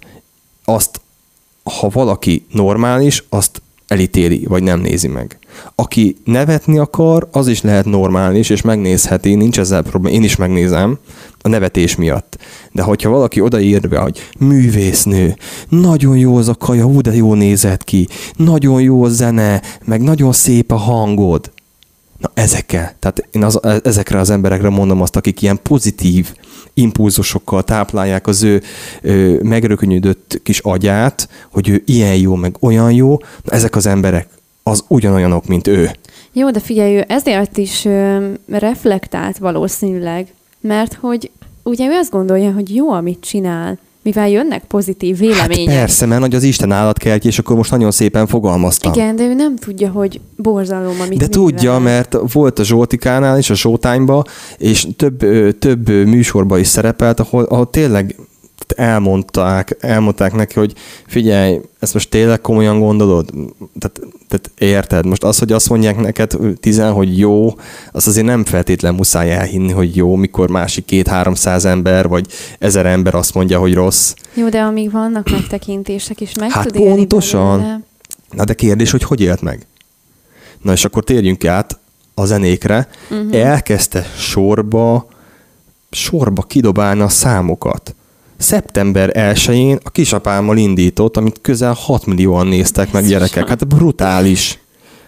azt, 0.65 1.01
ha 1.63 1.89
valaki 1.89 2.45
normális, 2.51 3.23
azt 3.29 3.61
elítéli, 3.87 4.45
vagy 4.45 4.63
nem 4.63 4.79
nézi 4.79 5.07
meg. 5.07 5.37
Aki 5.75 6.15
nevetni 6.23 6.77
akar, 6.77 7.27
az 7.31 7.47
is 7.47 7.61
lehet 7.61 7.85
normális, 7.85 8.49
és 8.49 8.61
megnézheti, 8.61 9.35
nincs 9.35 9.59
ezzel 9.59 9.81
probléma, 9.81 10.15
én 10.15 10.23
is 10.23 10.35
megnézem 10.35 10.97
a 11.41 11.47
nevetés 11.47 11.95
miatt. 11.95 12.37
De 12.71 12.81
hogyha 12.81 13.09
valaki 13.09 13.41
odaír 13.41 13.89
be, 13.89 13.99
hogy 13.99 14.29
művésznő, 14.39 15.35
nagyon 15.69 16.17
jó 16.17 16.35
az 16.35 16.47
a 16.47 16.55
kaja, 16.55 16.85
hú, 16.85 17.01
de 17.01 17.15
jó 17.15 17.33
nézett 17.33 17.83
ki, 17.83 18.07
nagyon 18.35 18.81
jó 18.81 19.03
a 19.03 19.09
zene, 19.09 19.61
meg 19.85 20.01
nagyon 20.01 20.31
szép 20.31 20.71
a 20.71 20.75
hangod, 20.75 21.51
Na 22.23 22.31
ezekkel, 22.33 22.95
tehát 22.99 23.27
én 23.31 23.43
az, 23.43 23.59
ezekre 23.83 24.19
az 24.19 24.29
emberekre 24.29 24.69
mondom 24.69 25.01
azt, 25.01 25.15
akik 25.15 25.41
ilyen 25.41 25.59
pozitív 25.61 26.33
impulzusokkal 26.73 27.63
táplálják 27.63 28.27
az 28.27 28.43
ő, 28.43 28.61
ő 29.01 29.41
megrökönyödött 29.41 30.39
kis 30.43 30.59
agyát, 30.59 31.29
hogy 31.51 31.69
ő 31.69 31.83
ilyen 31.85 32.15
jó, 32.15 32.35
meg 32.35 32.55
olyan 32.59 32.91
jó, 32.91 33.17
na 33.43 33.51
ezek 33.51 33.75
az 33.75 33.85
emberek 33.85 34.27
az 34.63 34.83
ugyanolyanok, 34.87 35.47
mint 35.47 35.67
ő. 35.67 35.91
Jó, 36.31 36.51
de 36.51 36.59
figyelj, 36.59 36.95
ő 36.95 37.05
ezért 37.07 37.57
is 37.57 37.85
ö, 37.85 38.27
reflektált 38.47 39.37
valószínűleg, 39.37 40.27
mert 40.61 40.93
hogy 40.93 41.31
ugye 41.63 41.87
ő 41.87 41.91
azt 41.91 42.11
gondolja, 42.11 42.51
hogy 42.51 42.75
jó, 42.75 42.91
amit 42.91 43.19
csinál, 43.21 43.77
mivel 44.03 44.29
jönnek 44.29 44.63
pozitív 44.63 45.17
vélemények. 45.17 45.67
Hát 45.67 45.77
persze, 45.77 46.05
mert 46.05 46.21
nagy 46.21 46.35
az 46.35 46.43
Isten 46.43 46.71
állatkertje, 46.71 47.29
és 47.29 47.39
akkor 47.39 47.55
most 47.55 47.71
nagyon 47.71 47.91
szépen 47.91 48.27
fogalmaztam. 48.27 48.93
Igen, 48.93 49.15
de 49.15 49.23
ő 49.23 49.33
nem 49.33 49.55
tudja, 49.55 49.89
hogy 49.89 50.19
borzalom, 50.35 51.01
amit 51.01 51.19
De 51.19 51.27
tudja, 51.27 51.79
mert 51.79 52.17
volt 52.33 52.59
a 52.59 52.63
Zsoltikánál 52.63 53.37
is, 53.37 53.49
a 53.49 53.55
Showtime-ba, 53.55 54.23
és 54.57 54.87
több, 54.97 55.19
több 55.59 55.89
műsorba 55.89 56.57
is 56.57 56.67
szerepelt, 56.67 57.19
ahol, 57.19 57.43
ahol 57.43 57.69
tényleg 57.69 58.15
elmondták, 58.71 59.77
elmondták 59.79 60.33
neki, 60.33 60.59
hogy 60.59 60.73
figyelj, 61.07 61.59
ezt 61.79 61.93
most 61.93 62.09
tényleg 62.09 62.41
komolyan 62.41 62.79
gondolod? 62.79 63.29
Tehát, 63.79 64.01
tehát 64.27 64.51
érted? 64.57 65.05
Most 65.05 65.23
az, 65.23 65.39
hogy 65.39 65.51
azt 65.51 65.69
mondják 65.69 65.97
neked 65.97 66.37
tizen, 66.59 66.91
hogy 66.91 67.17
jó, 67.17 67.55
az 67.91 68.07
azért 68.07 68.25
nem 68.25 68.45
feltétlen 68.45 68.93
muszáj 68.93 69.31
elhinni, 69.31 69.71
hogy 69.71 69.95
jó, 69.95 70.15
mikor 70.15 70.49
másik 70.49 70.85
két-háromszáz 70.85 71.65
ember, 71.65 72.07
vagy 72.07 72.27
ezer 72.59 72.85
ember 72.85 73.15
azt 73.15 73.33
mondja, 73.33 73.59
hogy 73.59 73.73
rossz. 73.73 74.13
Jó, 74.33 74.49
de 74.49 74.61
amíg 74.61 74.91
vannak 74.91 75.29
megtekintések 75.29 76.21
is, 76.21 76.33
meg 76.39 76.51
hát 76.51 76.67
tud 76.67 76.83
pontosan. 76.83 77.57
Belőle. 77.59 77.81
Na 78.29 78.43
de 78.43 78.53
kérdés, 78.53 78.91
hogy 78.91 79.03
hogy 79.03 79.21
élt 79.21 79.41
meg? 79.41 79.65
Na 80.61 80.71
és 80.71 80.85
akkor 80.85 81.03
térjünk 81.03 81.45
át 81.45 81.79
a 82.13 82.25
zenékre. 82.25 82.87
Uh-huh. 83.09 83.35
Elkezdte 83.35 84.05
sorba, 84.17 85.07
sorba 85.91 86.41
kidobálni 86.41 87.01
a 87.01 87.09
számokat 87.09 87.95
szeptember 88.37 89.11
1-én 89.13 89.79
a 89.83 89.89
kisapámmal 89.89 90.57
indított, 90.57 91.17
amit 91.17 91.39
közel 91.41 91.73
6 91.73 92.05
millióan 92.05 92.47
néztek 92.47 92.91
meg 92.91 93.05
gyerekek. 93.07 93.47
Hát 93.47 93.67
brutális. 93.67 94.59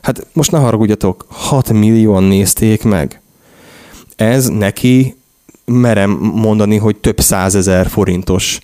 Hát 0.01 0.27
most 0.33 0.51
ne 0.51 0.57
haragudjatok, 0.57 1.25
6 1.29 1.69
millióan 1.71 2.23
nézték 2.23 2.83
meg. 2.83 3.21
Ez 4.15 4.47
neki 4.47 5.15
merem 5.65 6.09
mondani, 6.33 6.77
hogy 6.77 6.95
több 6.95 7.19
százezer 7.19 7.87
forintos 7.87 8.59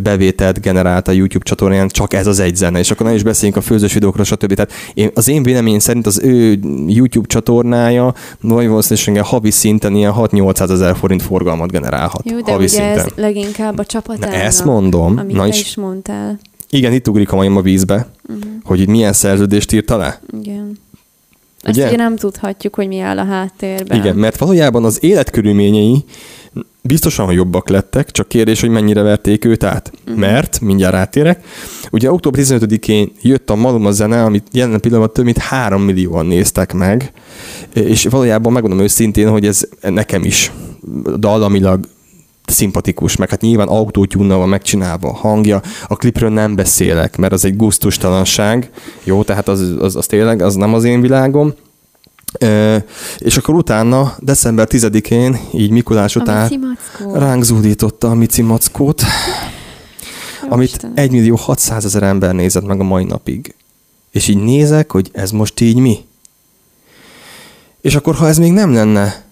bevételt 0.00 0.60
generált 0.60 1.08
a 1.08 1.12
YouTube 1.12 1.44
csatornán, 1.44 1.88
csak 1.88 2.12
ez 2.12 2.26
az 2.26 2.38
egy 2.38 2.56
zene, 2.56 2.78
és 2.78 2.90
akkor 2.90 3.06
nem 3.06 3.14
is 3.14 3.22
beszéljünk 3.22 3.58
a 3.58 3.64
főzős 3.64 3.92
videókról, 3.92 4.24
stb. 4.24 4.54
Tehát 4.54 4.72
én, 4.94 5.10
az 5.14 5.28
én 5.28 5.42
véleményem 5.42 5.78
szerint 5.78 6.06
az 6.06 6.20
ő 6.22 6.58
YouTube 6.86 7.26
csatornája 7.26 8.14
vagy 8.40 8.68
valószínűleg 8.68 9.24
havi 9.24 9.50
szinten 9.50 9.94
ilyen 9.94 10.12
6-800 10.16 10.70
ezer 10.70 10.96
forint 10.96 11.22
forgalmat 11.22 11.70
generálhat. 11.70 12.30
Jó, 12.30 12.40
de 12.40 12.50
havi 12.50 12.64
ugye 12.64 12.72
szinten. 12.72 12.98
ez 12.98 13.06
leginkább 13.16 13.78
a 13.78 13.84
csapatának, 13.84 14.36
Na, 14.36 14.42
ezt 14.42 14.64
mondom. 14.64 15.18
amit 15.18 15.36
Na 15.36 15.42
te 15.42 15.48
is, 15.48 15.60
is 15.60 15.76
mondtál. 15.76 16.38
Igen, 16.70 16.92
itt 16.92 17.08
ugrik 17.08 17.32
a 17.32 17.36
majom 17.36 17.56
a 17.56 17.60
vízbe, 17.60 18.08
uh-huh. 18.28 18.44
hogy 18.62 18.80
itt 18.80 18.88
milyen 18.88 19.12
szerződést 19.12 19.72
írta 19.72 19.96
le. 19.96 20.20
Igen. 20.40 20.78
Ezt 21.62 21.76
ugye? 21.76 21.86
ugye 21.86 21.96
nem 21.96 22.16
tudhatjuk, 22.16 22.74
hogy 22.74 22.88
mi 22.88 23.00
áll 23.00 23.18
a 23.18 23.24
háttérben. 23.24 23.98
Igen, 23.98 24.16
mert 24.16 24.36
valójában 24.36 24.84
az 24.84 24.98
életkörülményei 25.04 26.04
biztosan 26.82 27.32
jobbak 27.32 27.68
lettek, 27.68 28.10
csak 28.10 28.28
kérdés, 28.28 28.60
hogy 28.60 28.70
mennyire 28.70 29.02
verték 29.02 29.44
őt 29.44 29.64
át. 29.64 29.92
Uh-huh. 30.00 30.20
Mert, 30.20 30.60
mindjárt 30.60 30.94
rátérek, 30.94 31.44
ugye 31.90 32.12
október 32.12 32.44
15-én 32.44 33.12
jött 33.22 33.50
a 33.50 33.54
Maluma 33.54 33.90
zene, 33.90 34.24
amit 34.24 34.46
jelen 34.52 34.80
pillanatban 34.80 35.12
több 35.12 35.24
mint 35.24 35.38
3 35.38 35.82
millióan 35.82 36.26
néztek 36.26 36.72
meg, 36.72 37.12
és 37.72 38.04
valójában 38.04 38.52
megmondom 38.52 38.80
őszintén, 38.80 39.28
hogy 39.28 39.46
ez 39.46 39.68
nekem 39.80 40.24
is 40.24 40.52
dallamilag 41.16 41.88
szimpatikus, 42.46 43.16
meg 43.16 43.30
hát 43.30 43.40
nyilván 43.40 43.68
autótyúnnal 43.68 44.38
van 44.38 44.48
megcsinálva 44.48 45.08
a 45.08 45.14
hangja, 45.14 45.62
a 45.86 45.96
klipről 45.96 46.30
nem 46.30 46.54
beszélek, 46.54 47.16
mert 47.16 47.32
az 47.32 47.44
egy 47.44 47.56
gusztustalanság, 47.56 48.70
jó, 49.04 49.22
tehát 49.22 49.48
az, 49.48 49.74
az, 49.80 49.96
az 49.96 50.06
tényleg, 50.06 50.42
az 50.42 50.54
nem 50.54 50.74
az 50.74 50.84
én 50.84 51.00
világom, 51.00 51.54
E, 52.32 52.84
és 53.18 53.36
akkor 53.36 53.54
utána, 53.54 54.16
december 54.18 54.66
10-én, 54.70 55.38
így 55.52 55.70
Mikulás 55.70 56.16
után 56.16 56.76
ránk 57.12 57.42
zúdította 57.42 58.10
a 58.10 58.14
Mici 58.14 58.42
Mackót, 58.42 59.02
amit 60.48 60.88
1 60.94 61.10
millió 61.10 61.36
600 61.36 61.84
ezer 61.84 62.02
ember 62.02 62.34
nézett 62.34 62.66
meg 62.66 62.80
a 62.80 62.84
mai 62.84 63.04
napig. 63.04 63.54
És 64.10 64.28
így 64.28 64.42
nézek, 64.42 64.92
hogy 64.92 65.10
ez 65.12 65.30
most 65.30 65.60
így 65.60 65.76
mi? 65.76 65.98
És 67.80 67.94
akkor, 67.94 68.14
ha 68.14 68.28
ez 68.28 68.38
még 68.38 68.52
nem 68.52 68.72
lenne 68.72 69.27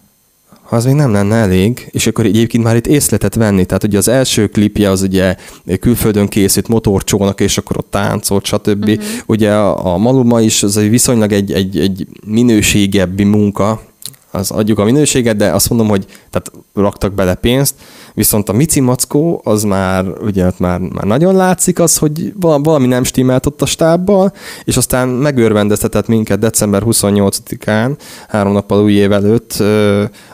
ha 0.66 0.76
az 0.76 0.84
még 0.84 0.94
nem 0.94 1.12
lenne 1.12 1.34
elég, 1.34 1.88
és 1.90 2.06
akkor 2.06 2.24
egyébként 2.24 2.64
már 2.64 2.76
itt 2.76 2.86
észletet 2.86 3.34
venni, 3.34 3.64
tehát 3.64 3.84
ugye 3.84 3.98
az 3.98 4.08
első 4.08 4.46
klipje 4.46 4.90
az 4.90 5.02
ugye 5.02 5.36
külföldön 5.80 6.28
készült 6.28 6.68
motorcsónak, 6.68 7.40
és 7.40 7.58
akkor 7.58 7.76
ott 7.76 7.90
táncolt, 7.90 8.44
stb. 8.44 8.88
Uh-huh. 8.88 9.04
Ugye 9.26 9.52
a, 9.52 9.94
a 9.94 9.96
Maluma 9.96 10.40
is 10.40 10.62
az 10.62 10.76
egy 10.76 10.90
viszonylag 10.90 11.32
egy, 11.32 11.52
egy, 11.52 11.78
egy 11.78 12.06
minőségebbi 12.26 13.24
munka, 13.24 13.82
az 14.30 14.50
adjuk 14.50 14.78
a 14.78 14.84
minőséget, 14.84 15.36
de 15.36 15.50
azt 15.50 15.68
mondom, 15.68 15.88
hogy 15.88 16.04
tehát 16.30 16.52
raktak 16.74 17.12
bele 17.12 17.34
pénzt, 17.34 17.74
Viszont 18.16 18.48
a 18.48 18.52
Mici 18.52 18.80
Mackó, 18.80 19.40
az 19.44 19.62
már, 19.62 20.04
ugye 20.20 20.50
már, 20.58 20.80
már 20.80 21.04
nagyon 21.04 21.34
látszik 21.34 21.78
az, 21.78 21.96
hogy 21.98 22.32
valami 22.38 22.86
nem 22.86 23.04
stimmelt 23.04 23.46
ott 23.46 23.62
a 23.62 23.66
stábbal, 23.66 24.32
és 24.64 24.76
aztán 24.76 25.08
megörvendeztetett 25.08 26.06
minket 26.06 26.38
december 26.38 26.82
28-án, 26.84 27.96
három 28.28 28.52
nappal 28.52 28.82
új 28.82 28.92
év 28.92 29.12
előtt, 29.12 29.62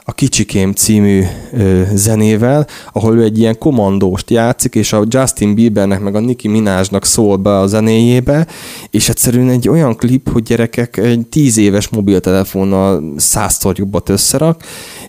a 0.03 0.13
Kicsikém 0.13 0.71
című 0.71 1.23
zenével, 1.93 2.67
ahol 2.93 3.17
ő 3.17 3.23
egy 3.23 3.39
ilyen 3.39 3.57
komandóst 3.57 4.29
játszik, 4.29 4.75
és 4.75 4.93
a 4.93 5.03
Justin 5.07 5.55
Biebernek 5.55 5.99
meg 6.01 6.15
a 6.15 6.19
Nicki 6.19 6.47
Minajnak 6.47 7.05
szól 7.05 7.37
be 7.37 7.57
a 7.59 7.67
zenéjébe, 7.67 8.47
és 8.89 9.09
egyszerűen 9.09 9.49
egy 9.49 9.69
olyan 9.69 9.95
klip, 9.95 10.31
hogy 10.31 10.43
gyerekek 10.43 10.97
egy 10.97 11.27
tíz 11.27 11.57
éves 11.57 11.89
mobiltelefonnal 11.89 13.13
százszor 13.17 13.77
jobbat 13.77 14.09
összerak, 14.09 14.63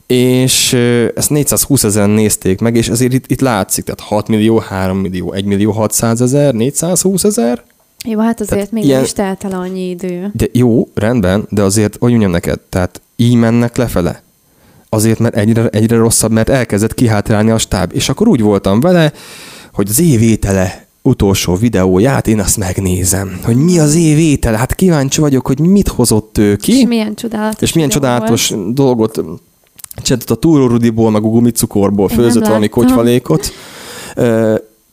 és 0.06 0.72
ezt 1.14 1.30
420 1.30 1.84
ezeren 1.84 2.10
nézték 2.10 2.60
meg, 2.60 2.76
és 2.76 2.88
ezért 2.88 3.12
itt, 3.12 3.30
itt 3.30 3.40
látszik, 3.40 3.84
tehát 3.84 4.00
6 4.00 4.28
millió, 4.28 4.58
3 4.58 4.98
millió, 4.98 5.32
1 5.32 5.44
millió 5.44 5.70
600 5.70 6.20
ezer, 6.20 6.54
420 6.54 7.24
ezer, 7.24 7.62
jó, 8.06 8.18
hát 8.18 8.40
azért 8.40 8.54
tehát 8.54 8.72
még 8.72 8.84
ilyen... 8.84 9.02
is 9.02 9.12
telt 9.12 9.44
el 9.44 9.52
annyi 9.52 9.88
idő. 9.88 10.30
De 10.32 10.46
jó, 10.52 10.88
rendben, 10.94 11.46
de 11.50 11.62
azért, 11.62 11.96
hogy 12.00 12.10
mondjam 12.10 12.30
neked, 12.30 12.60
tehát 12.68 13.00
így 13.16 13.34
mennek 13.34 13.76
lefele. 13.76 14.22
Azért, 14.88 15.18
mert 15.18 15.36
egyre, 15.36 15.68
egyre 15.68 15.96
rosszabb, 15.96 16.30
mert 16.30 16.48
elkezdett 16.48 16.94
kihátrálni 16.94 17.50
a 17.50 17.58
stáb. 17.58 17.90
És 17.94 18.08
akkor 18.08 18.28
úgy 18.28 18.40
voltam 18.40 18.80
vele, 18.80 19.12
hogy 19.72 19.88
az 19.88 20.00
év 20.00 20.22
étele 20.22 20.86
utolsó 21.02 21.54
videóját 21.54 22.28
én 22.28 22.40
azt 22.40 22.56
megnézem, 22.56 23.40
hogy 23.44 23.56
mi 23.56 23.78
az 23.78 23.94
év 23.94 24.18
étele. 24.18 24.56
Hát 24.56 24.74
kíváncsi 24.74 25.20
vagyok, 25.20 25.46
hogy 25.46 25.60
mit 25.60 25.88
hozott 25.88 26.38
ő 26.38 26.56
ki. 26.56 26.72
És 26.72 26.86
milyen 26.86 27.14
csodálatos, 27.14 27.62
és 27.62 27.72
milyen 27.72 27.88
csodálatos 27.88 28.48
volt. 28.48 28.74
dolgot 28.74 29.20
csináltott 29.96 30.36
a 30.36 30.40
túrórudiból, 30.40 31.10
meg 31.10 31.24
a 31.24 31.28
gumicukorból, 31.28 32.08
főzött 32.08 32.46
valami 32.46 32.68
kocsvalékot. 32.68 33.52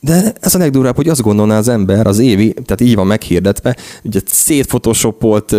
De 0.04 0.34
ez 0.39 0.56
a 0.56 0.58
legdurább, 0.58 0.95
hogy 0.95 1.08
azt 1.08 1.22
gondolná 1.22 1.58
az 1.58 1.68
ember, 1.68 2.08
az 2.08 2.20
évi, 2.20 2.54
tehát 2.54 2.82
így 2.82 2.95
van 2.95 3.08
meghirdetve, 3.08 3.76
ugye 4.04 4.20
szétphotoshopolt 4.26 5.56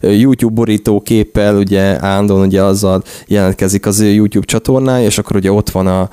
YouTube 0.00 0.54
borítóképpel, 0.54 1.56
ugye 1.56 2.04
állandóan 2.04 2.46
ugye 2.46 2.62
azzal 2.62 3.02
jelentkezik 3.26 3.86
az 3.86 4.02
YouTube 4.02 4.46
csatornája, 4.46 5.06
és 5.06 5.18
akkor 5.18 5.36
ugye 5.36 5.52
ott 5.52 5.70
van 5.70 5.86
a, 5.86 6.00
a 6.00 6.08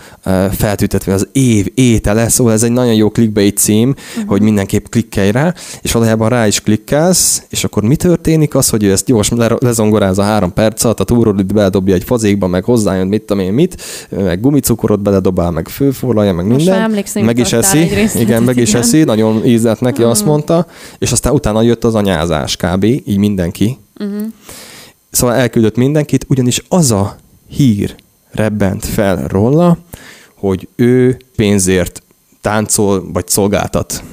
feltüntetve 0.52 1.14
az 1.14 1.28
év 1.32 1.68
étele, 1.74 2.30
szóval 2.30 2.54
ez 2.54 2.64
egy 2.64 2.72
nagyon 2.72 2.94
jó 2.94 3.10
clickbait 3.10 3.58
cím, 3.58 3.89
uh-huh. 3.89 4.30
hogy 4.30 4.42
mindenképp 4.42 4.86
klikkelj 4.89 5.32
rá, 5.32 5.54
és 5.82 5.92
valójában 5.92 6.30
rá 6.30 6.48
is 6.48 6.62
klikkelsz, 6.62 7.44
és 7.50 7.64
akkor 7.64 7.84
mi 7.84 7.96
történik? 7.96 8.56
Az, 8.56 8.70
hogy 8.70 8.84
ő 8.84 8.92
ezt 8.92 9.06
gyors 9.06 9.30
le, 9.30 9.56
lezongorázza 9.60 10.24
három 10.24 10.54
perc 10.54 10.84
alatt, 10.84 11.00
a 11.00 11.04
túrorit 11.04 11.54
beledobja 11.54 11.96
egy 11.96 12.04
fazékba, 12.04 12.48
meg 12.48 12.64
hozzájön 12.64 13.08
mit 13.08 13.22
tudom 13.22 13.44
én 13.44 13.54
mit, 13.54 13.82
meg 14.10 14.39
gumicukorot 14.39 15.02
beledobál, 15.02 15.52
meg 15.52 15.68
főforralja, 15.68 16.34
meg 16.34 16.46
minden 16.46 17.30
meg 17.36 17.46
is 17.46 17.54
eszi, 17.54 18.20
igen, 18.20 18.44
meg 18.44 18.58
is 18.58 18.74
eszi, 18.74 19.04
nagyon 19.04 19.46
ízlett 19.46 19.80
neki, 19.80 20.04
azt 20.04 20.22
mhm. 20.22 20.30
mondta, 20.30 20.68
és 20.98 21.12
aztán 21.12 21.34
utána 21.34 21.62
jött 21.62 21.84
az 21.84 21.96
anyázás 21.96 22.56
kb. 22.56 22.84
így 22.84 23.18
mindenki. 23.18 23.78
Uh-huh. 24.00 24.22
Szóval 25.12 25.36
elküldött 25.36 25.76
mindenkit, 25.76 26.26
ugyanis 26.30 26.64
az 26.68 26.92
a 26.92 27.16
hír 27.48 27.96
rebbent 28.32 28.86
fel 28.86 29.28
róla, 29.28 29.78
hogy 30.36 30.68
ő 30.76 31.18
pénzért 31.36 32.04
táncol 32.42 33.12
vagy 33.12 33.28
szolgáltat 33.28 34.04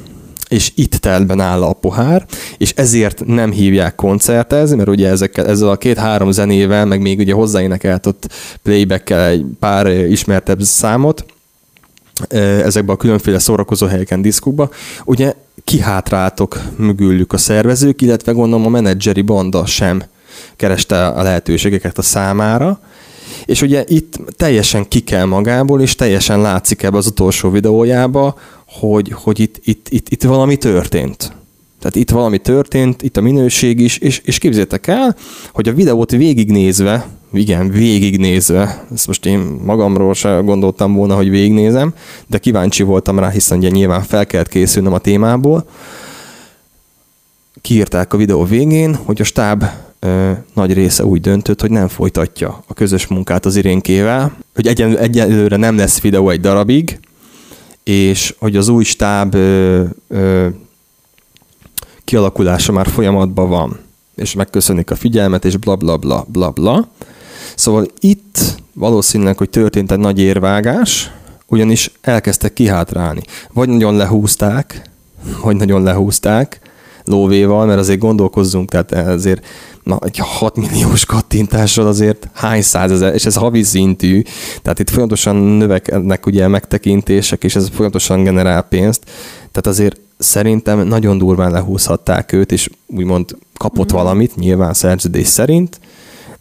és 0.49 0.73
itt 0.75 0.95
telben 0.95 1.41
áll 1.41 1.63
a 1.63 1.73
pohár, 1.73 2.27
és 2.59 2.73
ezért 2.77 3.25
nem 3.27 3.51
hívják 3.51 3.95
koncertezni, 3.95 4.77
mert 4.77 4.89
ugye 4.89 5.09
ezekkel, 5.09 5.47
ezzel 5.47 5.69
a 5.69 5.77
két-három 5.77 6.31
zenével, 6.31 6.85
meg 6.85 7.01
még 7.01 7.19
ugye 7.19 7.33
hozzáénekelt 7.33 8.07
ott 8.07 8.33
playback 8.63 9.11
egy 9.11 9.45
pár 9.59 9.87
ismertebb 10.11 10.63
számot, 10.63 11.25
ezekben 12.65 12.95
a 12.95 12.99
különféle 12.99 13.39
szórakozó 13.39 13.87
helyeken, 13.87 14.23
diszkokba, 14.23 14.71
ugye 15.05 15.35
kihátráltok 15.65 16.61
mögülük 16.77 17.33
a 17.33 17.39
szervezők, 17.39 18.03
illetve 18.03 18.33
gondolom 18.33 18.67
a 18.67 18.69
menedzseri 18.69 19.23
banda 19.23 19.67
sem 19.67 20.03
kereste 20.57 21.07
a 21.07 21.23
lehetőségeket 21.23 21.99
a 21.99 22.03
számára, 22.03 22.81
és 23.45 23.63
ugye 23.63 23.85
itt 23.87 24.19
teljesen 24.37 24.89
ki 24.89 25.01
kell 25.01 25.25
magából, 25.25 25.81
és 25.81 25.95
teljesen 25.95 26.41
látszik 26.41 26.83
ebbe 26.83 26.97
az 26.97 27.07
utolsó 27.07 27.51
videójába, 27.51 28.39
hogy, 28.67 29.13
hogy 29.15 29.41
itt, 29.41 29.61
itt, 29.65 29.87
itt, 29.89 30.09
itt 30.09 30.23
valami 30.23 30.57
történt. 30.57 31.33
Tehát 31.81 31.97
itt 31.97 32.11
valami 32.11 32.39
történt, 32.39 33.03
itt 33.03 33.17
a 33.17 33.21
minőség 33.21 33.81
is, 33.81 33.99
és, 33.99 34.21
és 34.25 34.39
képzétek 34.39 34.87
el, 34.87 35.17
hogy 35.53 35.69
a 35.69 35.73
videót 35.73 36.11
végignézve, 36.11 37.07
igen, 37.33 37.71
végignézve, 37.71 38.87
ezt 38.95 39.07
most 39.07 39.27
én 39.27 39.39
magamról 39.65 40.15
sem 40.15 40.45
gondoltam 40.45 40.95
volna, 40.95 41.15
hogy 41.15 41.31
végignézem, 41.31 41.95
de 42.27 42.39
kíváncsi 42.39 42.83
voltam 42.83 43.19
rá, 43.19 43.29
hiszen 43.29 43.59
ugye 43.59 43.69
nyilván 43.69 44.03
fel 44.03 44.27
kellett 44.27 44.49
készülnöm 44.49 44.93
a 44.93 44.99
témából. 44.99 45.69
Kiírták 47.61 48.13
a 48.13 48.17
videó 48.17 48.45
végén, 48.45 48.95
hogy 48.95 49.21
a 49.21 49.25
stáb 49.25 49.65
ö, 49.99 50.31
nagy 50.55 50.73
része 50.73 51.05
úgy 51.05 51.21
döntött, 51.21 51.61
hogy 51.61 51.71
nem 51.71 51.89
folytatja 51.89 52.65
a 52.67 52.75
közös 52.75 53.07
munkát 53.07 53.47
az 53.47 53.57
irénkével, 53.57 54.37
hogy 54.55 54.67
egyen, 54.67 54.97
egyelőre 54.97 55.57
nem 55.57 55.77
lesz 55.77 56.01
videó 56.01 56.31
egy 56.31 56.41
darabig, 56.41 57.01
és 57.85 58.35
hogy 58.39 58.57
az 58.57 58.69
új 58.69 58.85
stáb 58.85 59.35
ö, 59.35 59.85
ö, 60.09 60.49
kialakulása 62.09 62.73
már 62.73 62.87
folyamatban 62.87 63.49
van, 63.49 63.79
és 64.15 64.35
megköszönik 64.35 64.91
a 64.91 64.97
figyelmet, 64.97 65.45
és 65.45 65.57
bla 65.57 65.77
bla 65.77 65.97
bla 65.97 66.25
bla 66.29 66.51
bla. 66.51 66.89
Szóval 67.55 67.87
itt 68.01 68.39
valószínűleg, 68.73 69.39
hogy 69.39 69.51
történt 69.51 69.93
egy 69.93 69.99
nagy 69.99 70.19
érvágás, 70.19 71.11
ugyanis 71.47 71.93
elkezdtek 72.01 72.53
kihátrálni. 72.53 73.21
Vagy 73.53 73.69
nagyon 73.69 73.97
lehúzták, 73.97 74.91
vagy 75.43 75.57
nagyon 75.57 75.83
lehúzták 75.83 76.61
lóvéval, 77.05 77.67
mert 77.67 77.79
azért 77.79 77.99
gondolkozzunk, 77.99 78.71
tehát 78.71 78.93
azért 78.93 79.47
na, 79.83 79.99
egy 80.05 80.19
6 80.19 80.57
milliós 80.57 81.05
kattintással 81.05 81.87
azért 81.87 82.29
hány 82.33 82.63
százezer, 82.63 83.15
és 83.15 83.27
ez 83.27 83.35
havi 83.35 83.63
szintű, 83.63 84.23
tehát 84.63 84.79
itt 84.79 84.91
folyamatosan 84.91 85.37
növekednek 85.37 86.27
ugye 86.27 86.49
megtekintések, 86.49 87.45
és 87.45 87.57
ez 87.57 87.69
folyamatosan 87.69 88.25
generál 88.25 88.63
pénzt, 88.63 89.03
tehát 89.51 89.67
azért 89.67 90.01
szerintem 90.19 90.87
nagyon 90.87 91.19
durván 91.19 91.51
lehúzhatták 91.51 92.33
őt, 92.33 92.53
és 92.53 92.71
úgymond 92.87 93.37
kapott 93.57 93.93
mm-hmm. 93.93 94.03
valamit, 94.03 94.37
nyilván 94.37 94.75
szerződés 94.75 95.27
szerint, 95.27 95.81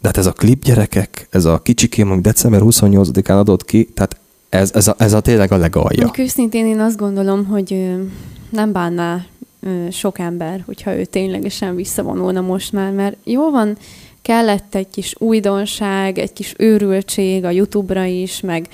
de 0.00 0.08
hát 0.08 0.16
ez 0.16 0.26
a 0.26 0.32
klip 0.32 0.64
gyerekek, 0.64 1.28
ez 1.30 1.44
a 1.44 1.58
kicsikém, 1.58 2.10
ami 2.10 2.20
december 2.20 2.60
28-án 2.64 3.38
adott 3.38 3.64
ki, 3.64 3.84
tehát 3.84 4.16
ez, 4.48 4.70
ez, 4.74 4.88
a, 4.88 4.94
ez 4.98 5.12
a 5.12 5.20
tényleg 5.20 5.52
a 5.52 5.56
legalja. 5.56 6.04
Mondjuk 6.04 6.26
őszintén 6.26 6.66
én 6.66 6.80
azt 6.80 6.96
gondolom, 6.96 7.44
hogy 7.44 7.96
nem 8.50 8.72
bánná 8.72 9.26
sok 9.90 10.18
ember, 10.18 10.62
hogyha 10.66 10.96
ő 10.96 11.04
ténylegesen 11.04 11.74
visszavonulna 11.74 12.40
most 12.40 12.72
már, 12.72 12.92
mert 12.92 13.16
jó 13.24 13.50
van, 13.50 13.76
kellett 14.22 14.74
egy 14.74 14.88
kis 14.90 15.14
újdonság, 15.18 16.18
egy 16.18 16.32
kis 16.32 16.54
őrültség 16.56 17.44
a 17.44 17.50
YouTube-ra 17.50 18.04
is, 18.04 18.40
meg 18.40 18.68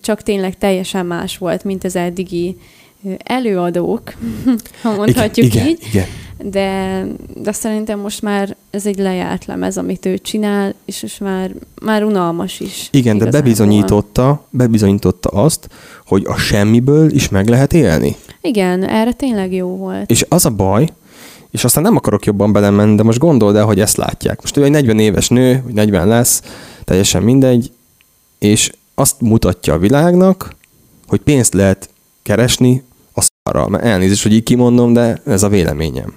csak 0.00 0.22
tényleg 0.22 0.58
teljesen 0.58 1.06
más 1.06 1.38
volt, 1.38 1.64
mint 1.64 1.84
az 1.84 1.96
eddigi 1.96 2.56
előadók, 3.18 4.12
ha 4.82 4.94
mondhatjuk 4.94 5.46
igen, 5.46 5.66
így. 5.66 5.78
Igen, 5.88 6.06
De, 6.42 7.04
de 7.42 7.52
szerintem 7.52 7.98
most 7.98 8.22
már 8.22 8.56
ez 8.70 8.86
egy 8.86 8.98
lejárt 8.98 9.44
lemez, 9.44 9.78
amit 9.78 10.06
ő 10.06 10.18
csinál, 10.18 10.74
és 10.84 11.02
most 11.02 11.20
már, 11.20 11.50
már 11.82 12.04
unalmas 12.04 12.60
is. 12.60 12.88
Igen, 12.90 13.18
de 13.18 13.30
bebizonyította, 13.30 14.46
bebizonyította 14.50 15.28
azt, 15.28 15.68
hogy 16.06 16.24
a 16.26 16.36
semmiből 16.36 17.10
is 17.10 17.28
meg 17.28 17.48
lehet 17.48 17.72
élni. 17.72 18.16
Igen, 18.40 18.88
erre 18.88 19.12
tényleg 19.12 19.52
jó 19.52 19.76
volt. 19.76 20.10
És 20.10 20.26
az 20.28 20.46
a 20.46 20.50
baj, 20.50 20.88
és 21.50 21.64
aztán 21.64 21.82
nem 21.82 21.96
akarok 21.96 22.24
jobban 22.24 22.52
belemenni, 22.52 22.96
de 22.96 23.02
most 23.02 23.18
gondold 23.18 23.56
el, 23.56 23.64
hogy 23.64 23.80
ezt 23.80 23.96
látják. 23.96 24.40
Most 24.40 24.56
ő 24.56 24.64
egy 24.64 24.70
40 24.70 24.98
éves 24.98 25.28
nő, 25.28 25.62
vagy 25.64 25.74
40 25.74 26.08
lesz, 26.08 26.42
teljesen 26.84 27.22
mindegy, 27.22 27.72
és 28.38 28.72
azt 28.94 29.20
mutatja 29.20 29.74
a 29.74 29.78
világnak, 29.78 30.54
hogy 31.06 31.20
pénzt 31.20 31.54
lehet 31.54 31.88
keresni 32.22 32.82
arra, 33.50 33.78
elnézést, 33.80 34.22
hogy 34.22 34.32
így 34.32 34.42
kimondom, 34.42 34.92
de 34.92 35.20
ez 35.26 35.42
a 35.42 35.48
véleményem. 35.48 36.12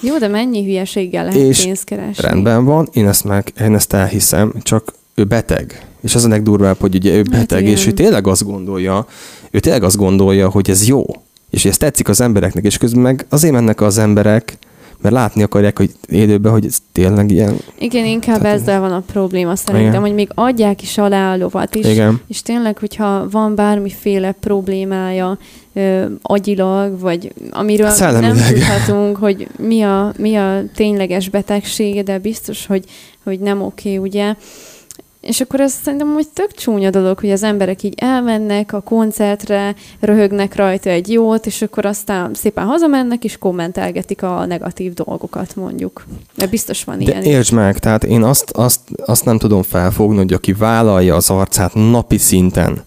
Jó, 0.00 0.18
de 0.18 0.28
mennyi 0.28 0.64
hülyeséggel 0.64 1.24
lehet 1.24 1.40
és 1.40 1.62
pénzt 1.62 1.84
keresni? 1.84 2.22
rendben 2.28 2.64
van, 2.64 2.88
én 2.92 3.08
ezt, 3.08 3.24
meg, 3.24 3.52
én 3.60 3.74
ezt 3.74 3.92
elhiszem, 3.92 4.52
csak 4.62 4.92
ő 5.14 5.24
beteg. 5.24 5.86
És 6.02 6.14
az 6.14 6.24
a 6.24 6.28
legdurvább, 6.28 6.80
hogy 6.80 6.94
ugye 6.94 7.12
ő 7.12 7.16
hát 7.16 7.30
beteg, 7.30 7.64
hát 7.64 7.72
és 7.72 7.86
ő 7.86 7.92
tényleg 7.92 8.26
azt 8.26 8.44
gondolja, 8.44 9.06
ő 9.50 9.60
tényleg 9.60 9.82
azt 9.82 9.96
gondolja, 9.96 10.48
hogy 10.48 10.70
ez 10.70 10.86
jó. 10.86 11.04
És 11.50 11.64
ez 11.64 11.76
tetszik 11.76 12.08
az 12.08 12.20
embereknek, 12.20 12.64
és 12.64 12.78
közben 12.78 13.02
meg 13.02 13.26
azért 13.28 13.52
mennek 13.54 13.80
az 13.80 13.98
emberek, 13.98 14.58
mert 15.04 15.16
látni 15.16 15.42
akarják, 15.42 15.78
hogy 15.78 15.90
élőben, 16.08 16.52
hogy 16.52 16.66
ez 16.66 16.78
tényleg 16.92 17.30
ilyen... 17.30 17.56
Igen, 17.78 18.04
inkább 18.04 18.40
tehát, 18.40 18.60
ezzel 18.60 18.80
van 18.80 18.92
a 18.92 19.00
probléma 19.00 19.56
szerintem, 19.56 19.88
igen. 19.88 20.00
hogy 20.00 20.14
még 20.14 20.28
adják 20.34 20.82
is 20.82 20.98
alá 20.98 21.32
a 21.32 21.36
lovat 21.36 21.74
is, 21.74 21.86
igen. 21.86 22.20
és 22.28 22.42
tényleg, 22.42 22.78
hogyha 22.78 23.28
van 23.30 23.54
bármiféle 23.54 24.32
problémája 24.32 25.38
ö, 25.72 26.04
agyilag, 26.22 27.00
vagy 27.00 27.32
amiről 27.50 27.90
Szellemileg. 27.90 28.36
nem 28.36 28.52
tudhatunk, 28.52 29.16
hogy 29.16 29.48
mi 29.58 29.82
a, 29.82 30.12
mi 30.18 30.34
a 30.34 30.62
tényleges 30.74 31.28
betegsége, 31.28 32.02
de 32.02 32.18
biztos, 32.18 32.66
hogy, 32.66 32.84
hogy 33.24 33.40
nem 33.40 33.62
oké, 33.62 33.96
ugye, 33.96 34.34
És 35.26 35.40
akkor 35.40 35.60
ez 35.60 35.72
szerintem 35.82 36.12
hogy 36.12 36.28
tök 36.28 36.52
csúnya 36.52 36.90
dolog, 36.90 37.18
hogy 37.18 37.30
az 37.30 37.42
emberek 37.42 37.82
így 37.82 37.94
elmennek 37.96 38.72
a 38.72 38.80
koncertre, 38.80 39.74
röhögnek 40.00 40.56
rajta 40.56 40.90
egy 40.90 41.12
jót, 41.12 41.46
és 41.46 41.62
akkor 41.62 41.86
aztán 41.86 42.34
szépen 42.34 42.64
hazamennek, 42.64 43.24
és 43.24 43.38
kommentelgetik 43.38 44.22
a 44.22 44.44
negatív 44.46 44.94
dolgokat 44.94 45.56
mondjuk. 45.56 46.06
Mert 46.36 46.50
biztos 46.50 46.84
van 46.84 46.98
De 46.98 47.04
ilyen. 47.04 47.22
értsd 47.22 47.52
meg, 47.52 47.78
tehát 47.78 48.04
én 48.04 48.22
azt, 48.22 48.50
azt, 48.50 48.80
azt 49.04 49.24
nem 49.24 49.38
tudom 49.38 49.62
felfogni, 49.62 50.16
hogy 50.16 50.32
aki 50.32 50.52
vállalja 50.52 51.14
az 51.14 51.30
arcát 51.30 51.74
napi 51.74 52.18
szinten, 52.18 52.82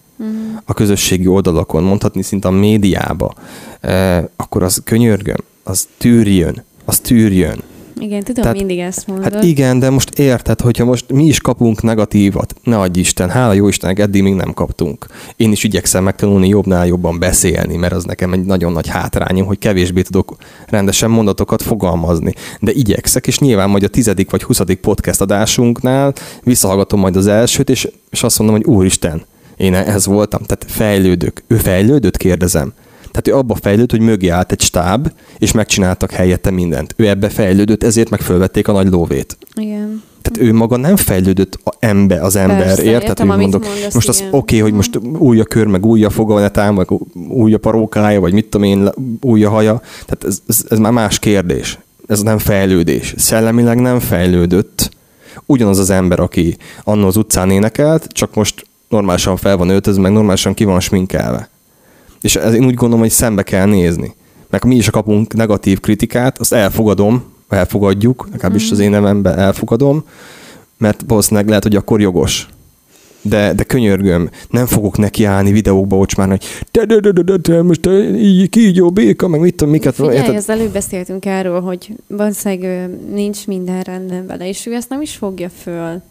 a 0.66 0.74
közösségi 0.74 1.28
oldalakon, 1.28 1.84
mondhatni 1.84 2.22
szinte 2.22 2.48
a 2.48 2.52
médiába, 2.52 3.34
eh, 3.80 4.24
akkor 4.36 4.64
az 4.64 4.82
könyörgöm, 4.84 5.44
az 5.64 5.88
tűrjön, 5.98 6.64
az 6.86 7.00
tűrjön. 7.00 7.62
Igen, 8.00 8.24
tudom, 8.24 8.44
Tehát- 8.44 8.58
mindig 8.58 8.80
ezt 8.80 9.08
mondod. 9.08 9.34
Hát 9.34 9.44
igen, 9.44 9.80
de 9.80 9.90
most 9.90 10.20
érted, 10.20 10.62
hogyha 10.62 10.86
most 10.86 11.12
mi 11.12 11.26
is 11.26 11.40
kapunk 11.40 11.82
negatívat, 11.82 12.56
ne 12.64 12.80
adj 12.80 13.00
Isten, 13.00 13.30
hála 13.30 13.54
jó 13.54 13.68
Istennek, 13.68 14.00
eddig 14.00 14.24
még 14.24 14.34
nem 14.34 14.54
kaptunk. 14.54 15.06
Én 15.36 15.52
is 15.52 15.64
igyekszem 15.64 16.04
megtanulni 16.04 16.48
jobbnál 16.48 16.88
jobban 16.88 17.20
beszélni, 17.20 17.76
mert 17.76 17.94
az 17.94 18.04
nekem 18.04 18.34
egy 18.34 18.46
nagyon 18.46 18.72
nagy 18.72 18.88
hátrányom, 18.88 19.48
hogy 19.48 19.58
kevésbé 19.58 20.02
tudok 20.02 20.36
rendesen 20.68 21.10
mondatokat 21.10 21.62
fogalmazni. 21.62 22.34
De 22.60 22.72
igyekszek, 22.72 23.28
és 23.28 23.40
nyilván 23.40 23.70
majd 23.70 23.84
a 23.84 23.88
tizedik 23.88 24.32
vagy 24.32 24.44
huszadik 24.44 24.80
podcast 24.80 25.22
adásunknál 25.22 26.14
visszahallgatom 26.44 27.00
majd 27.00 27.16
az 27.16 27.28
elsőt, 27.28 27.70
és, 27.70 27.88
és 28.10 28.24
azt 28.24 28.40
mondom, 28.40 28.56
hogy 28.56 28.66
úristen, 28.66 29.26
én 29.58 29.74
ez 29.74 30.06
voltam, 30.06 30.42
tehát 30.42 30.66
fejlődök. 30.68 31.44
Ő 31.48 31.56
fejlődött, 31.56 32.18
kérdezem. 32.18 32.74
Tehát 33.12 33.28
ő 33.28 33.36
abba 33.36 33.56
fejlődött, 33.56 33.92
hogy 33.92 34.00
mögé 34.00 34.28
állt 34.28 34.52
egy 34.52 34.62
stáb, 34.62 35.12
és 35.38 35.52
megcsináltak 35.52 36.12
helyette 36.12 36.52
mindent. 36.52 36.94
Ő 36.98 37.08
ebbe 37.08 37.30
fejlődött, 37.30 37.84
ezért 37.84 38.10
meg 38.10 38.22
fölvették 38.22 38.68
a 38.68 38.72
nagy 38.72 38.88
lóvét. 38.88 39.38
Igen. 39.56 40.04
Tehát 40.22 40.50
ő 40.50 40.54
maga 40.54 40.78
nem 40.78 40.96
fejlődött 40.96 41.60
a 41.64 41.74
ember, 41.80 42.24
az 42.24 42.36
ember, 42.36 42.66
Persze, 42.66 42.84
érted? 42.84 43.10
értem, 43.10 43.30
amit 43.30 43.42
mondok. 43.42 43.64
mondasz, 43.64 43.94
most 43.94 44.08
az 44.08 44.18
oké, 44.20 44.36
okay, 44.36 44.60
hogy 44.60 44.74
most 44.74 45.00
új 45.18 45.40
a 45.40 45.44
kör, 45.44 45.68
meg 45.68 45.86
új 45.86 46.04
a 46.04 46.10
fogalmatám, 46.10 46.76
vagy 46.76 46.88
új 47.30 47.54
a 47.54 47.58
parókája, 47.58 48.20
vagy 48.20 48.34
mit 48.34 48.46
tudom 48.46 48.68
én, 48.68 48.90
új 49.22 49.44
a 49.44 49.50
haja. 49.50 49.82
Tehát 50.06 50.24
ez, 50.24 50.42
ez, 50.48 50.66
ez 50.70 50.78
már 50.78 50.92
más 50.92 51.20
kérdés. 51.20 51.80
Ez 52.08 52.22
nem 52.22 52.38
fejlődés. 52.38 53.14
Szellemileg 53.18 53.80
nem 53.80 54.00
fejlődött. 54.00 54.96
Ugyanaz 55.46 55.80
az 55.80 55.90
ember, 55.90 56.20
aki 56.20 56.58
annó 56.84 57.08
az 57.08 57.18
utcán 57.18 57.52
énekelt, 57.52 58.08
csak 58.08 58.36
most 58.36 58.66
normálisan 58.90 59.38
fel 59.38 59.58
van 59.58 59.70
öltözve, 59.70 60.02
meg 60.02 60.12
normálisan 60.12 60.54
ki 60.54 60.64
van 60.64 60.80
sminkelve. 60.80 61.50
És 62.22 62.36
ez, 62.36 62.54
én 62.54 62.66
úgy 62.66 62.74
gondolom, 62.74 63.00
hogy 63.00 63.10
szembe 63.10 63.44
kell 63.44 63.66
nézni. 63.66 64.16
Meg 64.50 64.64
mi 64.64 64.76
is 64.76 64.90
kapunk 64.90 65.34
negatív 65.34 65.80
kritikát, 65.80 66.40
azt 66.40 66.54
elfogadom, 66.54 67.24
elfogadjuk, 67.50 68.28
legalábbis 68.32 68.72
az 68.72 68.80
én 68.80 68.90
nevemben 68.90 69.40
elfogadom, 69.40 70.04
mert 70.78 71.04
valószínűleg 71.08 71.48
lehet, 71.48 71.64
hogy 71.64 71.76
akkor 71.76 72.02
jogos. 72.02 72.48
De, 73.22 73.54
de 73.54 73.64
könyörgöm, 73.64 74.30
nem 74.50 74.66
fogok 74.66 74.98
nekiállni 74.98 75.52
videókba 75.52 75.98
ocsmán, 75.98 76.30
hogy 76.30 76.46
te, 76.72 76.86
de, 76.86 77.00
de, 77.00 77.12
de, 77.12 77.22
de, 77.22 77.38
te 77.38 77.62
most 77.62 77.82
te, 77.82 77.92
így, 78.10 78.58
így 78.58 78.76
jó 78.76 78.90
béka, 78.90 79.28
meg 79.28 79.40
mit 79.40 79.56
tudom, 79.56 79.74
miket. 79.74 79.96
Figyelj, 79.96 80.16
érted? 80.16 80.36
az 80.36 80.50
előbb 80.50 80.72
beszéltünk 80.72 81.26
erről, 81.26 81.62
hogy 81.62 81.92
valószínűleg 82.08 82.90
nincs 83.14 83.48
minden 83.48 83.82
rendben 83.82 84.28
vele, 84.28 84.48
és 84.48 84.66
ő 84.66 84.74
ezt 84.74 84.90
nem 84.90 85.02
is 85.02 85.16
fogja 85.16 85.50
föl. 85.50 86.02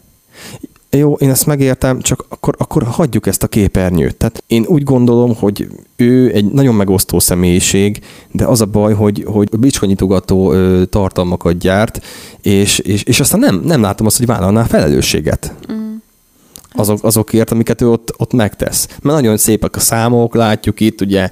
Jó, 0.96 1.14
én 1.14 1.30
ezt 1.30 1.46
megértem, 1.46 2.00
csak 2.00 2.24
akkor, 2.28 2.54
akkor 2.58 2.82
hagyjuk 2.82 3.26
ezt 3.26 3.42
a 3.42 3.46
képernyőt. 3.46 4.16
Tehát 4.16 4.42
én 4.46 4.64
úgy 4.66 4.82
gondolom, 4.82 5.34
hogy 5.34 5.68
ő 5.96 6.32
egy 6.32 6.44
nagyon 6.44 6.74
megosztó 6.74 7.18
személyiség, 7.18 8.00
de 8.30 8.44
az 8.44 8.60
a 8.60 8.64
baj, 8.64 8.94
hogy, 8.94 9.24
hogy 9.26 9.48
bicskanyitogató 9.58 10.52
ö, 10.52 10.84
tartalmakat 10.84 11.58
gyárt, 11.58 12.04
és, 12.42 12.78
és, 12.78 13.02
és 13.02 13.20
aztán 13.20 13.40
nem, 13.40 13.60
nem 13.64 13.80
látom 13.80 14.06
azt, 14.06 14.16
hogy 14.16 14.26
vállalná 14.26 14.60
a 14.60 14.64
felelősséget. 14.64 15.54
Mm. 15.72 15.94
Azok, 16.76 16.98
azokért, 17.02 17.50
amiket 17.50 17.80
ő 17.80 17.90
ott, 17.90 18.14
ott 18.16 18.32
megtesz. 18.32 18.86
Mert 18.86 19.16
nagyon 19.16 19.36
szépek 19.36 19.76
a 19.76 19.80
számok, 19.80 20.34
látjuk 20.34 20.80
itt, 20.80 21.00
ugye 21.00 21.28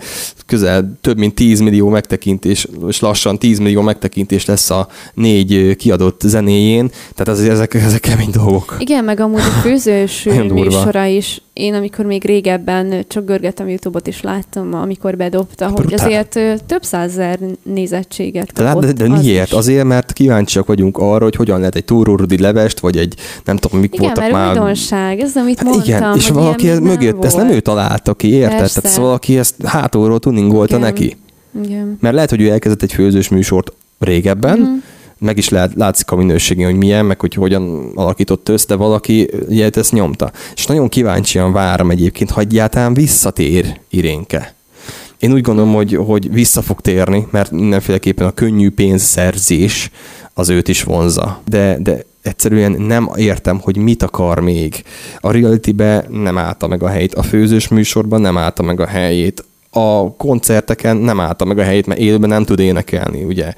közel 0.47 0.99
több 1.01 1.19
mint 1.19 1.35
10 1.35 1.61
millió 1.61 1.89
megtekintés, 1.89 2.67
és 2.89 3.01
lassan 3.01 3.39
10 3.39 3.59
millió 3.59 3.81
megtekintés 3.83 4.45
lesz 4.45 4.71
a 4.71 4.89
négy 5.15 5.77
kiadott 5.77 6.21
zenéjén, 6.25 6.91
tehát 7.15 7.29
azért 7.29 7.53
ezek, 7.53 7.75
ezek 7.75 8.01
kemény 8.01 8.31
dolgok. 8.31 8.77
Igen, 8.79 9.05
meg 9.05 9.21
amúgy 9.21 9.41
a 9.41 9.61
főzős 9.61 10.25
műsora 10.53 11.05
is. 11.05 11.41
Én 11.55 11.75
amikor 11.75 12.05
még 12.05 12.25
régebben 12.25 13.05
csak 13.09 13.25
görgettem 13.27 13.69
YouTube-ot 13.69 14.07
is 14.07 14.21
láttam, 14.23 14.75
amikor 14.75 15.17
bedobta, 15.17 15.67
hogy 15.69 15.75
Brutál. 15.87 16.07
azért 16.07 16.37
ö, 16.37 16.55
több 16.67 16.83
százezer 16.83 17.39
nézettséget 17.63 18.53
De, 18.53 18.65
kapott. 18.65 18.85
de, 18.85 18.93
de 19.07 19.13
az 19.15 19.23
miért? 19.23 19.47
is. 19.47 19.53
Azért, 19.53 19.85
mert 19.85 20.13
kíváncsiak 20.13 20.67
vagyunk 20.67 20.99
arra, 20.99 21.25
hogy 21.25 21.37
hogyan 21.37 21.59
lehet 21.59 21.75
egy 21.75 21.85
túrórudi 21.85 22.39
levest, 22.41 22.81
vagy 22.81 22.97
egy 22.97 23.15
nem 23.45 23.57
tudom, 23.57 23.81
mik 23.81 23.95
Igen, 23.95 24.07
voltak 24.15 24.31
már. 24.33 24.49
újdonság, 24.59 25.21
ez 25.21 25.37
amit 25.37 25.57
Hát 25.59 25.67
mondtam, 25.67 25.97
igen, 25.97 26.17
és 26.17 26.27
hogy 26.29 26.37
valaki 26.37 26.69
ez 26.69 26.79
mögött, 26.79 27.25
ezt 27.25 27.37
nem 27.37 27.45
volt. 27.47 27.57
ő 27.59 27.61
találta 27.61 28.15
ki, 28.15 28.29
érted? 28.29 28.59
Persze. 28.59 28.81
Tehát 28.81 28.97
valaki 28.97 29.39
ezt 29.39 29.55
hátulról 29.65 30.19
tuningolta 30.19 30.77
Igen. 30.77 30.89
neki. 30.89 31.17
Igen. 31.65 31.97
Mert 32.01 32.15
lehet, 32.15 32.31
hogy 32.31 32.41
ő 32.41 32.51
elkezdett 32.51 32.83
egy 32.83 32.93
főzős 32.93 33.29
műsort 33.29 33.73
régebben, 33.99 34.59
Mhm. 34.59 34.71
Meg 35.19 35.39
is 35.39 35.49
lehet, 35.49 35.75
látszik 35.75 36.11
a 36.11 36.17
minőségén, 36.17 36.67
hogy 36.67 36.77
milyen, 36.77 37.05
meg 37.05 37.21
hogy 37.21 37.35
hogyan 37.35 37.93
alakított 37.95 38.49
össze, 38.49 38.67
de 38.69 38.75
valaki 38.75 39.31
ilyet 39.49 39.77
ezt 39.77 39.93
nyomta. 39.93 40.33
És 40.55 40.67
nagyon 40.67 40.89
kíváncsian 40.89 41.53
várom 41.53 41.91
egyébként, 41.91 42.31
ha 42.31 42.41
egyáltalán 42.41 42.95
visszatér 42.95 43.81
Irénke. 43.91 44.55
Én 45.19 45.33
úgy 45.33 45.41
gondolom, 45.41 45.75
hogy, 45.75 45.95
hogy 46.07 46.33
vissza 46.33 46.63
fog 46.63 46.81
térni, 46.81 47.27
mert 47.31 47.51
mindenféleképpen 47.51 48.27
a 48.27 48.33
könnyű 48.33 48.71
pénzszerzés 48.71 49.91
az 50.35 50.49
őt 50.49 50.69
is 50.69 50.83
vonza. 50.83 51.41
De, 51.45 51.79
de 51.81 52.05
egyszerűen 52.23 52.73
nem 52.73 53.11
értem, 53.17 53.61
hogy 53.61 53.77
mit 53.77 54.03
akar 54.03 54.41
még. 54.41 54.83
A 55.21 55.31
realitybe 55.31 56.07
nem 56.11 56.39
állta 56.39 56.67
meg 56.67 56.83
a 56.83 56.89
helyét, 56.89 57.15
a 57.15 57.23
főzős 57.23 57.69
műsorban 57.69 58.21
nem 58.21 58.39
állta 58.39 58.63
meg 58.63 58.81
a 58.81 58.87
helyét, 58.87 59.45
a 59.75 60.15
koncerteken 60.17 60.97
nem 60.97 61.21
állta 61.21 61.45
meg 61.45 61.59
a 61.59 61.63
helyét, 61.63 61.87
mert 61.87 62.01
élőben 62.01 62.29
nem 62.29 62.45
tud 62.45 62.59
énekelni, 62.59 63.25
ugye. 63.25 63.53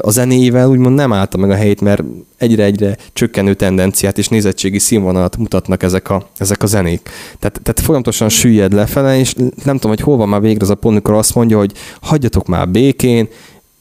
A 0.00 0.10
zenével 0.10 0.68
úgymond 0.68 0.94
nem 0.94 1.12
állta 1.12 1.36
meg 1.38 1.50
a 1.50 1.54
helyét, 1.54 1.80
mert 1.80 2.02
egyre-egyre 2.36 2.96
csökkenő 3.12 3.54
tendenciát 3.54 4.18
és 4.18 4.28
nézettségi 4.28 4.78
színvonalat 4.78 5.36
mutatnak 5.36 5.82
ezek 5.82 6.10
a, 6.10 6.26
ezek 6.38 6.62
a 6.62 6.66
zenék. 6.66 7.08
Tehát, 7.38 7.60
tehát 7.62 7.80
folyamatosan 7.80 8.28
süllyed 8.28 8.72
lefele, 8.72 9.18
és 9.18 9.34
nem 9.64 9.74
tudom, 9.74 9.90
hogy 9.90 10.00
hol 10.00 10.16
van 10.16 10.28
már 10.28 10.40
végre 10.40 10.62
az 10.62 10.70
a 10.70 10.74
pont, 10.74 10.94
amikor 10.94 11.14
azt 11.14 11.34
mondja, 11.34 11.58
hogy 11.58 11.72
hagyjatok 12.00 12.46
már 12.46 12.68
békén, 12.68 13.28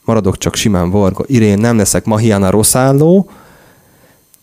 maradok 0.03 0.37
csak 0.37 0.55
simán 0.55 0.89
Varga 0.89 1.23
Irén, 1.27 1.59
nem 1.59 1.77
leszek 1.77 2.05
Mahiana 2.05 2.49
Roszálló, 2.49 3.29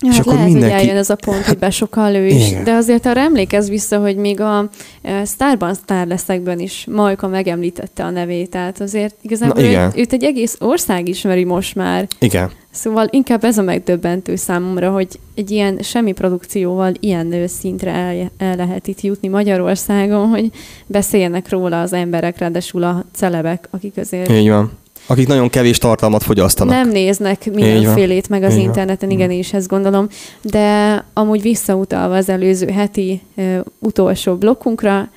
Ja, 0.01 0.09
És 0.09 0.17
hát 0.17 0.21
akkor 0.27 0.35
lehet, 0.35 0.49
mindenki- 0.51 0.75
hogy 0.75 0.83
eljön 0.85 0.97
ez 0.97 1.11
a 1.11 1.15
pont, 1.15 1.45
hogy 1.45 1.59
besokal 1.59 2.15
ő 2.15 2.27
is. 2.27 2.51
Igen. 2.51 2.65
De 2.65 2.73
azért 2.73 3.07
arra 3.07 3.21
emlékezz 3.21 3.69
vissza, 3.69 3.99
hogy 3.99 4.17
még 4.17 4.41
a 4.41 4.69
e, 5.03 5.25
Starban 5.25 5.75
Star 5.75 6.07
leszekben 6.07 6.59
is 6.59 6.87
Majka 6.91 7.29
megemlítette 7.29 8.05
a 8.05 8.11
nevét. 8.11 8.51
Tehát 8.51 8.81
azért 8.81 9.15
igazából 9.23 9.63
Na, 9.63 9.69
őt, 9.87 9.97
őt 9.99 10.13
egy 10.13 10.25
egész 10.25 10.57
ország 10.61 11.09
ismeri 11.09 11.45
most 11.45 11.75
már. 11.75 12.07
igen, 12.19 12.51
Szóval 12.71 13.07
inkább 13.11 13.45
ez 13.45 13.59
a 13.59 13.63
megdöbbentő 13.63 14.37
számomra, 14.37 14.91
hogy 14.91 15.09
egy 15.35 15.51
ilyen 15.51 15.79
semmi 15.83 16.13
produkcióval 16.13 16.93
ilyen 17.01 17.35
szintre 17.47 17.91
el, 17.91 18.31
el 18.39 18.57
lehet 18.57 18.87
itt 18.87 19.01
jutni 19.01 19.29
Magyarországon, 19.29 20.29
hogy 20.29 20.51
beszéljenek 20.87 21.49
róla 21.49 21.81
az 21.81 21.93
emberek, 21.93 22.39
ráadásul 22.39 22.83
a 22.83 23.05
celebek, 23.15 23.69
akik 23.71 23.97
azért 23.97 24.31
így 24.31 24.49
van. 24.49 24.73
Akik 25.07 25.27
nagyon 25.29 25.49
kevés 25.49 25.79
tartalmat 25.79 26.23
fogyasztanak. 26.23 26.75
nem 26.75 26.89
néznek 26.89 27.51
mindenfélét 27.53 28.29
meg 28.29 28.43
az 28.43 28.51
Így 28.53 28.57
van. 28.59 28.67
interneten, 28.67 29.11
igen, 29.11 29.31
én 29.31 29.39
is 29.39 29.53
ezt 29.53 29.69
gondolom, 29.69 30.09
de 30.43 31.05
amúgy 31.13 31.43
visszautalva 31.43 32.17
az 32.17 32.29
előző 32.29 32.71
heti 32.71 33.21
ö, 33.37 33.59
utolsó 33.79 34.35
blokkunkra, 34.35 35.09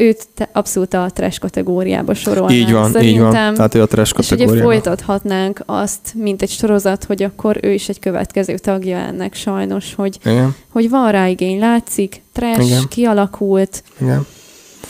őt 0.00 0.28
te, 0.34 0.48
abszolút 0.52 0.94
a 0.94 1.10
trash 1.14 1.38
kategóriába 1.40 2.14
sorolnám. 2.14 2.56
Így 2.56 2.72
van, 2.72 2.90
Szerintem. 2.90 3.26
így 3.26 3.32
van. 3.32 3.54
Tehát 3.54 3.74
ő 3.74 3.82
a 3.82 3.86
trash 3.86 4.14
És 4.18 4.30
ugye 4.30 4.62
folytathatnánk 4.62 5.62
azt, 5.66 6.14
mint 6.14 6.42
egy 6.42 6.50
sorozat, 6.50 7.04
hogy 7.04 7.22
akkor 7.22 7.58
ő 7.62 7.72
is 7.72 7.88
egy 7.88 7.98
következő 7.98 8.54
tagja 8.54 8.96
ennek 8.96 9.34
sajnos, 9.34 9.94
hogy, 9.94 10.18
Igen, 10.24 10.54
hogy 10.68 10.90
van 10.90 11.10
rá 11.10 11.28
igény, 11.28 11.58
látszik, 11.58 12.22
trash, 12.32 12.66
Igen. 12.66 12.82
kialakult, 12.88 13.82
igen. 14.00 14.26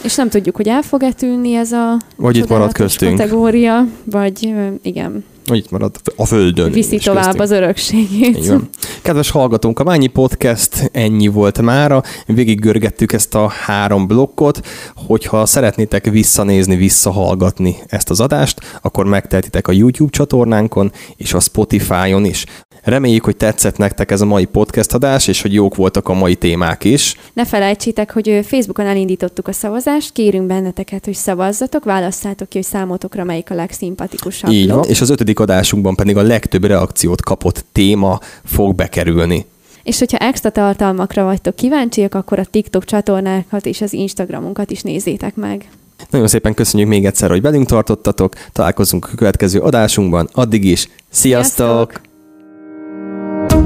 És 0.03 0.15
nem 0.15 0.29
tudjuk, 0.29 0.57
hogy 0.57 0.69
el 0.69 0.83
fog-e 0.83 1.13
tűnni 1.13 1.55
ez 1.55 1.73
a 1.73 1.97
Vagy 2.17 2.37
itt 2.37 2.49
marad 2.49 2.73
köztünk. 2.73 3.17
kategória, 3.19 3.87
vagy 4.05 4.55
igen, 4.83 5.25
Hogy 5.47 5.57
itt 5.59 5.71
marad 5.71 5.97
a 6.17 6.27
földön. 6.27 6.73
viszi 6.73 6.97
tovább 6.99 7.23
köztünk. 7.25 7.43
az 7.43 7.51
örökségét. 7.51 8.37
Így 8.37 8.49
van. 8.49 8.69
Kedves 9.03 9.31
hallgatónk, 9.31 9.79
a 9.79 9.85
Mányi 9.85 10.07
Podcast 10.07 10.91
ennyi 10.93 11.27
volt 11.27 11.63
mára. 11.63 12.03
Végig 12.27 12.61
görgettük 12.61 13.13
ezt 13.13 13.35
a 13.35 13.49
három 13.49 14.07
blokkot. 14.07 14.61
Hogyha 14.95 15.47
szeretnétek 15.47 16.05
visszanézni, 16.11 16.77
visszahallgatni 16.77 17.77
ezt 17.87 18.11
az 18.11 18.21
adást, 18.21 18.61
akkor 18.83 19.05
megtehetitek 19.05 19.69
a 19.69 19.73
YouTube 19.73 20.11
csatornánkon 20.11 20.93
és 21.17 21.33
a 21.35 21.41
Spotify-on 21.41 22.25
is. 22.25 22.45
Reméljük, 22.83 23.25
hogy 23.25 23.37
tetszett 23.37 23.77
nektek 23.77 24.11
ez 24.11 24.21
a 24.21 24.25
mai 24.25 24.45
podcast 24.45 24.95
adás, 24.95 25.27
és 25.29 25.43
hogy 25.43 25.53
jók 25.53 25.75
voltak 25.75 26.09
a 26.09 26.13
mai 26.13 26.35
témák 26.35 26.85
is. 26.85 27.17
Ne 27.33 27.45
felejtsétek, 27.45 28.13
hogy 28.13 28.41
Facebookon 28.47 28.87
elindítottuk 28.87 29.49
a 29.49 29.53
szavazást, 29.53 30.13
kérünk 30.13 30.47
benneteket, 30.47 31.05
hogy 31.05 31.15
szavazzatok, 31.15 31.85
válasszátok 31.85 32.49
ki, 32.49 32.57
hogy 32.57 32.67
számotokra 32.67 33.25
melyik 33.25 33.51
a 33.51 33.55
legszimpatikusabb 33.55 34.51
Így 34.51 34.71
van. 34.71 34.85
És 34.89 35.01
az 35.01 35.11
ötödik 35.11 35.41
adásunkban 35.41 35.95
pedig 35.95 36.17
a 36.17 36.23
legtöbb 36.23 36.65
reakciót 36.65 37.23
kapott 37.23 37.65
téma 37.73 38.19
fog 38.45 38.75
bekerülni. 38.75 39.47
És 39.83 39.99
hogyha 39.99 40.19
extra 40.19 40.51
tartalmakra 40.51 41.25
vagytok 41.25 41.57
kíváncsiak, 41.57 42.15
akkor 42.15 42.39
a 42.39 42.45
TikTok 42.45 42.85
csatornákat 42.85 43.67
és 43.67 43.81
az 43.81 43.93
Instagramunkat 43.93 44.71
is 44.71 44.83
nézzétek 44.83 45.35
meg. 45.35 45.69
Nagyon 46.11 46.29
szépen 46.29 46.55
köszönjük 46.55 46.89
még 46.89 47.05
egyszer, 47.05 47.31
hogy 47.31 47.43
velünk 47.43 47.67
tartottatok. 47.67 48.35
Találkozunk 48.53 49.09
a 49.13 49.17
következő 49.17 49.61
adásunkban. 49.61 50.29
Addig 50.33 50.65
is. 50.65 50.89
Sziasztok! 51.11 51.91
Sziasztok! 51.91 52.10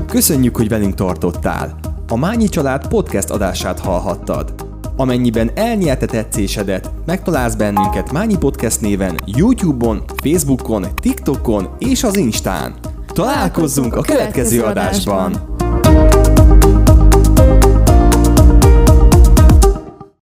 Köszönjük, 0.07 0.57
hogy 0.57 0.69
velünk 0.69 0.95
tartottál. 0.95 1.79
A 2.09 2.17
Mányi 2.17 2.49
Család 2.49 2.89
podcast 2.89 3.31
adását 3.31 3.81
hallhattad. 3.81 4.55
Amennyiben 4.97 5.51
elnyelte 5.55 6.07
tetszésedet, 6.07 6.91
megtalálsz 7.07 7.55
bennünket 7.55 8.13
Mányi 8.13 8.37
Podcast 8.39 8.81
néven 8.81 9.15
YouTube-on, 9.25 10.03
Facebookon, 10.23 10.87
TikTokon 11.01 11.69
és 11.79 12.05
az 12.05 12.17
Instán. 12.17 12.75
Találkozzunk 13.07 13.97
a 13.97 14.01
következő 14.01 14.63
adásban! 14.63 15.55